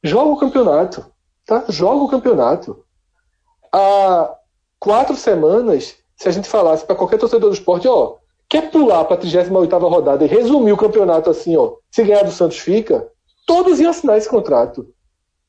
joga 0.03 0.31
o 0.31 0.37
campeonato. 0.37 1.05
Tá? 1.45 1.65
Joga 1.69 2.03
o 2.03 2.09
campeonato. 2.09 2.83
Há 3.71 4.35
quatro 4.79 5.15
semanas, 5.15 5.95
se 6.15 6.27
a 6.27 6.31
gente 6.31 6.47
falasse 6.47 6.85
para 6.85 6.95
qualquer 6.95 7.17
torcedor 7.17 7.49
do 7.49 7.55
esporte, 7.55 7.87
ó, 7.87 8.15
quer 8.47 8.71
pular 8.71 9.05
para 9.05 9.15
a 9.15 9.19
38 9.19 9.77
rodada 9.77 10.25
e 10.25 10.27
resumir 10.27 10.71
o 10.71 10.77
campeonato 10.77 11.29
assim, 11.29 11.55
ó, 11.55 11.75
se 11.91 12.03
ganhar 12.03 12.23
do 12.23 12.31
Santos 12.31 12.57
fica, 12.57 13.07
todos 13.45 13.79
iam 13.79 13.91
assinar 13.91 14.17
esse 14.17 14.29
contrato. 14.29 14.87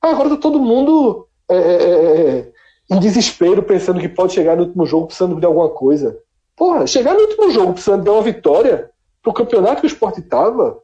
Agora 0.01 0.31
tá 0.31 0.37
todo 0.37 0.59
mundo 0.59 1.29
é, 1.49 1.57
é, 1.57 1.83
é, 1.83 2.39
é, 2.39 2.53
em 2.91 2.99
desespero, 2.99 3.63
pensando 3.63 4.01
que 4.01 4.09
pode 4.09 4.33
chegar 4.33 4.57
no 4.57 4.65
último 4.65 4.87
jogo 4.87 5.07
precisando 5.07 5.39
de 5.39 5.45
alguma 5.45 5.69
coisa. 5.69 6.19
Porra, 6.61 6.87
chegar 6.87 7.15
no 7.15 7.21
último 7.21 7.51
jogo 7.51 7.73
precisando 7.73 8.05
de 8.05 8.11
uma 8.11 8.21
vitória 8.21 8.91
pro 9.23 9.33
campeonato 9.33 9.81
que 9.81 9.87
o 9.87 9.89
esporte 9.89 10.21
tava 10.21 10.83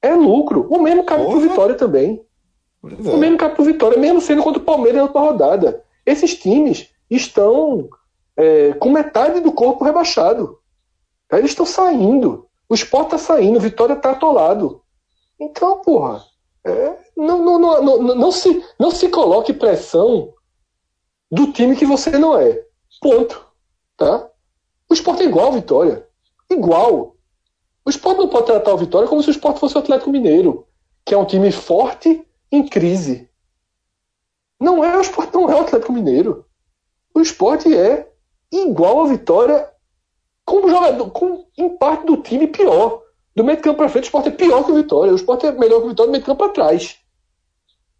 é 0.00 0.14
lucro. 0.14 0.66
O 0.70 0.80
mesmo 0.80 1.04
cabe 1.04 1.26
pro 1.26 1.38
Vitória 1.38 1.74
também. 1.74 2.24
É. 2.82 3.10
O 3.10 3.18
mesmo 3.18 3.36
cabe 3.36 3.56
pro 3.56 3.64
Vitória, 3.64 3.98
mesmo 3.98 4.22
sendo 4.22 4.42
contra 4.42 4.58
o 4.58 4.64
Palmeiras 4.64 4.96
na 4.96 5.02
última 5.02 5.20
rodada. 5.20 5.84
Esses 6.06 6.34
times 6.34 6.88
estão 7.10 7.90
é, 8.34 8.72
com 8.72 8.88
metade 8.88 9.38
do 9.40 9.52
corpo 9.52 9.84
rebaixado. 9.84 10.58
Eles 11.30 11.50
estão 11.50 11.66
saindo. 11.66 12.48
O 12.70 12.74
esporte 12.74 13.14
está 13.14 13.18
saindo, 13.18 13.58
o 13.58 13.60
Vitória 13.60 13.92
está 13.92 14.12
atolado. 14.12 14.80
Então, 15.38 15.82
porra, 15.82 16.24
é, 16.64 16.96
não, 17.14 17.44
não, 17.44 17.58
não, 17.58 17.82
não, 17.82 18.14
não, 18.14 18.32
se, 18.32 18.64
não 18.80 18.90
se 18.90 19.10
coloque 19.10 19.52
pressão 19.52 20.32
do 21.30 21.52
time 21.52 21.76
que 21.76 21.84
você 21.84 22.12
não 22.18 22.38
é. 22.38 22.64
Ponto. 22.98 23.51
Tá? 23.96 24.28
O 24.88 24.94
esporte 24.94 25.22
é 25.22 25.26
igual 25.26 25.46
ao 25.46 25.52
Vitória. 25.52 26.06
Igual. 26.50 27.16
O 27.84 27.90
esporte 27.90 28.18
não 28.18 28.28
pode 28.28 28.46
tratar 28.46 28.72
o 28.72 28.78
Vitória 28.78 29.08
como 29.08 29.22
se 29.22 29.28
o 29.28 29.32
esporte 29.32 29.60
fosse 29.60 29.74
o 29.76 29.78
Atlético 29.78 30.10
Mineiro, 30.10 30.66
que 31.04 31.14
é 31.14 31.18
um 31.18 31.24
time 31.24 31.50
forte 31.50 32.26
em 32.50 32.66
crise. 32.66 33.28
Não 34.60 34.84
é 34.84 34.96
o 34.96 35.00
esporte, 35.00 35.34
não 35.34 35.50
é 35.50 35.54
o 35.54 35.62
Atlético 35.62 35.92
Mineiro. 35.92 36.46
O 37.14 37.20
esporte 37.20 37.74
é 37.74 38.10
igual 38.50 39.00
ao 39.00 39.06
Vitória 39.06 39.68
como 40.44 40.68
jogador, 40.68 41.10
com, 41.10 41.46
em 41.56 41.76
parte 41.76 42.06
do 42.06 42.16
time 42.16 42.46
pior. 42.46 43.02
Do 43.34 43.42
meio 43.42 43.56
de 43.56 43.62
campo 43.62 43.78
para 43.78 43.88
frente, 43.88 44.04
o 44.04 44.06
esporte 44.06 44.28
é 44.28 44.32
pior 44.32 44.64
que 44.64 44.72
o 44.72 44.74
Vitória. 44.74 45.12
O 45.12 45.16
esporte 45.16 45.46
é 45.46 45.52
melhor 45.52 45.80
que 45.80 45.86
o 45.86 45.88
Vitória 45.88 46.08
do 46.08 46.12
meio 46.12 46.22
de 46.22 46.26
campo 46.26 46.44
para 46.44 46.52
trás. 46.52 46.98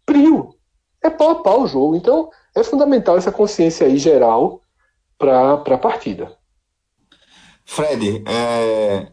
Frio. 0.07 0.55
É 1.03 1.09
pau 1.09 1.31
a 1.31 1.35
pau 1.35 1.63
o 1.63 1.67
jogo. 1.67 1.95
Então, 1.95 2.29
é 2.55 2.63
fundamental 2.63 3.17
essa 3.17 3.31
consciência 3.31 3.87
aí 3.87 3.97
geral 3.97 4.62
para 5.25 5.75
a 5.75 5.77
partida. 5.77 6.37
Fred, 7.65 8.23
é... 8.27 9.07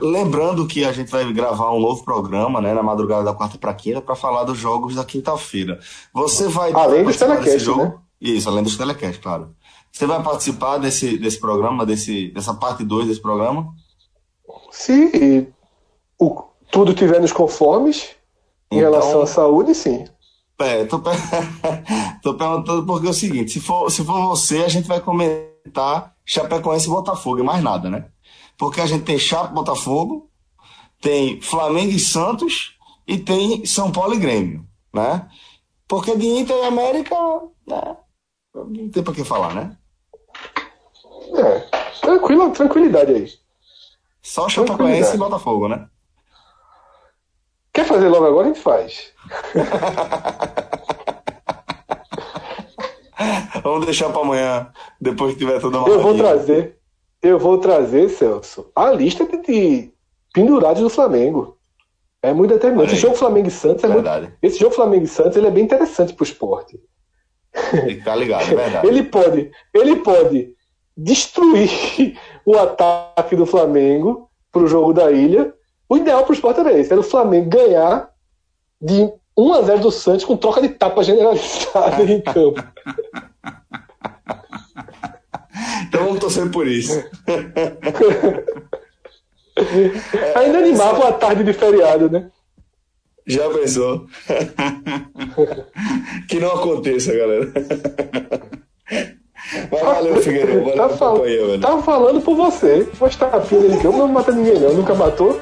lembrando 0.00 0.66
que 0.66 0.84
a 0.84 0.92
gente 0.92 1.10
vai 1.10 1.30
gravar 1.32 1.72
um 1.72 1.80
novo 1.80 2.04
programa 2.04 2.60
né, 2.60 2.72
na 2.72 2.82
madrugada 2.82 3.24
da 3.24 3.34
quarta 3.34 3.58
para 3.58 3.74
quinta 3.74 4.00
para 4.00 4.14
falar 4.14 4.44
dos 4.44 4.58
jogos 4.58 4.94
da 4.94 5.04
quinta-feira. 5.04 5.78
Você 6.14 6.48
vai. 6.48 6.72
Além 6.72 7.04
dos 7.04 7.16
telecast, 7.16 7.70
né? 7.76 7.94
Isso, 8.20 8.48
além 8.48 8.62
dos 8.62 8.76
telecast, 8.76 9.20
claro. 9.20 9.54
Você 9.90 10.06
vai 10.06 10.22
participar 10.22 10.78
desse, 10.78 11.18
desse 11.18 11.40
programa, 11.40 11.84
desse, 11.84 12.28
dessa 12.30 12.54
parte 12.54 12.84
2 12.84 13.08
desse 13.08 13.20
programa? 13.20 13.74
Se 14.70 15.48
o, 16.18 16.44
tudo 16.70 16.94
tiver 16.94 17.20
nos 17.20 17.32
conformes 17.32 18.10
em 18.70 18.78
então, 18.78 18.90
relação 18.90 19.22
à 19.22 19.26
saúde, 19.26 19.74
sim. 19.74 20.04
É, 20.60 20.84
tô, 20.84 21.00
tô 22.22 22.34
perguntando 22.34 22.84
porque 22.84 23.06
é 23.06 23.10
o 23.10 23.14
seguinte: 23.14 23.52
se 23.52 23.60
for, 23.60 23.90
se 23.90 24.04
for 24.04 24.20
você, 24.28 24.58
a 24.58 24.68
gente 24.68 24.86
vai 24.86 25.00
comentar 25.00 26.14
Chapecoense 26.24 26.86
e 26.86 26.90
Botafogo 26.90 27.40
e 27.40 27.42
mais 27.42 27.62
nada, 27.62 27.88
né? 27.88 28.08
Porque 28.58 28.80
a 28.80 28.86
gente 28.86 29.04
tem 29.04 29.18
Chape 29.18 29.54
Botafogo, 29.54 30.30
tem 31.00 31.40
Flamengo 31.40 31.92
e 31.92 31.98
Santos 31.98 32.76
e 33.06 33.16
tem 33.18 33.64
São 33.64 33.90
Paulo 33.90 34.14
e 34.14 34.18
Grêmio, 34.18 34.66
né? 34.92 35.26
Porque 35.88 36.14
de 36.14 36.26
Inter 36.26 36.56
e 36.56 36.66
América, 36.66 37.16
né? 37.66 37.96
Não 38.54 38.88
tem 38.90 39.02
pra 39.02 39.14
que 39.14 39.24
falar, 39.24 39.54
né? 39.54 39.76
É, 41.34 41.60
tranquila, 42.00 42.50
tranquilidade 42.50 43.12
aí. 43.12 43.28
Só 44.22 44.48
Chapecoense 44.48 45.14
e 45.14 45.18
Botafogo, 45.18 45.68
né? 45.68 45.88
Quer 47.72 47.84
fazer 47.84 48.08
logo 48.08 48.26
agora? 48.26 48.46
A 48.46 48.48
gente 48.48 48.62
faz. 48.62 49.12
Vamos 53.62 53.84
deixar 53.84 54.10
para 54.10 54.22
amanhã, 54.22 54.72
depois 55.00 55.34
que 55.34 55.40
tiver 55.40 55.60
toda 55.60 55.78
uma. 55.78 55.88
Eu 55.88 56.00
vou 56.00 56.16
trazer, 56.16 56.78
eu 57.22 57.38
vou 57.38 57.58
trazer, 57.58 58.08
Celso, 58.08 58.70
a 58.74 58.90
lista 58.90 59.24
de 59.24 59.92
pendurados 60.32 60.82
do 60.82 60.90
Flamengo. 60.90 61.58
É 62.22 62.32
muito 62.32 62.52
determinante. 62.52 62.92
Esse 62.92 63.02
jogo 63.02 63.16
Flamengo 63.16 63.48
e 63.48 63.50
Santos 63.50 63.84
é 63.84 63.88
verdade. 63.88 64.26
muito. 64.26 64.38
Esse 64.42 64.58
jogo 64.58 64.74
Flamengo 64.74 65.04
e 65.04 65.08
Santos 65.08 65.36
ele 65.36 65.46
é 65.46 65.50
bem 65.50 65.64
interessante 65.64 66.12
para 66.12 66.22
o 66.22 66.26
esporte. 66.26 66.80
Tá 68.04 68.14
ligado, 68.14 68.52
é 68.52 68.54
verdade. 68.54 68.86
ele 68.86 69.02
pode, 69.04 69.50
ele 69.72 69.96
pode 69.96 70.54
destruir 70.96 71.70
o 72.44 72.58
ataque 72.58 73.36
do 73.36 73.46
Flamengo 73.46 74.28
para 74.52 74.62
o 74.62 74.66
jogo 74.66 74.92
da 74.92 75.10
ilha 75.10 75.54
o 75.90 75.96
ideal 75.96 76.22
para 76.22 76.30
o 76.30 76.34
esporte 76.34 76.60
era 76.60 76.72
esse: 76.78 76.92
era 76.92 77.00
o 77.00 77.04
Flamengo 77.04 77.50
ganhar 77.50 78.08
de 78.80 79.12
1 79.36 79.52
a 79.54 79.62
0 79.62 79.80
do 79.80 79.90
Santos 79.90 80.24
com 80.24 80.36
troca 80.36 80.62
de 80.62 80.68
tapa 80.68 81.02
generalizada 81.02 82.04
em 82.04 82.20
campo. 82.22 82.62
Então 85.88 86.04
vamos 86.04 86.20
torcer 86.20 86.48
por 86.50 86.68
isso. 86.68 87.02
Ainda 90.36 90.58
animava 90.58 91.08
a 91.08 91.12
tarde 91.12 91.42
de 91.42 91.52
feriado, 91.52 92.08
né? 92.08 92.30
Já 93.26 93.50
pensou? 93.50 94.06
que 96.28 96.38
não 96.38 96.52
aconteça, 96.52 97.12
galera. 97.12 97.52
Mas 99.70 99.80
valeu, 99.80 100.16
Figueiredo. 100.22 100.60
Valeu 100.60 100.76
tá, 100.76 100.88
fal 100.90 101.18
tá 101.60 101.82
falando 101.82 102.20
por 102.20 102.36
você. 102.36 102.88
Mas 103.00 103.16
tá 103.16 103.26
a 103.26 103.40
filha 103.40 103.68
de 103.68 103.78
campo 103.78 103.98
não 103.98 104.08
mata 104.08 104.30
ninguém, 104.32 104.60
não. 104.60 104.72
Nunca 104.74 104.94
matou. 104.94 105.40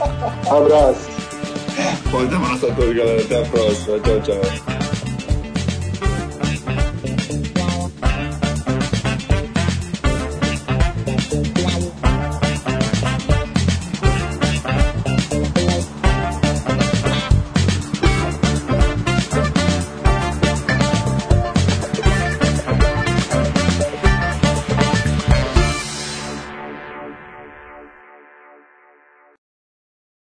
Ha! 0.00 0.56
Abraço. 0.56 1.10
Forte 2.10 2.34
abraço 2.34 2.66
a 2.66 2.74
todos, 2.74 2.96
galera. 2.96 3.22
Até 3.22 3.42
a 3.42 3.44
próxima. 3.46 3.98
Tchau, 4.00 4.20
tchau. 4.20 4.79